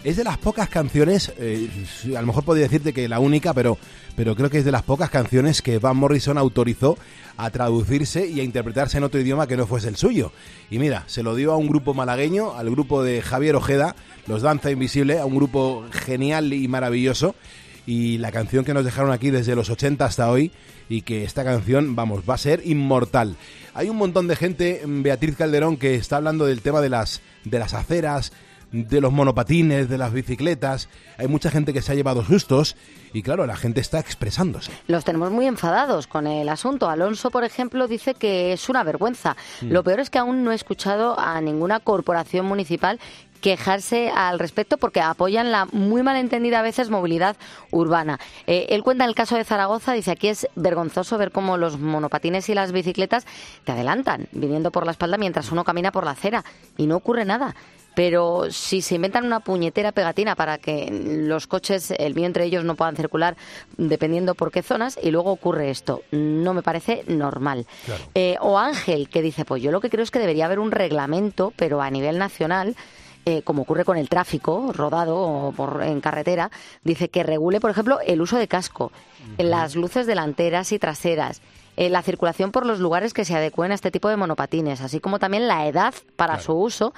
Es 0.04 0.16
de 0.16 0.22
las 0.22 0.38
pocas 0.38 0.68
canciones, 0.68 1.32
eh, 1.36 1.68
a 2.16 2.20
lo 2.20 2.28
mejor 2.28 2.44
podría 2.44 2.62
decirte 2.62 2.92
que 2.92 3.08
la 3.08 3.18
única, 3.18 3.52
pero, 3.52 3.76
pero 4.14 4.36
creo 4.36 4.50
que 4.50 4.58
es 4.58 4.64
de 4.64 4.70
las 4.70 4.84
pocas 4.84 5.10
canciones 5.10 5.62
que 5.62 5.80
Van 5.80 5.96
Morrison 5.96 6.38
autorizó 6.38 6.96
a 7.36 7.50
traducirse 7.50 8.28
y 8.28 8.38
a 8.38 8.44
interpretarse 8.44 8.98
en 8.98 9.02
otro 9.02 9.20
idioma 9.20 9.48
que 9.48 9.56
no 9.56 9.66
fuese 9.66 9.88
el 9.88 9.96
suyo. 9.96 10.30
Y 10.70 10.78
mira, 10.78 11.02
se 11.08 11.24
lo 11.24 11.34
dio 11.34 11.52
a 11.52 11.56
un 11.56 11.66
grupo 11.66 11.92
malagueño, 11.92 12.54
al 12.54 12.70
grupo 12.70 13.02
de 13.02 13.20
Javier 13.20 13.56
Ojeda, 13.56 13.96
los 14.28 14.42
Danza 14.42 14.70
Invisible, 14.70 15.18
a 15.18 15.26
un 15.26 15.34
grupo 15.34 15.86
genial 15.90 16.52
y 16.52 16.68
maravilloso. 16.68 17.34
Y 17.84 18.18
la 18.18 18.30
canción 18.30 18.64
que 18.64 18.74
nos 18.74 18.84
dejaron 18.84 19.10
aquí 19.10 19.30
desde 19.30 19.56
los 19.56 19.70
80 19.70 20.04
hasta 20.04 20.30
hoy, 20.30 20.52
y 20.88 21.02
que 21.02 21.24
esta 21.24 21.44
canción, 21.44 21.96
vamos, 21.96 22.22
va 22.28 22.34
a 22.34 22.38
ser 22.38 22.62
inmortal. 22.64 23.36
Hay 23.74 23.88
un 23.88 23.96
montón 23.96 24.28
de 24.28 24.36
gente, 24.36 24.82
Beatriz 24.86 25.36
Calderón, 25.36 25.76
que 25.76 25.94
está 25.94 26.16
hablando 26.16 26.46
del 26.46 26.62
tema 26.62 26.80
de 26.80 26.90
las, 26.90 27.22
de 27.44 27.58
las 27.58 27.74
aceras, 27.74 28.32
de 28.74 29.00
los 29.00 29.12
monopatines, 29.12 29.88
de 29.88 29.98
las 29.98 30.12
bicicletas. 30.12 30.88
Hay 31.16 31.28
mucha 31.28 31.50
gente 31.50 31.72
que 31.72 31.80
se 31.80 31.92
ha 31.92 31.94
llevado 31.94 32.24
sustos 32.24 32.76
y 33.12 33.22
claro, 33.22 33.46
la 33.46 33.56
gente 33.56 33.80
está 33.80 34.00
expresándose. 34.00 34.72
Los 34.88 35.04
tenemos 35.04 35.30
muy 35.30 35.46
enfadados 35.46 36.08
con 36.08 36.26
el 36.26 36.48
asunto. 36.48 36.90
Alonso, 36.90 37.30
por 37.30 37.44
ejemplo, 37.44 37.86
dice 37.86 38.14
que 38.14 38.52
es 38.52 38.68
una 38.68 38.82
vergüenza. 38.82 39.36
Mm. 39.60 39.70
Lo 39.70 39.84
peor 39.84 40.00
es 40.00 40.10
que 40.10 40.18
aún 40.18 40.42
no 40.42 40.50
he 40.50 40.56
escuchado 40.56 41.18
a 41.18 41.40
ninguna 41.40 41.78
corporación 41.78 42.46
municipal 42.46 42.98
quejarse 43.44 44.08
al 44.08 44.38
respecto 44.38 44.78
porque 44.78 45.02
apoyan 45.02 45.52
la 45.52 45.66
muy 45.66 46.02
malentendida 46.02 46.60
a 46.60 46.62
veces 46.62 46.88
movilidad 46.88 47.36
urbana. 47.70 48.18
Eh, 48.46 48.68
él 48.70 48.82
cuenta 48.82 49.04
el 49.04 49.14
caso 49.14 49.36
de 49.36 49.44
Zaragoza, 49.44 49.92
dice 49.92 50.12
aquí 50.12 50.28
es 50.28 50.48
vergonzoso 50.54 51.18
ver 51.18 51.30
cómo 51.30 51.58
los 51.58 51.78
monopatines 51.78 52.48
y 52.48 52.54
las 52.54 52.72
bicicletas 52.72 53.26
te 53.64 53.72
adelantan 53.72 54.28
viniendo 54.32 54.70
por 54.70 54.86
la 54.86 54.92
espalda 54.92 55.18
mientras 55.18 55.52
uno 55.52 55.62
camina 55.62 55.92
por 55.92 56.06
la 56.06 56.12
acera 56.12 56.42
y 56.78 56.86
no 56.86 56.96
ocurre 56.96 57.26
nada. 57.26 57.54
Pero 57.94 58.50
si 58.50 58.80
se 58.80 58.94
inventan 58.94 59.26
una 59.26 59.40
puñetera 59.40 59.92
pegatina 59.92 60.34
para 60.36 60.56
que 60.56 60.88
los 60.90 61.46
coches, 61.46 61.90
el 61.90 62.14
mío 62.14 62.24
entre 62.24 62.46
ellos, 62.46 62.64
no 62.64 62.76
puedan 62.76 62.96
circular 62.96 63.36
dependiendo 63.76 64.34
por 64.34 64.50
qué 64.50 64.62
zonas, 64.62 64.98
y 65.00 65.10
luego 65.10 65.30
ocurre 65.30 65.70
esto, 65.70 66.02
no 66.10 66.54
me 66.54 66.62
parece 66.62 67.04
normal. 67.06 67.66
Eh, 68.14 68.36
o 68.40 68.58
Ángel, 68.58 69.08
que 69.10 69.22
dice, 69.22 69.44
pues 69.44 69.62
yo 69.62 69.70
lo 69.70 69.80
que 69.80 69.90
creo 69.90 70.02
es 70.02 70.10
que 70.10 70.18
debería 70.18 70.46
haber 70.46 70.58
un 70.58 70.72
reglamento, 70.72 71.52
pero 71.54 71.82
a 71.82 71.90
nivel 71.90 72.18
nacional, 72.18 72.74
eh, 73.26 73.42
como 73.42 73.62
ocurre 73.62 73.84
con 73.84 73.96
el 73.96 74.08
tráfico 74.08 74.72
rodado 74.74 75.16
o 75.18 75.52
por, 75.52 75.82
en 75.82 76.00
carretera, 76.00 76.50
dice 76.82 77.08
que 77.08 77.22
regule, 77.22 77.60
por 77.60 77.70
ejemplo, 77.70 77.98
el 78.06 78.20
uso 78.20 78.36
de 78.36 78.48
casco, 78.48 78.92
las 79.38 79.76
luces 79.76 80.06
delanteras 80.06 80.72
y 80.72 80.78
traseras, 80.78 81.40
eh, 81.76 81.88
la 81.90 82.02
circulación 82.02 82.52
por 82.52 82.66
los 82.66 82.78
lugares 82.78 83.12
que 83.14 83.24
se 83.24 83.34
adecúen 83.34 83.72
a 83.72 83.74
este 83.74 83.90
tipo 83.90 84.08
de 84.08 84.16
monopatines, 84.16 84.80
así 84.80 85.00
como 85.00 85.18
también 85.18 85.48
la 85.48 85.66
edad 85.66 85.94
para 86.16 86.38
su 86.38 86.52
uso 86.52 86.92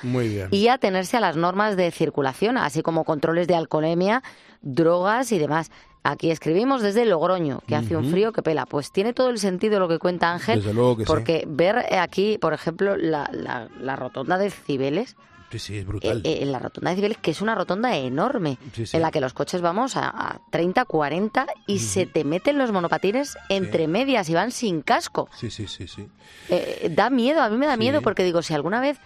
y 0.50 0.68
atenerse 0.68 1.16
a 1.16 1.20
las 1.20 1.36
normas 1.36 1.76
de 1.76 1.90
circulación, 1.90 2.58
así 2.58 2.82
como 2.82 3.04
controles 3.04 3.46
de 3.46 3.54
alcoholemia, 3.54 4.22
drogas 4.62 5.32
y 5.32 5.38
demás. 5.38 5.70
Aquí 6.02 6.30
escribimos 6.30 6.82
desde 6.82 7.04
Logroño, 7.04 7.62
que 7.66 7.74
hace 7.74 7.96
un 7.96 8.10
frío 8.12 8.32
que 8.32 8.40
pela. 8.42 8.64
Pues 8.66 8.92
tiene 8.92 9.12
todo 9.12 9.28
el 9.30 9.38
sentido 9.40 9.80
lo 9.80 9.88
que 9.88 9.98
cuenta 9.98 10.32
Ángel, 10.32 10.60
Desde 10.60 10.72
luego 10.72 10.96
que 10.96 11.02
sí. 11.02 11.06
porque 11.08 11.44
ver 11.48 11.78
aquí, 11.98 12.38
por 12.38 12.52
ejemplo, 12.54 12.96
la, 12.96 13.28
la- 13.32 13.68
la 13.80 13.96
rotonda 13.96 14.38
de 14.38 14.50
Cibeles, 14.50 15.16
Sí, 15.50 15.58
sí, 15.58 15.76
es 15.76 15.82
eh, 15.82 15.84
brutal. 15.86 16.20
eh, 16.24 16.38
en 16.42 16.52
la 16.52 16.58
rotonda 16.58 16.90
de 16.90 16.96
Cibeles, 16.96 17.18
que 17.18 17.30
es 17.30 17.40
una 17.40 17.54
rotonda 17.54 17.96
enorme, 17.96 18.58
Sí, 18.74 18.84
en 18.92 19.02
la 19.02 19.10
que 19.10 19.20
los 19.20 19.32
coches 19.32 19.60
vamos 19.60 19.96
a, 19.96 20.08
a 20.08 20.40
30, 20.50 20.84
40 20.84 21.46
y 21.66 21.78
se 21.78 22.06
te 22.06 22.24
meten 22.24 22.58
los 22.58 22.72
monopatines 22.72 23.36
entre 23.48 23.86
medias 23.88 24.28
y 24.28 24.34
van 24.34 24.50
sin 24.50 24.82
casco. 24.82 25.28
Sí, 25.36 25.50
sí, 25.50 25.66
sí, 25.68 25.86
sí. 25.86 26.08
Eh, 26.48 26.88
da 26.90 27.10
miedo, 27.10 27.40
a 27.42 27.48
mí 27.48 27.56
me 27.56 27.66
da 27.66 27.76
miedo 27.76 28.02
porque 28.02 28.24
digo, 28.24 28.42
si 28.42 28.54
alguna 28.54 28.80
vez 28.80 28.98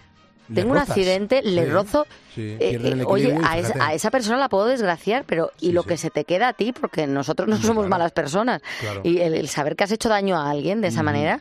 tengo 0.53 0.73
un 0.73 0.79
accidente, 0.79 1.43
le 1.43 1.65
Sí, 1.65 1.71
rozo, 1.71 2.07
sí, 2.35 2.57
eh, 2.59 3.05
oye, 3.07 3.35
a, 3.45 3.57
esa- 3.59 3.69
fíjate. 3.75 3.79
a 3.85 3.95
esa 3.95 4.11
persona 4.11 4.37
la 4.37 4.49
puedo 4.49 4.67
desgraciar, 4.67 5.25
pero 5.25 5.53
y 5.61 5.71
lo 5.73 5.85
que 5.85 5.97
se 5.97 6.11
te 6.11 6.25
queda 6.25 6.49
a 6.49 6.53
ti, 6.55 6.73
porque 6.73 7.07
nosotros 7.07 7.47
no 7.49 7.57
somos 7.59 7.87
malas 7.89 8.11
personas, 8.11 8.61
Claro. 8.81 9.03
y 9.05 9.19
el, 9.21 9.35
el 9.35 9.49
saber 9.49 9.77
que 9.77 9.85
has 9.85 9.93
hecho 9.93 10.09
daño 10.09 10.37
a 10.37 10.51
alguien 10.51 10.81
de 10.81 10.89
esa 10.89 11.05
manera, 11.05 11.41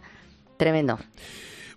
tremendo. 0.58 1.00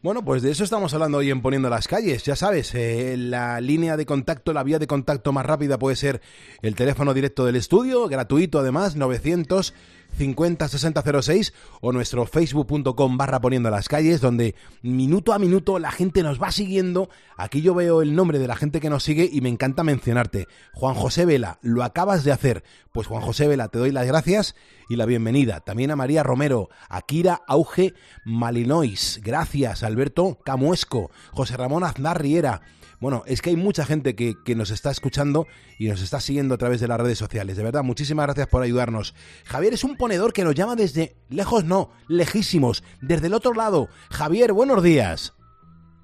Bueno, 0.02 0.24
pues 0.24 0.42
de 0.42 0.50
eso 0.50 0.64
estamos 0.64 0.92
hablando 0.94 1.18
hoy 1.18 1.30
en 1.30 1.42
Poniendo 1.42 1.70
las 1.70 1.86
Calles. 1.86 2.24
Ya 2.24 2.34
sabes, 2.34 2.74
eh, 2.74 3.14
la 3.16 3.60
línea 3.60 3.96
de 3.96 4.04
contacto, 4.04 4.52
la 4.52 4.64
vía 4.64 4.80
de 4.80 4.88
contacto 4.88 5.30
más 5.32 5.46
rápida 5.46 5.78
puede 5.78 5.94
ser 5.94 6.20
el 6.60 6.74
teléfono 6.74 7.14
directo 7.14 7.44
del 7.44 7.54
estudio, 7.54 8.08
gratuito 8.08 8.58
además, 8.58 8.96
950 8.96 9.78
6006 10.16 11.52
o 11.80 11.92
nuestro 11.92 12.26
facebook.com 12.26 13.16
barra 13.16 13.40
Poniendo 13.40 13.70
las 13.70 13.88
Calles, 13.88 14.20
donde 14.20 14.54
minuto 14.82 15.32
a 15.32 15.38
minuto 15.38 15.78
la 15.78 15.90
gente 15.90 16.22
nos 16.22 16.40
va 16.40 16.52
siguiendo. 16.52 17.08
Aquí 17.36 17.62
yo 17.62 17.74
veo 17.74 18.02
el 18.02 18.14
nombre 18.14 18.38
de 18.38 18.46
la 18.46 18.56
gente 18.56 18.80
que 18.80 18.90
nos 18.90 19.02
sigue 19.02 19.28
y 19.30 19.40
me 19.40 19.48
encanta 19.48 19.84
mencionarte. 19.84 20.46
Juan 20.74 20.94
José 20.94 21.24
Vela, 21.24 21.58
lo 21.62 21.82
acabas 21.82 22.24
de 22.24 22.32
hacer. 22.32 22.62
Pues 22.92 23.06
Juan 23.06 23.22
José 23.22 23.48
Vela, 23.48 23.68
te 23.68 23.78
doy 23.78 23.90
las 23.90 24.06
gracias 24.06 24.54
y 24.88 24.96
la 24.96 25.06
bienvenida. 25.06 25.60
También 25.60 25.90
a 25.90 25.96
María 25.96 26.22
Romero, 26.22 26.68
a 26.88 27.02
Kira 27.02 27.42
Auge 27.46 27.94
Malinois. 28.24 29.20
Gracias, 29.22 29.82
Alberto 29.82 30.38
Camuesco, 30.44 31.10
José 31.32 31.56
Ramón 31.56 31.84
Aznar 31.84 32.20
Riera. 32.20 32.62
Bueno, 33.02 33.24
es 33.26 33.42
que 33.42 33.50
hay 33.50 33.56
mucha 33.56 33.84
gente 33.84 34.14
que, 34.14 34.34
que 34.44 34.54
nos 34.54 34.70
está 34.70 34.92
escuchando 34.92 35.48
y 35.76 35.88
nos 35.88 36.00
está 36.00 36.20
siguiendo 36.20 36.54
a 36.54 36.56
través 36.56 36.80
de 36.80 36.86
las 36.86 37.00
redes 37.00 37.18
sociales. 37.18 37.56
De 37.56 37.64
verdad, 37.64 37.82
muchísimas 37.82 38.26
gracias 38.26 38.46
por 38.46 38.62
ayudarnos. 38.62 39.12
Javier 39.44 39.72
es 39.74 39.82
un 39.82 39.96
ponedor 39.96 40.32
que 40.32 40.44
nos 40.44 40.54
llama 40.54 40.76
desde 40.76 41.16
lejos, 41.28 41.64
no, 41.64 41.90
lejísimos, 42.06 42.84
desde 43.00 43.26
el 43.26 43.34
otro 43.34 43.54
lado. 43.54 43.88
Javier, 44.12 44.52
buenos 44.52 44.84
días. 44.84 45.34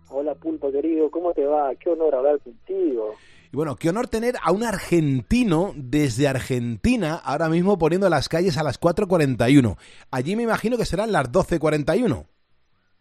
Hola 0.08 0.34
Pulpo 0.34 0.72
querido, 0.72 1.08
¿cómo 1.08 1.32
te 1.34 1.46
va? 1.46 1.72
Qué 1.76 1.88
honor 1.88 2.16
hablar 2.16 2.40
contigo. 2.40 3.14
Y 3.52 3.56
bueno, 3.56 3.76
qué 3.76 3.90
honor 3.90 4.08
tener 4.08 4.34
a 4.42 4.50
un 4.50 4.64
argentino 4.64 5.74
desde 5.76 6.26
Argentina 6.26 7.14
ahora 7.14 7.48
mismo 7.48 7.78
poniendo 7.78 8.10
las 8.10 8.28
calles 8.28 8.58
a 8.58 8.64
las 8.64 8.80
4.41. 8.80 9.76
Allí 10.10 10.34
me 10.34 10.42
imagino 10.42 10.76
que 10.76 10.84
serán 10.84 11.12
las 11.12 11.30
12.41. 11.30 12.26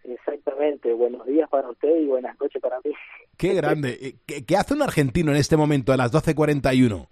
Exactamente, 0.04 0.94
buenos 0.94 1.26
días 1.26 1.50
para 1.50 1.68
usted 1.68 1.98
y 1.98 2.06
buenas 2.06 2.40
noches 2.40 2.62
para 2.62 2.80
mí. 2.86 2.92
Qué 3.38 3.54
grande. 3.54 3.98
Eh, 4.02 4.16
¿Qué, 4.26 4.46
qué 4.46 4.58
hace 4.58 4.74
un 4.74 4.82
argentino 4.82 5.32
en 5.32 5.38
este 5.38 5.58
momento 5.58 5.94
a 5.94 5.98
las 5.98 6.12
12.41? 6.12 7.08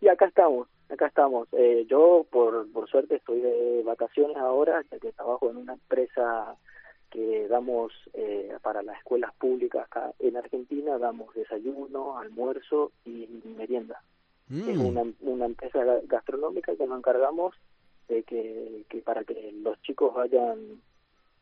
Y 0.00 0.08
acá 0.08 0.26
estamos, 0.26 0.68
acá 0.88 1.06
estamos. 1.06 1.48
Eh, 1.52 1.86
yo 1.88 2.26
por, 2.30 2.70
por 2.72 2.88
suerte 2.88 3.16
estoy 3.16 3.40
de 3.40 3.82
vacaciones 3.84 4.36
ahora, 4.36 4.82
ya 4.90 4.98
que 4.98 5.12
trabajo 5.12 5.50
en 5.50 5.56
una 5.58 5.74
empresa 5.74 6.56
que 7.10 7.46
damos 7.48 7.92
eh, 8.14 8.52
para 8.62 8.82
las 8.82 8.98
escuelas 8.98 9.32
públicas 9.36 9.84
acá 9.86 10.12
en 10.18 10.36
Argentina, 10.36 10.98
damos 10.98 11.34
desayuno, 11.34 12.18
almuerzo 12.18 12.92
y 13.04 13.28
merienda. 13.56 14.02
Es 14.48 14.78
una, 14.78 15.02
una 15.22 15.46
empresa 15.46 15.80
ga- 15.84 16.06
gastronómica 16.06 16.76
que 16.76 16.86
nos 16.86 16.98
encargamos 16.98 17.54
de 18.08 18.22
que, 18.22 18.84
que 18.88 18.98
para 18.98 19.24
que 19.24 19.50
los 19.60 19.80
chicos 19.82 20.14
vayan 20.14 20.80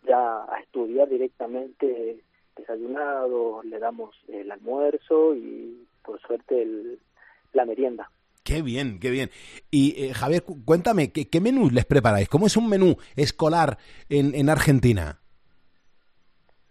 ya 0.06 0.44
a 0.44 0.58
estudiar 0.60 1.08
directamente 1.08 2.18
desayunado, 2.56 3.62
le 3.62 3.78
damos 3.78 4.14
el 4.28 4.50
almuerzo 4.50 5.34
y 5.34 5.86
por 6.02 6.20
suerte 6.20 6.62
el, 6.62 6.98
la 7.52 7.64
merienda. 7.64 8.10
Qué 8.42 8.60
bien, 8.62 9.00
qué 9.00 9.10
bien. 9.10 9.30
Y 9.70 9.94
eh, 10.04 10.12
Javier, 10.12 10.42
cu- 10.42 10.62
cuéntame, 10.64 11.12
¿qué, 11.12 11.28
qué 11.28 11.40
menú 11.40 11.70
les 11.70 11.86
preparáis? 11.86 12.28
¿Cómo 12.28 12.46
es 12.46 12.56
un 12.58 12.68
menú 12.68 12.96
escolar 13.16 13.78
en, 14.10 14.34
en 14.34 14.50
Argentina? 14.50 15.18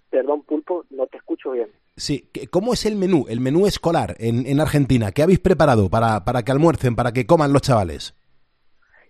Perdón, 0.10 0.44
Pulpo, 0.44 0.86
no 0.92 1.08
te 1.08 1.18
escucho 1.18 1.52
bien. 1.52 1.70
Sí, 1.96 2.30
¿qué- 2.32 2.48
¿cómo 2.48 2.74
es 2.74 2.86
el 2.86 2.96
menú, 2.96 3.26
el 3.28 3.40
menú 3.40 3.66
escolar 3.66 4.16
en, 4.20 4.46
en 4.46 4.60
Argentina? 4.60 5.12
¿Qué 5.12 5.24
habéis 5.24 5.40
preparado 5.40 5.90
para, 5.90 6.24
para 6.24 6.44
que 6.44 6.52
almuercen, 6.52 6.96
para 6.96 7.12
que 7.12 7.26
coman 7.26 7.54
los 7.54 7.64
chavales? 7.64 8.14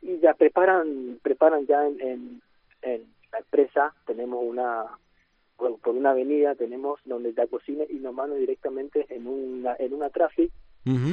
Y 0.01 0.19
ya 0.19 0.33
preparan, 0.33 1.19
preparan 1.21 1.65
ya 1.67 1.85
en, 1.85 1.99
en, 2.01 2.41
en 2.81 3.01
la 3.31 3.39
empresa, 3.39 3.93
tenemos 4.05 4.39
una, 4.41 4.85
por, 5.57 5.77
por 5.79 5.95
una 5.95 6.11
avenida 6.11 6.55
tenemos 6.55 6.99
donde 7.05 7.33
ya 7.33 7.47
cocina 7.47 7.83
y 7.89 7.95
nos 7.95 8.13
mandan 8.13 8.39
directamente 8.39 9.05
en 9.09 9.27
una, 9.27 9.75
en 9.79 9.93
una 9.93 10.09
traffic 10.09 10.51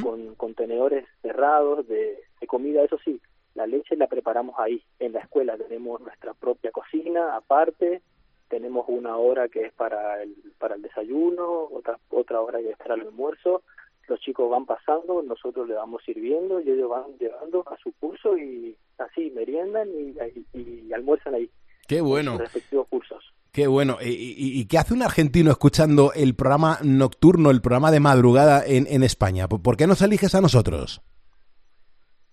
con 0.03 0.34
contenedores 0.34 1.07
cerrados 1.22 1.86
de, 1.86 2.18
de 2.41 2.47
comida, 2.47 2.82
eso 2.82 2.99
sí, 3.05 3.20
la 3.55 3.66
leche 3.66 3.95
la 3.97 4.07
preparamos 4.09 4.57
ahí, 4.59 4.82
en 4.99 5.12
la 5.12 5.20
escuela 5.20 5.57
tenemos 5.57 6.01
nuestra 6.01 6.34
propia 6.34 6.72
cocina 6.72 7.36
aparte, 7.36 8.03
tenemos 8.49 8.86
una 8.88 9.16
hora 9.16 9.49
que 9.49 9.66
es 9.66 9.72
para 9.72 10.22
el, 10.22 10.34
para 10.59 10.74
el 10.74 10.82
desayuno, 10.82 11.68
otra, 11.70 11.99
otra 12.11 12.41
hora 12.41 12.59
que 12.61 12.70
es 12.70 12.76
para 12.78 12.95
el 12.95 13.03
almuerzo, 13.03 13.62
los 14.09 14.18
chicos 14.20 14.51
van 14.51 14.66
pasando, 14.66 15.22
nosotros 15.22 15.68
le 15.68 15.74
vamos 15.74 16.03
sirviendo 16.05 16.61
y 16.61 16.68
ellos 16.68 16.91
van 16.91 17.16
llevando 17.20 17.62
a 17.68 17.76
su 17.78 17.93
curso 17.93 18.36
y 18.36 18.76
así 18.99 19.30
meriendan 19.30 19.88
y, 19.91 20.16
y- 20.59 20.86
y 20.88 20.93
almuerzan 20.93 21.34
ahí. 21.34 21.49
Qué 21.86 22.01
bueno. 22.01 22.32
Sus 22.32 22.41
respectivos 22.41 22.88
cursos. 22.88 23.32
Qué 23.53 23.66
bueno. 23.66 23.98
¿Y, 24.01 24.09
y- 24.09 24.61
y 24.61 24.64
qué 24.66 24.78
hace 24.78 24.94
un 24.94 25.03
argentino 25.03 25.51
escuchando 25.51 26.12
el 26.14 26.34
programa 26.34 26.78
nocturno, 26.84 27.51
el 27.51 27.61
programa 27.61 27.90
de 27.90 27.98
madrugada 28.01 28.64
en, 28.64 28.86
en 28.88 29.03
España? 29.03 29.48
¿Por 29.48 29.76
qué 29.76 29.86
nos 29.88 30.03
eliges 30.03 30.34
a 30.34 30.40
nosotros? 30.40 31.03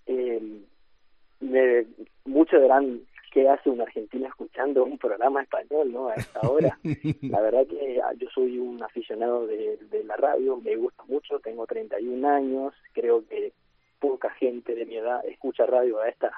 Eh, 0.06 0.62
me- 1.40 1.86
muchos 2.26 2.62
dirán 2.62 3.02
qué 3.32 3.50
hace 3.50 3.70
un 3.70 3.82
argentino 3.82 4.28
escuchando 4.28 4.84
un 4.86 4.98
programa 4.98 5.42
español, 5.42 5.92
¿no? 5.92 6.08
A 6.10 6.14
esta 6.16 6.42
hora. 6.42 6.78
la 7.22 7.42
verdad 7.42 7.66
que 7.68 8.00
ah, 8.04 8.14
yo 8.20 8.28
soy 8.34 8.58
un 8.60 8.82
aficionado 8.84 9.48
de, 9.48 9.78
de 9.90 10.04
la 10.04 10.16
radio, 10.18 10.58
me 10.58 10.76
gusta 10.76 11.04
mucho, 11.08 11.40
tengo 11.40 11.66
31 11.66 12.28
años, 12.30 12.74
creo 12.94 13.26
que 13.28 13.54
poca 14.00 14.30
gente 14.32 14.76
de 14.76 14.86
mi 14.86 14.98
edad 14.98 15.26
escucha 15.26 15.66
radio 15.66 16.00
a 16.00 16.10
esta 16.10 16.32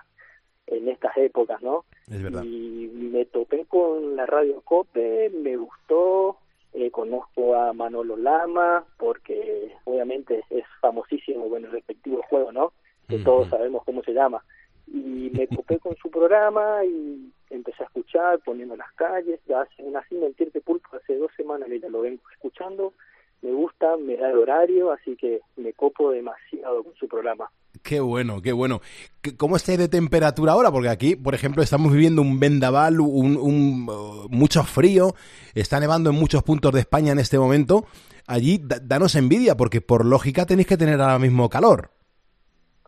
en 0.72 0.88
estas 0.90 1.16
épocas, 1.18 1.62
¿no? 1.62 1.86
Es 2.10 2.22
verdad. 2.22 2.44
Y 2.44 2.90
me 2.94 3.26
topé 3.26 3.66
con 3.66 4.16
la 4.16 4.26
radio 4.26 4.62
Cope, 4.62 5.30
me 5.30 5.58
gustó, 5.58 6.38
eh, 6.74 6.92
conozco 6.92 7.56
a 7.56 7.74
Manolo 7.74 8.16
Lama, 8.16 8.84
porque 8.98 9.74
obviamente 9.86 10.44
es 10.50 10.66
famosísimo 10.82 11.50
con 11.50 11.66
el 11.66 11.72
respectivo 11.72 12.22
juego, 12.30 12.52
¿no? 12.52 12.74
Que 13.08 13.18
todos 13.20 13.50
sabemos 13.50 13.84
cómo 13.86 14.04
se 14.04 14.14
llama. 14.14 14.44
Y 14.88 15.32
me 15.34 15.48
topé 15.48 15.80
con 15.80 15.96
su 15.98 16.12
programa 16.12 16.86
y 16.86 17.32
empecé 17.50 17.84
a 17.84 17.88
escuchar, 17.88 18.40
poniendo 18.46 18.76
las 18.76 18.92
calles, 18.94 19.40
ya 19.48 19.62
hace 19.62 19.84
una 19.84 20.04
sin 20.08 20.22
mentirte 20.22 20.62
pulpo, 20.62 20.96
hace 20.96 21.16
dos 21.18 21.32
semanas 21.36 21.70
que 21.70 21.80
ya 21.80 21.90
lo 21.90 22.02
vengo 22.02 22.22
escuchando, 22.32 22.94
me 23.42 23.52
gusta, 23.52 23.96
me 23.98 24.18
da 24.18 24.30
el 24.30 24.38
horario, 24.38 24.92
así 24.92 25.16
que 25.16 25.42
me 25.58 25.74
copo 25.74 26.12
demasiado 26.12 26.84
con 26.84 26.94
su 26.96 27.08
programa. 27.08 27.50
Qué 27.84 28.00
bueno, 28.00 28.42
qué 28.42 28.52
bueno. 28.52 28.82
¿Qué- 29.22 29.38
¿Cómo 29.38 29.56
estáis 29.56 29.78
de 29.78 29.88
temperatura 29.88 30.54
ahora? 30.54 30.72
Porque 30.72 30.90
aquí, 30.90 31.16
por 31.16 31.34
ejemplo, 31.36 31.62
estamos 31.64 31.94
viviendo 31.94 32.22
un 32.22 32.40
vendaval, 32.40 33.00
un, 33.00 33.38
un, 33.38 33.88
uh, 33.88 34.28
mucho 34.30 34.64
frío, 34.64 35.14
está 35.56 35.80
nevando 35.80 36.10
en 36.10 36.16
muchos 36.18 36.44
puntos 36.44 36.74
de 36.74 36.80
España 36.82 37.12
en 37.12 37.20
este 37.20 37.38
momento. 37.40 37.86
Allí, 38.28 38.58
da- 38.62 38.80
danos 38.82 39.16
envidia, 39.16 39.56
porque 39.56 39.82
por 39.82 40.04
lógica 40.06 40.46
tenéis 40.46 40.68
que 40.68 40.78
tener 40.78 41.00
ahora 41.00 41.20
mismo 41.20 41.48
calor. 41.50 41.90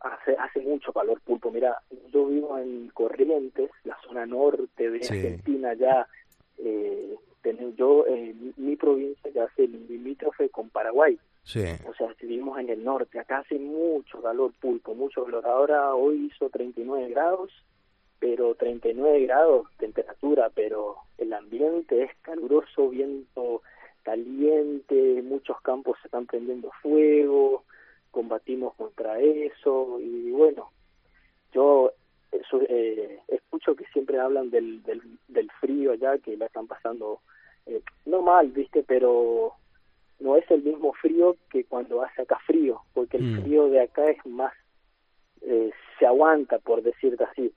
hace 0.02 0.36
hace 0.38 0.60
mucho 0.62 0.92
calor 0.92 1.22
pulpo 1.22 1.52
mira 1.52 1.78
yo 2.12 2.26
vivo 2.26 2.58
en 2.58 2.90
Corrientes 2.90 3.70
la 3.84 3.96
zona 4.06 4.26
norte 4.26 4.90
de 4.90 5.04
Sí. 5.04 5.14
Argentina 5.14 5.74
ya 5.76 6.08
eh, 6.58 7.16
yo 7.76 8.06
eh, 8.08 8.34
mi, 8.58 8.76
provincia 8.76 9.32
ya 9.32 9.46
hace 9.46 9.68
limítrofe 9.68 10.50
con 10.50 10.70
Paraguay 10.70 11.18
Sí. 11.44 11.64
o 11.88 11.94
sea 11.96 12.14
vivimos 12.22 12.60
en 12.60 12.70
el 12.70 12.84
norte 12.84 13.18
acá 13.18 13.40
hace 13.40 13.58
mucho 13.58 14.22
calor 14.22 14.54
pulpo 14.60 14.94
mucho 14.94 15.26
calor 15.26 15.46
ahora 15.48 15.96
hoy 15.96 16.30
hizo 16.32 16.50
39 16.50 17.10
grados 17.10 17.52
pero 18.20 18.54
39 18.54 19.26
grados 19.26 19.68
temperatura 19.80 20.52
pero 20.54 20.98
el 21.18 21.34
ambiente 21.34 22.04
es 22.04 22.12
caluroso 22.22 22.90
viento 22.90 23.64
caliente, 24.04 25.22
muchos 25.24 25.60
campos 25.62 25.98
se 26.02 26.08
están 26.08 26.26
prendiendo 26.26 26.72
fuego, 26.82 27.64
combatimos 28.12 28.74
contra 28.76 29.20
eso 29.20 30.00
y 30.00 30.32
bueno, 30.32 30.72
yo 31.54 31.92
eso, 32.32 32.62
eh, 32.68 33.20
escucho 33.28 33.76
que 33.76 33.86
siempre 33.94 34.20
hablan 34.20 34.50
del, 34.50 34.82
del, 34.84 35.02
del 35.28 35.50
frío 35.60 35.92
allá, 35.92 36.18
que 36.18 36.38
la 36.38 36.46
están 36.46 36.68
pasando 36.68 37.20
eh, 37.66 37.82
no 38.06 38.22
mal, 38.22 38.48
viste, 38.52 38.84
pero 38.84 39.54
no 40.20 40.36
es 40.38 40.50
el 40.52 40.64
mismo 40.64 40.94
frío 40.94 41.36
que 41.50 41.64
cuando 41.66 42.02
hace 42.04 42.22
acá 42.24 42.40
frío, 42.46 42.82
porque 42.94 43.18
el 43.18 43.24
Mm. 43.24 43.42
frío 43.42 43.68
de 43.70 43.82
acá 43.82 44.10
es 44.10 44.26
más, 44.26 44.54
eh, 45.42 45.72
se 46.00 46.06
aguanta, 46.06 46.60
por 46.60 46.82
decirte 46.82 47.24
así. 47.24 47.52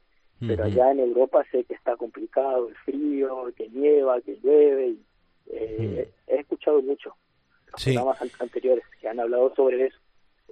Pero 0.47 0.64
allá 0.64 0.91
en 0.91 1.01
Europa 1.01 1.43
sé 1.51 1.64
que 1.64 1.72
está 1.75 1.97
complicado 1.97 2.68
el 2.68 2.75
frío, 2.85 3.51
que 3.57 3.66
nieva, 3.70 4.20
que 4.20 4.37
llueve. 4.43 4.89
Y, 4.89 5.05
eh, 5.47 6.11
He 6.27 6.41
escuchado 6.41 6.83
mucho 6.83 7.14
los 7.72 7.81
Sí. 7.81 7.93
programas 7.95 8.20
an- 8.20 8.31
anteriores 8.41 8.85
que 9.01 9.09
han 9.09 9.20
hablado 9.20 9.55
sobre 9.55 9.87
eso. 9.87 9.99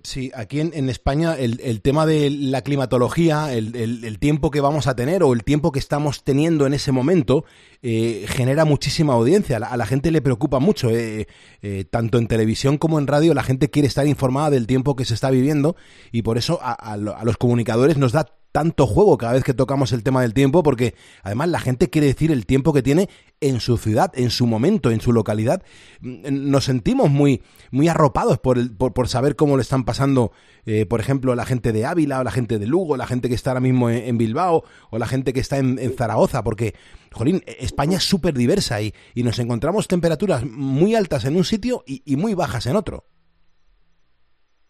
Sí, 0.05 0.33
aquí 0.35 0.59
en, 0.59 0.73
en 0.75 0.89
España 0.89 1.37
el, 1.39 1.61
el 1.63 1.81
tema 1.81 2.07
de 2.07 2.29
la 2.29 2.63
climatología, 2.63 3.53
el, 3.53 4.19
tiempo 4.19 4.51
que 4.51 4.61
vamos 4.61 4.89
a 4.89 4.97
tener 4.97 5.23
o 5.23 5.33
el 5.33 5.45
tiempo 5.45 5.71
que 5.71 5.79
estamos 5.79 6.25
teniendo 6.25 6.67
en 6.67 6.75
ese 6.75 6.91
momento, 6.91 7.45
eh, 7.83 8.25
genera 8.27 8.65
muchísima 8.65 9.13
audiencia. 9.13 9.59
A 9.59 9.77
la, 9.77 9.87
gente 9.87 10.11
le 10.11 10.21
preocupa 10.21 10.59
mucho, 10.59 10.91
eh, 10.91 11.29
eh, 11.61 11.85
tanto 11.89 12.19
en 12.19 12.27
televisión 12.27 12.79
como 12.79 12.99
en 12.99 13.07
radio, 13.07 13.33
la 13.33 13.45
gente 13.45 13.71
quiere 13.71 13.87
estar 13.87 14.07
informada 14.07 14.51
del 14.51 14.67
tiempo 14.67 14.97
que 14.97 15.05
se 15.05 15.15
está 15.15 15.31
viviendo 15.31 15.77
y 16.11 16.23
por 16.23 16.37
eso 16.37 16.59
a 16.63 16.97
los 16.97 17.37
comunicadores 17.37 17.97
nos 17.97 18.13
da 18.13 18.27
tanto 18.53 18.87
juego 18.87 19.17
cada 19.17 19.33
vez 19.33 19.45
que 19.45 19.55
tocamos 19.55 19.93
el 19.93 20.03
tema 20.03 20.21
del 20.21 20.35
tiempo, 20.35 20.63
porque 20.63 20.95
además 21.23 21.49
la 21.49 21.59
gente 21.59 21.89
quiere 21.89 22.07
decir 22.09 22.31
el 22.31 22.45
tiempo 22.45 22.75
que 22.75 22.83
tiene 22.83 23.09
en 23.41 23.61
su 23.61 23.79
ciudad, 23.79 24.13
en 24.15 24.29
su 24.31 24.47
momento, 24.47 24.91
en 24.91 25.01
su 25.01 25.13
localidad. 25.13 25.63
Mm, 26.03 26.51
Nos 26.51 26.65
sentimos 26.65 27.11
muy, 27.11 27.43
muy 27.71 27.89
arropados 27.89 28.39
por, 28.39 28.59
el- 28.59 28.77
por, 28.77 28.93
por 28.93 29.09
saber 29.09 29.37
cómo 29.37 29.57
le 29.57 29.63
están 29.63 29.85
pasando, 29.85 30.33
eh, 30.67 30.85
por 30.85 31.01
ejemplo, 31.01 31.35
la 31.35 31.47
gente 31.47 31.73
de 31.73 31.87
Ávila, 31.87 32.21
o 32.21 32.25
la 32.25 32.31
gente 32.31 32.59
de 32.59 32.67
Lugo, 32.67 32.97
la 32.99 33.07
gente 33.07 33.29
que 33.31 33.35
está 33.35 33.51
ahora 33.51 33.61
mismo 33.61 33.89
en, 33.89 34.05
en 34.05 34.19
Bilbao, 34.19 34.65
o 34.91 34.99
la 34.99 35.07
gente 35.07 35.33
que 35.33 35.41
está 35.41 35.57
en, 35.59 35.79
en 35.79 35.95
Zaragoza, 35.95 36.45
porque, 36.45 36.75
jolín, 37.11 37.43
eh, 37.47 37.57
España 37.61 37.97
es 37.97 38.05
súper 38.05 38.35
diversa 38.35 38.83
y, 38.83 38.93
y 39.15 39.23
nos 39.23 39.39
encontramos 39.39 39.89
temperaturas 39.89 40.45
muy 40.45 40.95
altas 40.95 41.25
en 41.25 41.37
un 41.37 41.45
sitio 41.45 41.83
y, 41.87 42.03
y 42.05 42.17
muy 42.17 42.35
bajas 42.35 42.67
en 42.67 42.77
otro. 42.77 43.07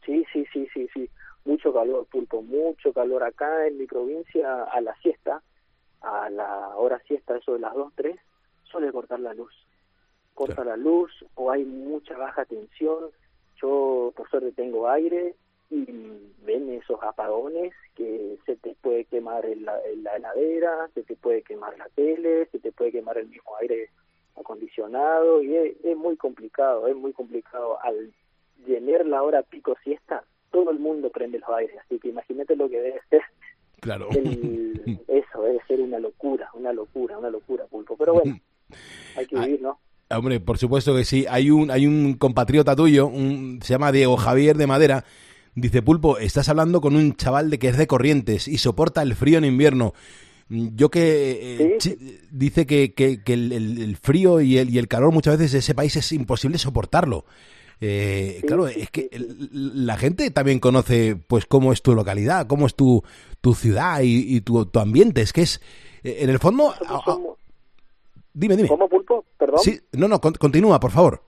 Sí, 0.07 0.25
sí, 0.33 0.45
sí, 0.53 0.67
sí, 0.73 0.87
sí. 0.95 1.09
Mucho 1.73 1.87
calor, 1.87 2.07
pulpo, 2.07 2.43
mucho 2.43 2.93
calor 2.93 3.23
acá 3.23 3.67
en 3.67 3.79
mi 3.79 3.87
provincia 3.87 4.65
a 4.65 4.79
la 4.83 4.95
siesta, 4.97 5.43
a 6.03 6.29
la 6.29 6.77
hora 6.77 6.99
siesta, 7.07 7.39
eso 7.39 7.55
de 7.55 7.61
las 7.61 7.75
2, 7.75 7.93
3, 7.97 8.15
suele 8.65 8.93
cortar 8.93 9.21
la 9.21 9.33
luz. 9.33 9.55
Corta 10.35 10.65
la 10.65 10.77
luz 10.77 11.11
o 11.35 11.51
hay 11.51 11.65
mucha 11.65 12.15
baja 12.19 12.45
tensión. 12.45 13.11
Yo, 13.57 14.13
por 14.15 14.29
suerte, 14.29 14.53
tengo 14.53 14.87
aire 14.87 15.35
y 15.71 15.87
ven 16.45 16.69
esos 16.75 17.03
apagones 17.03 17.73
que 17.95 18.37
se 18.45 18.57
te 18.57 18.75
puede 18.83 19.07
quemar 19.07 19.47
la 19.57 19.81
heladera, 19.81 20.91
se 20.93 21.03
te 21.05 21.17
puede 21.17 21.41
quemar 21.41 21.79
la 21.79 21.89
tele, 21.95 22.49
se 22.53 22.59
te 22.59 22.71
puede 22.71 22.93
quemar 22.93 23.17
el 23.17 23.29
mismo 23.29 23.57
aire 23.57 23.89
acondicionado 24.37 25.41
y 25.41 25.57
es, 25.57 25.77
es 25.83 25.97
muy 25.97 26.19
complicado, 26.19 26.87
es 26.87 26.97
muy 26.97 27.15
complicado. 27.15 27.79
Al 27.81 28.13
llenar 28.67 29.07
la 29.07 29.23
hora 29.23 29.43
pico 29.43 29.75
siesta, 29.83 30.25
todo 30.53 30.71
el 30.71 30.79
mundo 30.79 31.11
prende 31.11 31.39
los 31.41 31.49
aires, 31.51 31.77
así 31.85 31.99
que 31.99 32.09
imagínate 32.11 32.55
lo 32.55 32.69
que 32.69 32.81
debe 32.81 33.01
ser. 33.11 33.23
Claro. 33.81 34.09
El- 34.13 35.01
eso 35.09 35.43
debe 35.43 35.59
ser 35.67 35.81
una 35.81 35.99
locura, 35.99 36.49
una 36.55 36.73
locura, 36.73 37.19
una 37.19 37.31
locura, 37.31 37.65
pulpo. 37.67 37.97
Pero 37.97 38.15
bueno, 38.15 38.39
hay 39.17 39.27
que 39.27 39.37
vivir, 39.39 39.61
¿no? 39.63 39.79
Hombre, 40.11 40.41
por 40.41 40.59
supuesto 40.59 40.95
que 40.95 41.05
sí. 41.05 41.25
Hay 41.29 41.51
un, 41.51 41.71
hay 41.71 41.87
un 41.87 42.15
compatriota 42.15 42.77
tuyo, 42.77 43.07
un- 43.07 43.61
se 43.63 43.73
llama 43.75 43.91
Diego 43.93 44.17
Javier 44.17 44.57
de 44.57 44.67
Madera. 44.67 45.05
Dice, 45.55 45.83
Pulpo, 45.83 46.17
estás 46.19 46.49
hablando 46.49 46.81
con 46.81 46.97
un 46.97 47.15
chaval 47.15 47.51
de 47.51 47.59
que 47.59 47.69
es 47.69 47.77
de 47.77 47.87
Corrientes 47.87 48.49
y 48.49 48.59
soporta 48.59 49.03
el 49.03 49.15
frío 49.15 49.39
en 49.39 49.45
invierno. 49.45 49.93
Yo 50.49 50.91
que... 50.91 51.77
eh, 51.79 51.79
Dice 52.31 52.67
que, 52.67 52.93
que- 52.95 53.21
el- 53.27 53.53
el 53.53 53.97
frío 53.97 54.41
y 54.43 54.59
el, 54.59 54.71
y 54.71 54.79
el 54.79 54.89
calor 54.89 55.13
muchas 55.13 55.37
veces 55.39 55.53
de 55.53 55.59
ese 55.61 55.75
país 55.75 55.97
es 55.97 56.13
imposible 56.13 56.59
soportarlo. 56.59 57.25
Eh, 57.85 58.41
claro, 58.47 58.69
es 58.69 58.91
que 58.91 59.11
la 59.53 59.97
gente 59.97 60.31
también 60.31 60.61
conoce 60.61 61.17
pues 61.17 61.47
cómo 61.47 61.73
es 61.73 61.83
tu 61.83 61.95
localidad, 61.97 62.47
cómo 62.47 62.67
es 62.67 62.77
tu, 62.77 63.03
tu 63.41 63.55
ciudad 63.55 64.01
y, 64.03 64.37
y 64.37 64.41
tu, 64.41 64.65
tu 64.67 64.79
ambiente. 64.79 65.21
Es 65.21 65.33
que 65.33 65.43
es, 65.43 65.61
eh, 66.05 66.19
en 66.21 66.31
el 66.31 66.39
fondo... 66.39 66.73
dime, 68.33 68.57
dime. 68.57 68.69
¿Cómo, 68.69 68.89
pulpo? 68.89 69.25
Perdón. 69.37 69.59
Sí, 69.59 69.81
no, 69.93 70.07
no, 70.07 70.21
con- 70.21 70.35
continúa, 70.35 70.79
por 70.79 70.93
favor. 70.93 71.23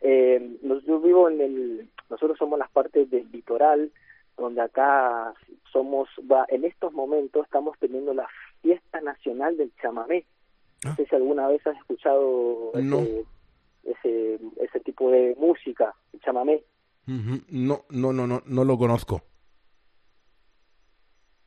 Eh, 0.00 0.58
yo 0.86 1.00
vivo 1.00 1.28
en 1.28 1.40
el, 1.40 1.90
nosotros 2.10 2.36
somos 2.38 2.58
las 2.58 2.70
partes 2.70 3.10
del 3.10 3.30
litoral, 3.32 3.90
donde 4.36 4.60
acá 4.62 5.32
somos, 5.72 6.08
en 6.48 6.64
estos 6.64 6.92
momentos 6.92 7.44
estamos 7.44 7.76
teniendo 7.78 8.12
la 8.14 8.26
fiesta 8.62 9.00
nacional 9.00 9.56
del 9.56 9.72
chamamé. 9.80 10.24
No 10.84 10.94
sé 10.96 11.06
si 11.06 11.14
alguna 11.16 11.48
vez 11.48 11.66
has 11.66 11.76
escuchado 11.78 12.72
No. 12.74 13.02
Ese, 13.84 14.38
ese 14.60 14.80
tipo 14.80 15.10
de 15.10 15.34
música, 15.38 15.94
el 16.12 16.20
chamamé. 16.20 16.62
No, 17.06 17.84
no, 17.90 18.12
no, 18.12 18.26
no, 18.26 18.42
no 18.46 18.64
lo 18.64 18.78
conozco. 18.78 19.22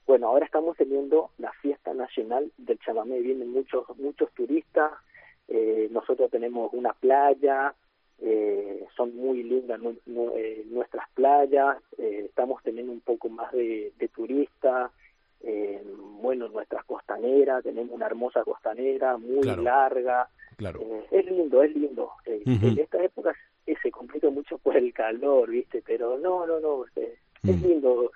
Bueno, 0.05 0.27
ahora 0.27 0.45
estamos 0.45 0.77
teniendo 0.77 1.31
la 1.37 1.51
fiesta 1.61 1.93
nacional 1.93 2.51
del 2.57 2.79
chamamé, 2.79 3.19
vienen 3.19 3.51
muchos 3.51 3.85
muchos 3.97 4.31
turistas, 4.33 4.91
eh, 5.49 5.89
nosotros 5.91 6.31
tenemos 6.31 6.71
una 6.73 6.93
playa, 6.93 7.73
eh, 8.19 8.85
son 8.95 9.15
muy 9.15 9.43
lindas 9.43 9.79
eh, 10.07 10.65
nuestras 10.69 11.09
playas, 11.13 11.77
eh, 11.97 12.23
estamos 12.25 12.63
teniendo 12.63 12.93
un 12.93 13.01
poco 13.01 13.27
más 13.29 13.51
de, 13.51 13.91
de 13.97 14.07
turistas, 14.07 14.91
eh, 15.41 15.83
bueno, 16.21 16.47
nuestra 16.47 16.83
costanera, 16.83 17.61
tenemos 17.61 17.91
una 17.93 18.05
hermosa 18.05 18.43
costanera 18.43 19.17
muy 19.17 19.41
Claro. 19.41 19.61
larga, 19.61 20.29
Claro. 20.57 20.79
eh, 20.81 21.05
es 21.11 21.25
lindo, 21.25 21.63
es 21.63 21.75
lindo. 21.75 22.11
Eh. 22.25 22.41
En 22.45 22.79
esta 22.79 23.03
época 23.03 23.33
eh, 23.65 23.75
se 23.81 23.91
complica 23.91 24.29
mucho 24.29 24.57
por 24.57 24.75
el 24.75 24.91
calor, 24.91 25.49
¿viste? 25.51 25.83
Pero 25.85 26.17
no, 26.17 26.45
no, 26.47 26.59
no, 26.59 26.85
eh, 26.95 27.15
es 27.43 27.61
lindo 27.61 28.11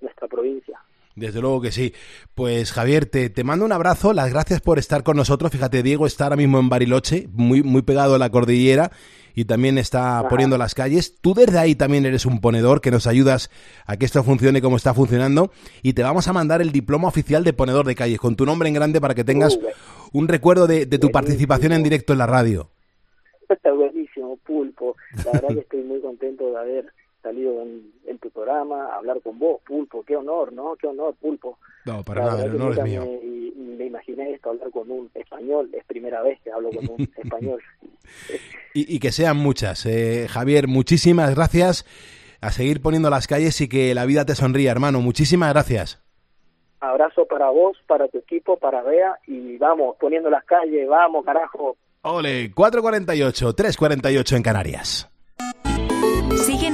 nuestra 0.00 0.28
provincia. 0.28 0.80
Desde 1.20 1.40
luego 1.42 1.60
que 1.60 1.70
sí. 1.70 1.92
Pues 2.34 2.72
Javier, 2.72 3.04
te, 3.04 3.28
te 3.28 3.44
mando 3.44 3.66
un 3.66 3.72
abrazo, 3.72 4.14
las 4.14 4.32
gracias 4.32 4.62
por 4.62 4.78
estar 4.78 5.02
con 5.02 5.18
nosotros. 5.18 5.52
Fíjate, 5.52 5.82
Diego 5.82 6.06
está 6.06 6.24
ahora 6.24 6.36
mismo 6.36 6.58
en 6.58 6.70
Bariloche, 6.70 7.28
muy, 7.32 7.62
muy 7.62 7.82
pegado 7.82 8.14
a 8.14 8.18
la 8.18 8.30
cordillera 8.30 8.90
y 9.34 9.44
también 9.44 9.76
está 9.76 10.26
poniendo 10.30 10.56
las 10.56 10.74
calles. 10.74 11.20
Tú 11.20 11.34
desde 11.34 11.58
ahí 11.58 11.74
también 11.74 12.06
eres 12.06 12.24
un 12.24 12.40
ponedor 12.40 12.80
que 12.80 12.90
nos 12.90 13.06
ayudas 13.06 13.50
a 13.84 13.98
que 13.98 14.06
esto 14.06 14.24
funcione 14.24 14.62
como 14.62 14.76
está 14.76 14.94
funcionando 14.94 15.50
y 15.82 15.92
te 15.92 16.02
vamos 16.02 16.26
a 16.26 16.32
mandar 16.32 16.62
el 16.62 16.72
diploma 16.72 17.08
oficial 17.08 17.44
de 17.44 17.52
ponedor 17.52 17.86
de 17.86 17.94
calles 17.94 18.18
con 18.18 18.34
tu 18.34 18.46
nombre 18.46 18.68
en 18.68 18.74
grande 18.74 18.98
para 18.98 19.14
que 19.14 19.22
tengas 19.22 19.58
un 20.12 20.26
recuerdo 20.26 20.66
de, 20.66 20.86
de 20.86 20.98
tu 20.98 21.10
participación 21.10 21.72
en 21.72 21.82
directo 21.82 22.14
en 22.14 22.18
la 22.18 22.26
radio. 22.26 22.70
Está 23.46 23.72
buenísimo, 23.74 24.38
Pulpo. 24.38 24.96
La 25.24 25.32
verdad 25.32 25.48
que 25.48 25.60
estoy 25.60 25.82
muy 25.82 26.00
contento 26.00 26.50
de 26.50 26.58
haber 26.58 26.86
salido 27.22 27.62
en, 27.62 27.92
en 28.06 28.18
tu 28.18 28.30
programa, 28.30 28.94
hablar 28.94 29.20
con 29.22 29.38
vos, 29.38 29.60
Pulpo. 29.66 30.02
Qué 30.04 30.16
honor, 30.16 30.52
¿no? 30.52 30.76
Qué 30.76 30.86
honor, 30.86 31.14
Pulpo. 31.20 31.58
No, 31.84 32.02
para 32.02 32.24
nada, 32.24 32.44
el 32.44 32.54
honor 32.56 32.78
es 32.78 32.84
mío. 32.84 33.02
Me, 33.02 33.12
y- 33.26 33.40
me 33.56 33.86
imaginé 33.86 34.32
esto, 34.34 34.50
hablar 34.50 34.70
con 34.70 34.90
un 34.90 35.10
español. 35.14 35.70
Es 35.72 35.84
primera 35.84 36.22
vez 36.22 36.38
que 36.42 36.50
hablo 36.52 36.70
con 36.70 36.88
un 36.90 37.02
español. 37.16 37.60
Y, 38.74 38.94
y 38.94 38.98
que 39.00 39.10
sean 39.12 39.36
muchas. 39.38 39.86
Eh, 39.86 40.26
Javier, 40.28 40.68
muchísimas 40.68 41.34
gracias. 41.34 41.86
A 42.42 42.52
seguir 42.52 42.80
poniendo 42.80 43.10
las 43.10 43.26
calles 43.26 43.60
y 43.60 43.68
que 43.68 43.94
la 43.94 44.06
vida 44.06 44.24
te 44.24 44.34
sonría, 44.34 44.70
hermano. 44.70 45.00
Muchísimas 45.00 45.52
gracias. 45.52 46.02
Abrazo 46.80 47.26
para 47.26 47.50
vos, 47.50 47.76
para 47.86 48.08
tu 48.08 48.18
equipo, 48.18 48.58
para 48.58 48.82
Bea. 48.82 49.18
Y 49.26 49.58
vamos, 49.58 49.96
poniendo 50.00 50.30
las 50.30 50.44
calles. 50.44 50.88
Vamos, 50.88 51.24
carajo. 51.24 51.76
Ole, 52.02 52.50
448, 52.54 53.52
348 53.54 54.36
en 54.36 54.42
Canarias. 54.42 55.09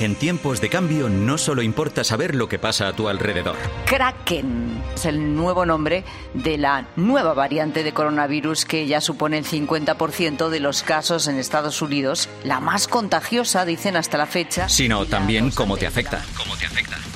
En 0.00 0.14
tiempos 0.14 0.62
de 0.62 0.70
cambio 0.70 1.10
no 1.10 1.36
solo 1.36 1.60
importa 1.60 2.04
saber 2.04 2.34
lo 2.34 2.48
que 2.48 2.58
pasa 2.58 2.88
a 2.88 2.94
tu 2.94 3.10
alrededor. 3.10 3.56
Kraken 3.84 4.82
es 4.94 5.04
el 5.04 5.36
nuevo 5.36 5.66
nombre 5.66 6.04
de 6.32 6.56
la 6.56 6.88
nueva 6.96 7.34
variante 7.34 7.82
de 7.82 7.92
coronavirus 7.92 8.64
que 8.64 8.86
ya 8.86 9.02
supone 9.02 9.36
el 9.36 9.44
50% 9.44 10.48
de 10.48 10.58
los 10.58 10.82
casos 10.82 11.28
en 11.28 11.36
Estados 11.36 11.82
Unidos, 11.82 12.30
la 12.44 12.60
más 12.60 12.88
contagiosa, 12.88 13.66
dicen 13.66 13.94
hasta 13.94 14.16
la 14.16 14.24
fecha. 14.24 14.70
Sino 14.70 15.04
también 15.04 15.50
cómo 15.50 15.76
te 15.76 15.86
afecta. 15.86 16.24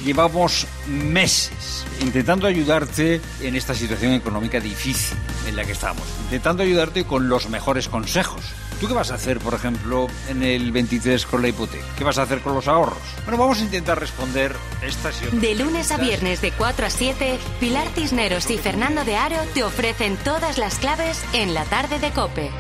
Llevamos 0.05 0.67
meses 0.87 1.87
intentando 2.03 2.47
ayudarte 2.47 3.23
en 3.41 3.57
esta 3.57 3.75
situación 3.75 4.13
económica 4.13 4.61
difícil 4.61 5.17
en 5.49 5.57
la 5.57 5.65
que 5.65 5.73
estamos, 5.73 6.05
intentando 6.25 6.63
ayudarte 6.63 7.05
con 7.05 7.31
los 7.31 7.49
mejores 7.49 7.89
consejos. 7.89 8.43
¿Tú 8.85 8.89
qué 8.89 8.95
vas 8.97 9.11
a 9.13 9.15
hacer, 9.15 9.39
por 9.39 9.55
ejemplo, 9.55 10.09
en 10.29 10.43
el 10.43 10.71
23 10.71 11.25
con 11.25 11.41
la 11.41 11.49
hipoteca? 11.49 11.87
¿Qué 11.97 12.05
vas 12.05 12.19
a 12.19 12.23
hacer 12.25 12.43
con 12.43 12.55
los 12.55 12.69
ahorros? 12.69 12.99
Bueno, 13.25 13.39
vamos 13.39 13.59
a 13.59 13.63
intentar 13.63 13.99
responder 13.99 14.55
estas 14.83 15.23
y 15.23 15.25
otras 15.25 15.41
De 15.41 15.55
lunes 15.55 15.91
a 15.91 15.97
viernes 15.97 16.43
de 16.43 16.53
4 16.53 16.85
a 16.85 16.91
7, 16.91 17.39
Pilar 17.61 17.89
Cisneros 17.95 18.51
y 18.51 18.59
Fernando 18.59 19.03
de 19.07 19.17
Aro 19.17 19.39
te 19.55 19.65
ofrecen 19.65 20.19
todas 20.19 20.59
las 20.59 20.79
claves 20.79 21.25
en 21.33 21.55
la 21.55 21.65
tarde 21.65 21.99
de 21.99 22.11
Cope. 22.11 22.51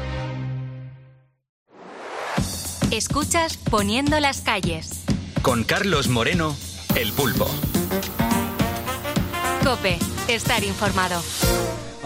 Escuchas 2.90 3.58
Poniendo 3.58 4.18
las 4.18 4.40
calles. 4.40 5.04
Con 5.42 5.62
Carlos 5.62 6.08
Moreno, 6.08 6.56
El 6.94 7.12
Pulpo. 7.12 7.50
Cope, 9.62 9.98
estar 10.28 10.64
informado. 10.64 11.22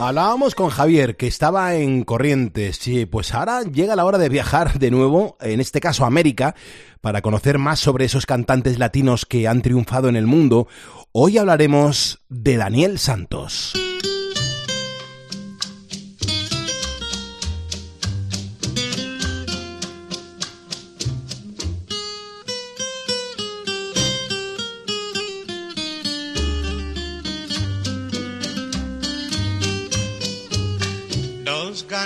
Hablábamos 0.01 0.55
con 0.55 0.68
Javier, 0.70 1.16
que 1.16 1.26
estaba 1.26 1.74
en 1.74 2.05
Corrientes. 2.05 2.76
Sí, 2.76 3.05
pues 3.05 3.34
ahora 3.34 3.62
llega 3.62 3.96
la 3.96 4.05
hora 4.05 4.16
de 4.16 4.28
viajar 4.28 4.78
de 4.78 4.92
nuevo, 4.92 5.36
en 5.40 5.59
este 5.59 5.80
caso 5.80 6.05
a 6.05 6.07
América, 6.07 6.55
para 7.01 7.20
conocer 7.20 7.59
más 7.59 7.80
sobre 7.80 8.05
esos 8.05 8.24
cantantes 8.24 8.78
latinos 8.78 9.26
que 9.26 9.49
han 9.49 9.61
triunfado 9.61 10.09
en 10.09 10.14
el 10.14 10.28
mundo. 10.28 10.68
Hoy 11.11 11.36
hablaremos 11.36 12.20
de 12.28 12.57
Daniel 12.59 13.01
Santos. 13.01 13.72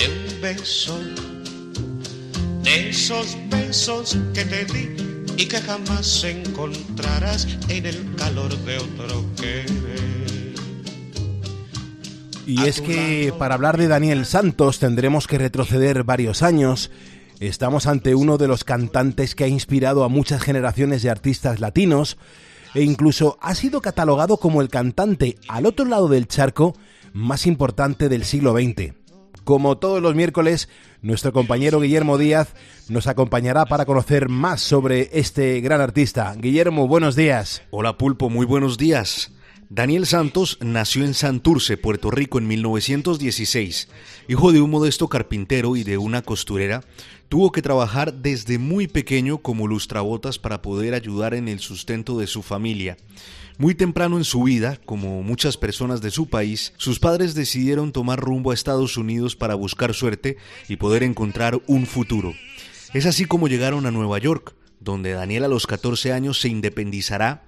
de 0.00 0.08
un 0.08 0.40
beso, 0.40 0.98
de 2.62 2.88
esos 2.88 3.36
besos 3.50 4.16
que 4.32 4.44
te 4.44 4.64
di 4.64 4.96
y 5.36 5.46
que 5.46 5.58
jamás 5.58 6.24
encontrarás 6.24 7.46
en 7.68 7.84
el 7.84 8.14
calor 8.16 8.56
de 8.64 8.78
otro 8.78 9.26
querer. 9.36 10.54
Y 12.46 12.62
es 12.64 12.80
que 12.80 13.34
para 13.38 13.54
hablar 13.54 13.76
de 13.76 13.88
Daniel 13.88 14.24
Santos 14.24 14.78
tendremos 14.78 15.26
que 15.26 15.38
retroceder 15.38 16.02
varios 16.04 16.42
años. 16.42 16.90
Estamos 17.38 17.86
ante 17.86 18.14
uno 18.14 18.38
de 18.38 18.48
los 18.48 18.64
cantantes 18.64 19.34
que 19.34 19.44
ha 19.44 19.48
inspirado 19.48 20.04
a 20.04 20.08
muchas 20.08 20.42
generaciones 20.42 21.02
de 21.02 21.10
artistas 21.10 21.60
latinos 21.60 22.16
e 22.74 22.82
incluso 22.82 23.38
ha 23.42 23.54
sido 23.54 23.82
catalogado 23.82 24.38
como 24.38 24.62
el 24.62 24.68
cantante 24.68 25.36
al 25.48 25.66
otro 25.66 25.84
lado 25.84 26.08
del 26.08 26.26
charco 26.26 26.74
más 27.12 27.46
importante 27.46 28.08
del 28.08 28.24
siglo 28.24 28.54
XX. 28.54 28.99
Como 29.44 29.78
todos 29.78 30.02
los 30.02 30.14
miércoles, 30.14 30.68
nuestro 31.02 31.32
compañero 31.32 31.80
Guillermo 31.80 32.18
Díaz 32.18 32.54
nos 32.88 33.06
acompañará 33.06 33.66
para 33.66 33.86
conocer 33.86 34.28
más 34.28 34.60
sobre 34.60 35.10
este 35.12 35.60
gran 35.60 35.80
artista. 35.80 36.34
Guillermo, 36.36 36.86
buenos 36.86 37.16
días. 37.16 37.62
Hola 37.70 37.96
Pulpo, 37.96 38.28
muy 38.28 38.46
buenos 38.46 38.76
días. 38.76 39.32
Daniel 39.72 40.04
Santos 40.04 40.58
nació 40.60 41.04
en 41.04 41.14
Santurce, 41.14 41.76
Puerto 41.76 42.10
Rico, 42.10 42.38
en 42.38 42.48
1916. 42.48 43.88
Hijo 44.28 44.50
de 44.50 44.60
un 44.60 44.68
modesto 44.68 45.06
carpintero 45.06 45.76
y 45.76 45.84
de 45.84 45.96
una 45.96 46.22
costurera, 46.22 46.82
tuvo 47.28 47.52
que 47.52 47.62
trabajar 47.62 48.12
desde 48.12 48.58
muy 48.58 48.88
pequeño 48.88 49.38
como 49.38 49.68
lustrabotas 49.68 50.40
para 50.40 50.60
poder 50.60 50.92
ayudar 50.94 51.34
en 51.34 51.46
el 51.46 51.60
sustento 51.60 52.18
de 52.18 52.26
su 52.26 52.42
familia. 52.42 52.96
Muy 53.60 53.74
temprano 53.74 54.16
en 54.16 54.24
su 54.24 54.44
vida, 54.44 54.80
como 54.86 55.22
muchas 55.22 55.58
personas 55.58 56.00
de 56.00 56.10
su 56.10 56.30
país, 56.30 56.72
sus 56.78 56.98
padres 56.98 57.34
decidieron 57.34 57.92
tomar 57.92 58.18
rumbo 58.18 58.52
a 58.52 58.54
Estados 58.54 58.96
Unidos 58.96 59.36
para 59.36 59.54
buscar 59.54 59.92
suerte 59.92 60.38
y 60.66 60.76
poder 60.76 61.02
encontrar 61.02 61.60
un 61.66 61.84
futuro. 61.84 62.32
Es 62.94 63.04
así 63.04 63.26
como 63.26 63.48
llegaron 63.48 63.84
a 63.84 63.90
Nueva 63.90 64.16
York, 64.16 64.54
donde 64.80 65.12
Daniel 65.12 65.44
a 65.44 65.48
los 65.48 65.66
14 65.66 66.10
años 66.10 66.40
se 66.40 66.48
independizará 66.48 67.44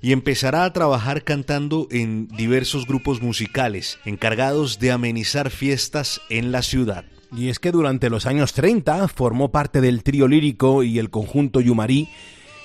y 0.00 0.12
empezará 0.12 0.62
a 0.62 0.72
trabajar 0.72 1.24
cantando 1.24 1.88
en 1.90 2.28
diversos 2.28 2.86
grupos 2.86 3.20
musicales 3.20 3.98
encargados 4.04 4.78
de 4.78 4.92
amenizar 4.92 5.50
fiestas 5.50 6.20
en 6.30 6.52
la 6.52 6.62
ciudad. 6.62 7.06
Y 7.36 7.48
es 7.48 7.58
que 7.58 7.72
durante 7.72 8.08
los 8.08 8.26
años 8.26 8.52
30 8.52 9.08
formó 9.08 9.50
parte 9.50 9.80
del 9.80 10.04
trío 10.04 10.28
lírico 10.28 10.84
y 10.84 11.00
el 11.00 11.10
conjunto 11.10 11.60
Yumarí 11.60 12.08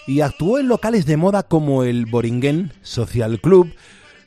y 0.08 0.22
actuó 0.22 0.60
en 0.60 0.68
locales 0.68 1.06
de 1.06 1.18
moda 1.18 1.44
como 1.44 1.84
el 1.84 2.06
Boringen 2.06 2.74
Social 2.82 3.40
Club, 3.40 3.74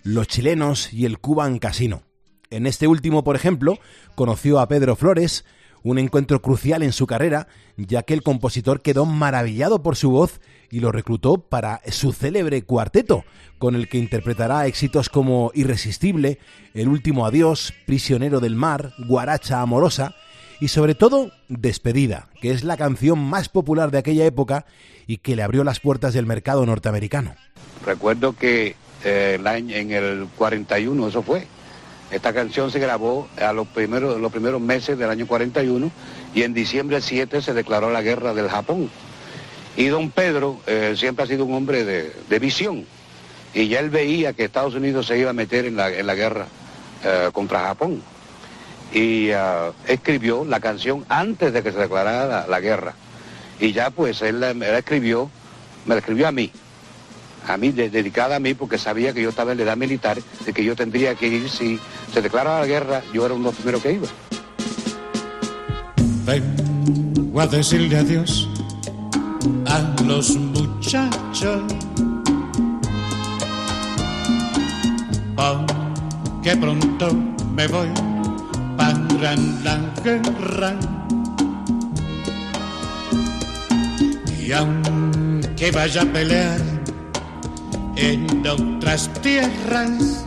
Los 0.03 0.29
Chilenos 0.29 0.93
y 0.93 1.05
el 1.05 1.19
Cuban 1.19 1.59
Casino. 1.59 2.03
En 2.51 2.67
este 2.67 2.87
último, 2.87 3.25
por 3.25 3.37
ejemplo, 3.37 3.79
conoció 4.15 4.61
a 4.61 4.69
Pedro 4.69 4.97
Flores, 4.97 5.45
un 5.83 5.99
encuentro 5.99 6.41
crucial 6.41 6.83
en 6.83 6.93
su 6.93 7.07
carrera, 7.07 7.49
ya 7.77 8.03
que 8.05 8.15
el 8.15 8.23
compositor 8.23 8.81
quedó 8.81 9.05
maravillado 9.05 9.83
por 9.83 9.97
su 9.97 10.11
voz 10.11 10.41
y 10.71 10.81
lo 10.81 10.93
reclutó 10.93 11.39
para 11.39 11.81
su 11.89 12.13
célebre 12.13 12.63
cuarteto, 12.63 13.25
con 13.59 13.75
el 13.75 13.89
que 13.89 13.99
interpretará 13.99 14.67
éxitos 14.67 15.09
como 15.09 15.51
Irresistible, 15.55 16.39
El 16.73 16.89
último 16.89 17.27
adiós, 17.27 17.75
Prisionero 17.87 18.41
del 18.41 18.57
mar, 18.57 18.93
Guaracha 19.07 19.61
amorosa 19.61 20.15
y 20.61 20.69
sobre 20.69 20.95
todo 20.95 21.31
Despedida, 21.49 22.29
que 22.41 22.51
es 22.51 22.65
la 22.65 22.77
canción 22.77 23.19
más 23.19 23.49
popular 23.49 23.91
de 23.91 23.99
aquella 23.99 24.25
época 24.25 24.67
y 25.07 25.19
que 25.19 25.37
le 25.37 25.43
abrió 25.43 25.65
las 25.65 25.81
puertas 25.81 26.15
del 26.15 26.27
mercado 26.27 26.65
norteamericano. 26.67 27.35
Recuerdo 27.85 28.35
que 28.35 28.77
eh, 29.05 29.39
en 29.43 29.91
el 29.91 30.27
41, 30.37 31.09
eso 31.09 31.23
fue, 31.23 31.47
esta 32.11 32.33
canción 32.33 32.71
se 32.71 32.79
grabó 32.79 33.29
a 33.41 33.53
los 33.53 33.67
primeros, 33.69 34.21
los 34.21 34.33
primeros 34.33 34.61
meses 34.61 34.99
del 34.99 35.11
año 35.11 35.27
41 35.27 35.91
y 36.35 36.43
en 36.43 36.55
diciembre 36.55 37.01
7 37.01 37.43
se 37.43 37.55
declaró 37.55 37.91
la 37.91 38.03
guerra 38.03 38.35
del 38.35 38.49
Japón. 38.49 38.91
Y 39.77 39.87
don 39.87 40.11
Pedro 40.11 40.61
eh, 40.67 40.95
siempre 40.97 41.25
ha 41.25 41.27
sido 41.27 41.45
un 41.45 41.55
hombre 41.55 41.85
de, 41.85 42.13
de 42.29 42.39
visión 42.39 42.87
y 43.55 43.69
ya 43.69 43.81
él 43.81 43.91
veía 43.91 44.33
que 44.33 44.45
Estados 44.45 44.75
Unidos 44.75 45.07
se 45.07 45.19
iba 45.19 45.31
a 45.31 45.33
meter 45.35 45.65
en 45.65 45.77
la, 45.77 45.91
en 45.91 46.07
la 46.07 46.15
guerra 46.15 46.47
eh, 47.05 47.31
contra 47.33 47.61
Japón. 47.61 48.03
Y 48.95 49.31
ah, 49.33 49.73
escribió 49.89 50.45
la 50.45 50.61
canción 50.61 51.05
antes 51.09 51.53
de 51.53 51.63
que 51.63 51.73
se 51.73 51.79
declarara 51.79 52.47
la, 52.47 52.61
guerra. 52.61 52.95
Y 53.61 53.73
ya 53.73 53.91
pues 53.91 54.23
él, 54.23 54.41
la- 54.41 54.55
la 54.55 54.79
escribió, 54.79 55.29
me 55.85 55.95
la 55.97 55.99
escribió 55.99 56.29
a 56.29 56.33
mí, 56.33 56.51
a 57.49 57.57
mí, 57.57 57.73
de- 57.73 57.91
dedicada 57.91 58.37
a 58.37 58.41
mí, 58.41 58.55
porque 58.55 58.79
sabía 58.79 59.13
que 59.13 59.21
yo 59.21 59.31
estaba 59.31 59.51
en 59.53 59.59
la 59.59 59.65
edad 59.65 59.77
militar, 59.77 60.19
de 60.47 60.53
que 60.53 60.65
yo 60.65 60.77
tendría 60.77 61.15
que 61.17 61.27
ir, 61.27 61.51
si 61.51 61.79
se 62.13 62.23
declaraba 62.23 62.61
la 62.61 62.67
guerra, 62.67 63.03
yo 63.13 63.27
era 63.27 63.35
uno 63.35 63.45
de 63.45 63.51
los 63.51 63.55
primeros 63.57 63.83
que 63.83 63.93
iba. 63.93 64.07
Vengo 66.25 67.41
a 67.41 67.47
decirle 67.49 67.99
adiós 67.99 68.49
a 69.67 70.03
los 70.05 70.31
muchachos. 70.37 71.63
Que 76.43 76.55
pronto 76.59 77.09
me 77.55 77.67
voy 77.69 77.89
la 79.33 79.79
guerra. 80.05 80.75
Y 84.39 84.53
aunque 84.53 85.71
vaya 85.71 86.03
a 86.03 86.05
pelear 86.05 86.61
en 87.97 88.47
otras 88.47 89.09
tierras, 89.23 90.25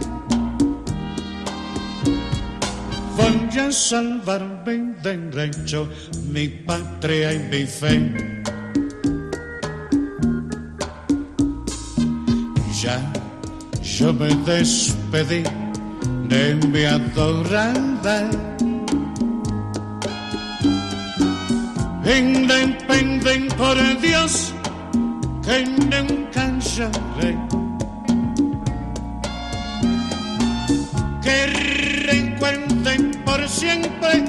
voy 3.15 3.59
a 3.59 3.71
salvar 3.71 4.63
mi 4.65 4.93
derecho, 5.03 5.87
mi 6.31 6.47
patria 6.47 7.33
y 7.33 7.39
mi 7.51 7.65
fe. 7.65 8.13
Ya 12.81 12.99
yo 13.83 14.13
me 14.13 14.33
despedí 14.45 15.43
de 16.29 16.55
mi 16.55 16.83
adorada. 16.85 18.29
Penden, 22.07 22.77
penden 22.87 23.49
por 23.57 23.75
Dios, 23.99 24.53
que 25.43 25.65
nunca 25.91 26.57
lloré. 26.57 27.35
Que 31.21 31.47
recuerden 32.07 33.11
por 33.25 33.45
siempre 33.49 34.23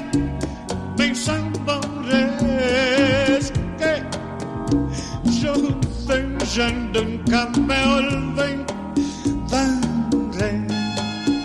mis 0.97 1.29
amores, 1.29 2.33
que 3.77 4.03
yo 5.39 5.53
de 6.05 6.35
ella 6.43 6.69
nunca 6.93 7.47
me 7.65 7.79
olvidé. 7.85 8.78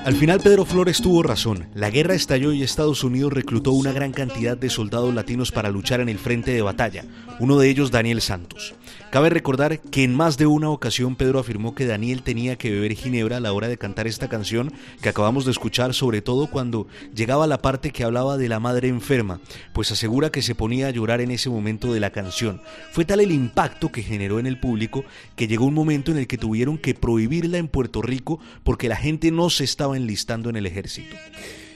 Al 0.04 0.16
final 0.16 0.38
Pedro 0.38 0.66
Flores 0.66 1.00
tuvo 1.00 1.22
razón. 1.22 1.66
La 1.74 1.88
guerra 1.88 2.14
estalló 2.14 2.52
y 2.52 2.62
Estados 2.62 3.04
Unidos 3.04 3.32
reclutó 3.32 3.72
una 3.72 3.90
gran 3.90 4.12
cantidad 4.12 4.54
de 4.54 4.68
soldados 4.68 5.14
latinos 5.14 5.50
para 5.50 5.70
luchar 5.70 6.00
en 6.02 6.10
el 6.10 6.18
frente 6.18 6.50
de 6.50 6.60
batalla, 6.60 7.06
uno 7.40 7.58
de 7.58 7.70
ellos 7.70 7.90
Daniel 7.90 8.20
Santos. 8.20 8.74
Cabe 9.14 9.30
recordar 9.30 9.78
que 9.78 10.02
en 10.02 10.12
más 10.12 10.38
de 10.38 10.46
una 10.46 10.70
ocasión 10.70 11.14
Pedro 11.14 11.38
afirmó 11.38 11.72
que 11.76 11.86
Daniel 11.86 12.24
tenía 12.24 12.56
que 12.56 12.72
beber 12.72 12.94
ginebra 12.94 13.36
a 13.36 13.40
la 13.40 13.52
hora 13.52 13.68
de 13.68 13.78
cantar 13.78 14.08
esta 14.08 14.28
canción 14.28 14.72
que 15.00 15.08
acabamos 15.08 15.44
de 15.44 15.52
escuchar, 15.52 15.94
sobre 15.94 16.20
todo 16.20 16.50
cuando 16.50 16.88
llegaba 17.14 17.46
la 17.46 17.62
parte 17.62 17.92
que 17.92 18.02
hablaba 18.02 18.36
de 18.36 18.48
la 18.48 18.58
madre 18.58 18.88
enferma, 18.88 19.38
pues 19.72 19.92
asegura 19.92 20.30
que 20.30 20.42
se 20.42 20.56
ponía 20.56 20.88
a 20.88 20.90
llorar 20.90 21.20
en 21.20 21.30
ese 21.30 21.48
momento 21.48 21.92
de 21.92 22.00
la 22.00 22.10
canción. 22.10 22.60
Fue 22.90 23.04
tal 23.04 23.20
el 23.20 23.30
impacto 23.30 23.92
que 23.92 24.02
generó 24.02 24.40
en 24.40 24.48
el 24.48 24.58
público 24.58 25.04
que 25.36 25.46
llegó 25.46 25.66
un 25.66 25.74
momento 25.74 26.10
en 26.10 26.18
el 26.18 26.26
que 26.26 26.36
tuvieron 26.36 26.76
que 26.76 26.94
prohibirla 26.94 27.58
en 27.58 27.68
Puerto 27.68 28.02
Rico 28.02 28.40
porque 28.64 28.88
la 28.88 28.96
gente 28.96 29.30
no 29.30 29.48
se 29.48 29.62
estaba 29.62 29.96
enlistando 29.96 30.50
en 30.50 30.56
el 30.56 30.66
ejército. 30.66 31.14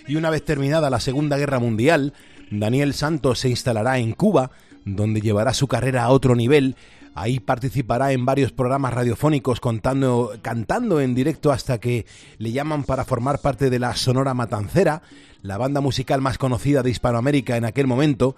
Y 0.08 0.16
una 0.16 0.30
vez 0.30 0.44
terminada 0.44 0.90
la 0.90 0.98
Segunda 0.98 1.38
Guerra 1.38 1.60
Mundial, 1.60 2.14
Daniel 2.50 2.94
Santos 2.94 3.38
se 3.38 3.48
instalará 3.48 4.00
en 4.00 4.10
Cuba, 4.10 4.50
donde 4.84 5.20
llevará 5.20 5.54
su 5.54 5.68
carrera 5.68 6.02
a 6.02 6.10
otro 6.10 6.34
nivel. 6.34 6.74
Ahí 7.20 7.40
participará 7.40 8.12
en 8.12 8.24
varios 8.24 8.52
programas 8.52 8.94
radiofónicos 8.94 9.58
contando, 9.58 10.38
cantando 10.40 11.00
en 11.00 11.16
directo 11.16 11.50
hasta 11.50 11.78
que 11.78 12.06
le 12.38 12.52
llaman 12.52 12.84
para 12.84 13.04
formar 13.04 13.40
parte 13.40 13.70
de 13.70 13.80
la 13.80 13.96
Sonora 13.96 14.34
Matancera, 14.34 15.02
la 15.42 15.58
banda 15.58 15.80
musical 15.80 16.20
más 16.20 16.38
conocida 16.38 16.84
de 16.84 16.90
Hispanoamérica 16.90 17.56
en 17.56 17.64
aquel 17.64 17.88
momento. 17.88 18.36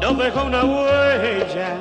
no 0.00 0.14
dejó 0.14 0.44
una 0.44 0.64
huella, 0.64 1.76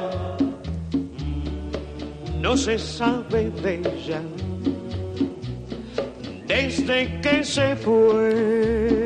no 2.40 2.58
se 2.58 2.78
sabe 2.78 3.50
de 3.50 3.76
ella 3.76 4.22
desde 6.52 7.22
que 7.22 7.44
se 7.44 7.76
fue. 7.78 9.01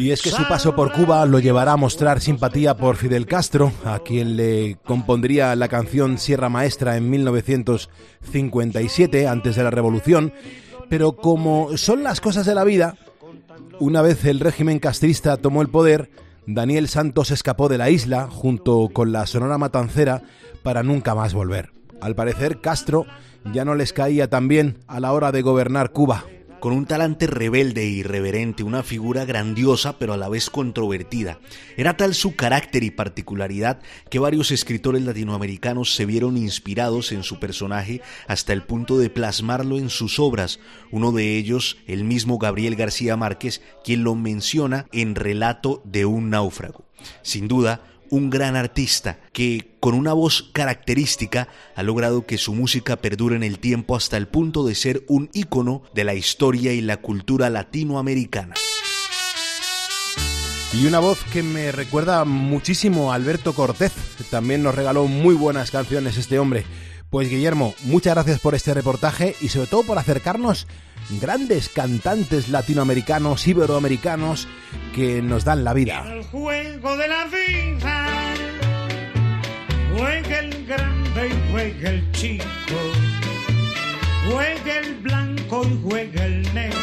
Y 0.00 0.10
es 0.12 0.22
que 0.22 0.30
su 0.30 0.48
paso 0.48 0.74
por 0.74 0.92
Cuba 0.92 1.26
lo 1.26 1.40
llevará 1.40 1.72
a 1.72 1.76
mostrar 1.76 2.22
simpatía 2.22 2.74
por 2.74 2.96
Fidel 2.96 3.26
Castro, 3.26 3.70
a 3.84 3.98
quien 3.98 4.34
le 4.34 4.78
compondría 4.82 5.54
la 5.56 5.68
canción 5.68 6.16
Sierra 6.16 6.48
Maestra 6.48 6.96
en 6.96 7.10
1957, 7.10 9.28
antes 9.28 9.56
de 9.56 9.62
la 9.62 9.70
revolución. 9.70 10.32
Pero 10.88 11.16
como 11.16 11.76
son 11.76 12.02
las 12.02 12.22
cosas 12.22 12.46
de 12.46 12.54
la 12.54 12.64
vida, 12.64 12.96
una 13.78 14.00
vez 14.00 14.24
el 14.24 14.40
régimen 14.40 14.78
castrista 14.78 15.36
tomó 15.36 15.60
el 15.60 15.68
poder, 15.68 16.10
Daniel 16.46 16.88
Santos 16.88 17.30
escapó 17.30 17.68
de 17.68 17.76
la 17.76 17.90
isla 17.90 18.26
junto 18.30 18.88
con 18.90 19.12
la 19.12 19.26
Sonora 19.26 19.58
Matancera 19.58 20.22
para 20.62 20.82
nunca 20.82 21.14
más 21.14 21.34
volver. 21.34 21.72
Al 22.00 22.14
parecer, 22.14 22.62
Castro 22.62 23.04
ya 23.52 23.66
no 23.66 23.74
les 23.74 23.92
caía 23.92 24.30
tan 24.30 24.48
bien 24.48 24.78
a 24.86 24.98
la 24.98 25.12
hora 25.12 25.30
de 25.30 25.42
gobernar 25.42 25.92
Cuba. 25.92 26.24
Con 26.60 26.72
un 26.72 26.86
talante 26.86 27.26
rebelde 27.26 27.82
e 27.82 27.88
irreverente, 27.88 28.62
una 28.62 28.82
figura 28.82 29.24
grandiosa 29.24 29.98
pero 29.98 30.12
a 30.12 30.16
la 30.16 30.28
vez 30.28 30.50
controvertida. 30.50 31.40
Era 31.76 31.96
tal 31.96 32.14
su 32.14 32.36
carácter 32.36 32.84
y 32.84 32.90
particularidad 32.90 33.80
que 34.10 34.18
varios 34.18 34.50
escritores 34.50 35.02
latinoamericanos 35.02 35.94
se 35.94 36.06
vieron 36.06 36.36
inspirados 36.36 37.12
en 37.12 37.22
su 37.22 37.40
personaje 37.40 38.02
hasta 38.28 38.52
el 38.52 38.62
punto 38.62 38.98
de 38.98 39.10
plasmarlo 39.10 39.78
en 39.78 39.90
sus 39.90 40.18
obras, 40.18 40.60
uno 40.90 41.12
de 41.12 41.36
ellos 41.36 41.78
el 41.86 42.04
mismo 42.04 42.38
Gabriel 42.38 42.76
García 42.76 43.16
Márquez, 43.16 43.62
quien 43.82 44.04
lo 44.04 44.14
menciona 44.14 44.86
en 44.92 45.14
Relato 45.14 45.82
de 45.84 46.04
un 46.04 46.30
náufrago. 46.30 46.84
Sin 47.22 47.48
duda, 47.48 47.82
un 48.10 48.30
gran 48.30 48.56
artista 48.56 49.18
que 49.32 49.76
con 49.80 49.94
una 49.94 50.12
voz 50.12 50.50
característica 50.52 51.48
ha 51.74 51.82
logrado 51.82 52.26
que 52.26 52.38
su 52.38 52.54
música 52.54 52.96
perdure 52.96 53.36
en 53.36 53.42
el 53.42 53.58
tiempo 53.58 53.96
hasta 53.96 54.16
el 54.16 54.28
punto 54.28 54.64
de 54.64 54.74
ser 54.74 55.04
un 55.08 55.30
ícono 55.32 55.82
de 55.94 56.04
la 56.04 56.14
historia 56.14 56.72
y 56.72 56.80
la 56.80 56.98
cultura 56.98 57.48
latinoamericana. 57.50 58.54
Y 60.72 60.86
una 60.86 61.00
voz 61.00 61.18
que 61.32 61.42
me 61.42 61.72
recuerda 61.72 62.24
muchísimo 62.24 63.10
a 63.10 63.16
Alberto 63.16 63.54
Cortés. 63.54 63.92
También 64.30 64.62
nos 64.62 64.74
regaló 64.74 65.08
muy 65.08 65.34
buenas 65.34 65.72
canciones 65.72 66.16
este 66.16 66.38
hombre. 66.38 66.64
Pues 67.10 67.28
Guillermo, 67.28 67.74
muchas 67.82 68.14
gracias 68.14 68.38
por 68.38 68.54
este 68.54 68.72
reportaje 68.72 69.34
y 69.40 69.48
sobre 69.48 69.66
todo 69.66 69.82
por 69.82 69.98
acercarnos 69.98 70.68
grandes 71.20 71.68
cantantes 71.68 72.48
latinoamericanos, 72.48 73.48
iberoamericanos 73.48 74.46
que 74.94 75.20
nos 75.20 75.44
dan 75.44 75.64
la 75.64 75.74
vida. 75.74 76.04
El 76.06 76.22
juego 76.22 76.96
de 76.96 77.08
la 77.08 77.24
vida. 77.24 78.06
Juega 79.92 80.38
el 80.38 80.66
grande 80.66 81.28
y 81.28 81.50
juega 81.50 81.90
el 81.90 82.12
chico. 82.12 82.44
Juega 84.30 84.78
el 84.78 84.94
blanco 85.00 85.62
y 85.64 85.80
juega 85.82 86.26
el 86.26 86.54
negro. 86.54 86.78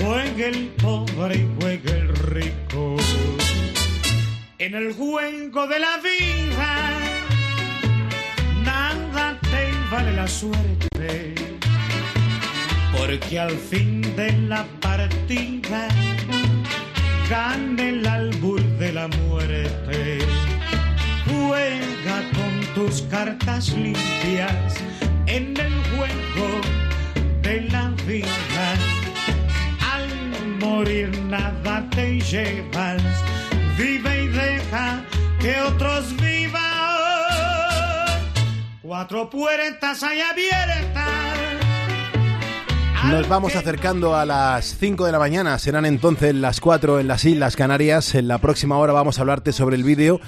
Juega 0.00 0.46
el 0.46 0.68
pobre 0.82 1.36
y 1.36 1.48
juega 1.60 1.90
el 1.92 2.16
rico. 2.16 2.96
En 4.58 4.74
el 4.74 4.92
juego 4.94 5.68
de 5.68 5.78
la 5.78 5.96
vida. 5.98 6.99
Vale 9.90 10.12
la 10.12 10.28
suerte. 10.28 11.34
Porque 12.96 13.40
al 13.40 13.50
fin 13.50 14.02
de 14.14 14.30
la 14.48 14.64
partida 14.80 15.88
gana 17.28 17.82
el 17.82 18.06
albur 18.06 18.62
de 18.78 18.92
la 18.92 19.08
muerte. 19.08 20.18
Juega 21.26 22.22
con 22.36 22.74
tus 22.74 23.02
cartas 23.02 23.70
limpias 23.70 24.74
en 25.26 25.56
el 25.58 25.72
juego 25.90 26.60
de 27.42 27.62
la 27.62 27.92
vida. 28.06 28.66
Al 29.92 30.08
morir 30.60 31.10
nada 31.24 31.84
te 31.90 32.20
llevas, 32.20 33.02
vive 33.76 34.22
y 34.22 34.28
deja 34.28 35.04
que 35.40 35.60
otros 35.60 36.14
vivan. 36.16 36.39
Cuatro 38.90 39.30
puertas 39.30 40.02
hay 40.02 40.20
abiertas. 40.20 41.08
Nos 43.08 43.28
vamos 43.28 43.54
acercando 43.54 44.16
a 44.16 44.26
las 44.26 44.76
5 44.80 45.06
de 45.06 45.12
la 45.12 45.20
mañana, 45.20 45.60
serán 45.60 45.86
entonces 45.86 46.34
las 46.34 46.60
4 46.60 46.98
en 46.98 47.06
las 47.06 47.24
Islas 47.24 47.54
Canarias. 47.54 48.16
En 48.16 48.26
la 48.26 48.38
próxima 48.38 48.78
hora 48.78 48.92
vamos 48.92 49.16
a 49.16 49.20
hablarte 49.20 49.52
sobre 49.52 49.76
el 49.76 49.84
vídeo 49.84 50.20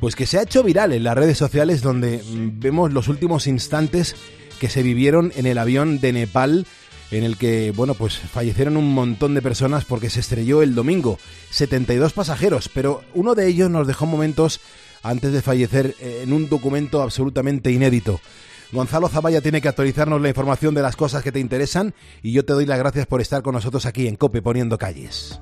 pues 0.00 0.16
que 0.16 0.26
se 0.26 0.38
ha 0.38 0.42
hecho 0.42 0.62
viral 0.62 0.92
en 0.92 1.02
las 1.02 1.14
redes 1.16 1.38
sociales 1.38 1.80
donde 1.80 2.18
mm, 2.18 2.60
vemos 2.60 2.92
los 2.92 3.08
últimos 3.08 3.46
instantes 3.46 4.16
que 4.60 4.68
se 4.68 4.82
vivieron 4.82 5.32
en 5.34 5.46
el 5.46 5.56
avión 5.56 5.98
de 5.98 6.12
Nepal 6.12 6.66
en 7.10 7.24
el 7.24 7.38
que, 7.38 7.70
bueno, 7.70 7.94
pues 7.94 8.18
fallecieron 8.18 8.76
un 8.76 8.92
montón 8.92 9.32
de 9.32 9.40
personas 9.40 9.86
porque 9.86 10.10
se 10.10 10.20
estrelló 10.20 10.60
el 10.60 10.74
domingo. 10.74 11.18
72 11.48 12.12
pasajeros, 12.12 12.68
pero 12.68 13.02
uno 13.14 13.34
de 13.34 13.46
ellos 13.46 13.70
nos 13.70 13.86
dejó 13.86 14.04
momentos 14.04 14.60
antes 15.04 15.32
de 15.32 15.42
fallecer 15.42 15.94
eh, 16.00 16.22
en 16.24 16.32
un 16.32 16.48
documento 16.48 17.02
absolutamente 17.02 17.70
inédito. 17.70 18.20
Gonzalo 18.72 19.08
Zavalla 19.08 19.40
tiene 19.40 19.60
que 19.60 19.68
actualizarnos 19.68 20.20
la 20.20 20.28
información 20.28 20.74
de 20.74 20.82
las 20.82 20.96
cosas 20.96 21.22
que 21.22 21.30
te 21.30 21.38
interesan 21.38 21.94
y 22.22 22.32
yo 22.32 22.44
te 22.44 22.54
doy 22.54 22.66
las 22.66 22.78
gracias 22.78 23.06
por 23.06 23.20
estar 23.20 23.42
con 23.42 23.54
nosotros 23.54 23.86
aquí 23.86 24.08
en 24.08 24.16
Cope 24.16 24.42
poniendo 24.42 24.78
calles. 24.78 25.40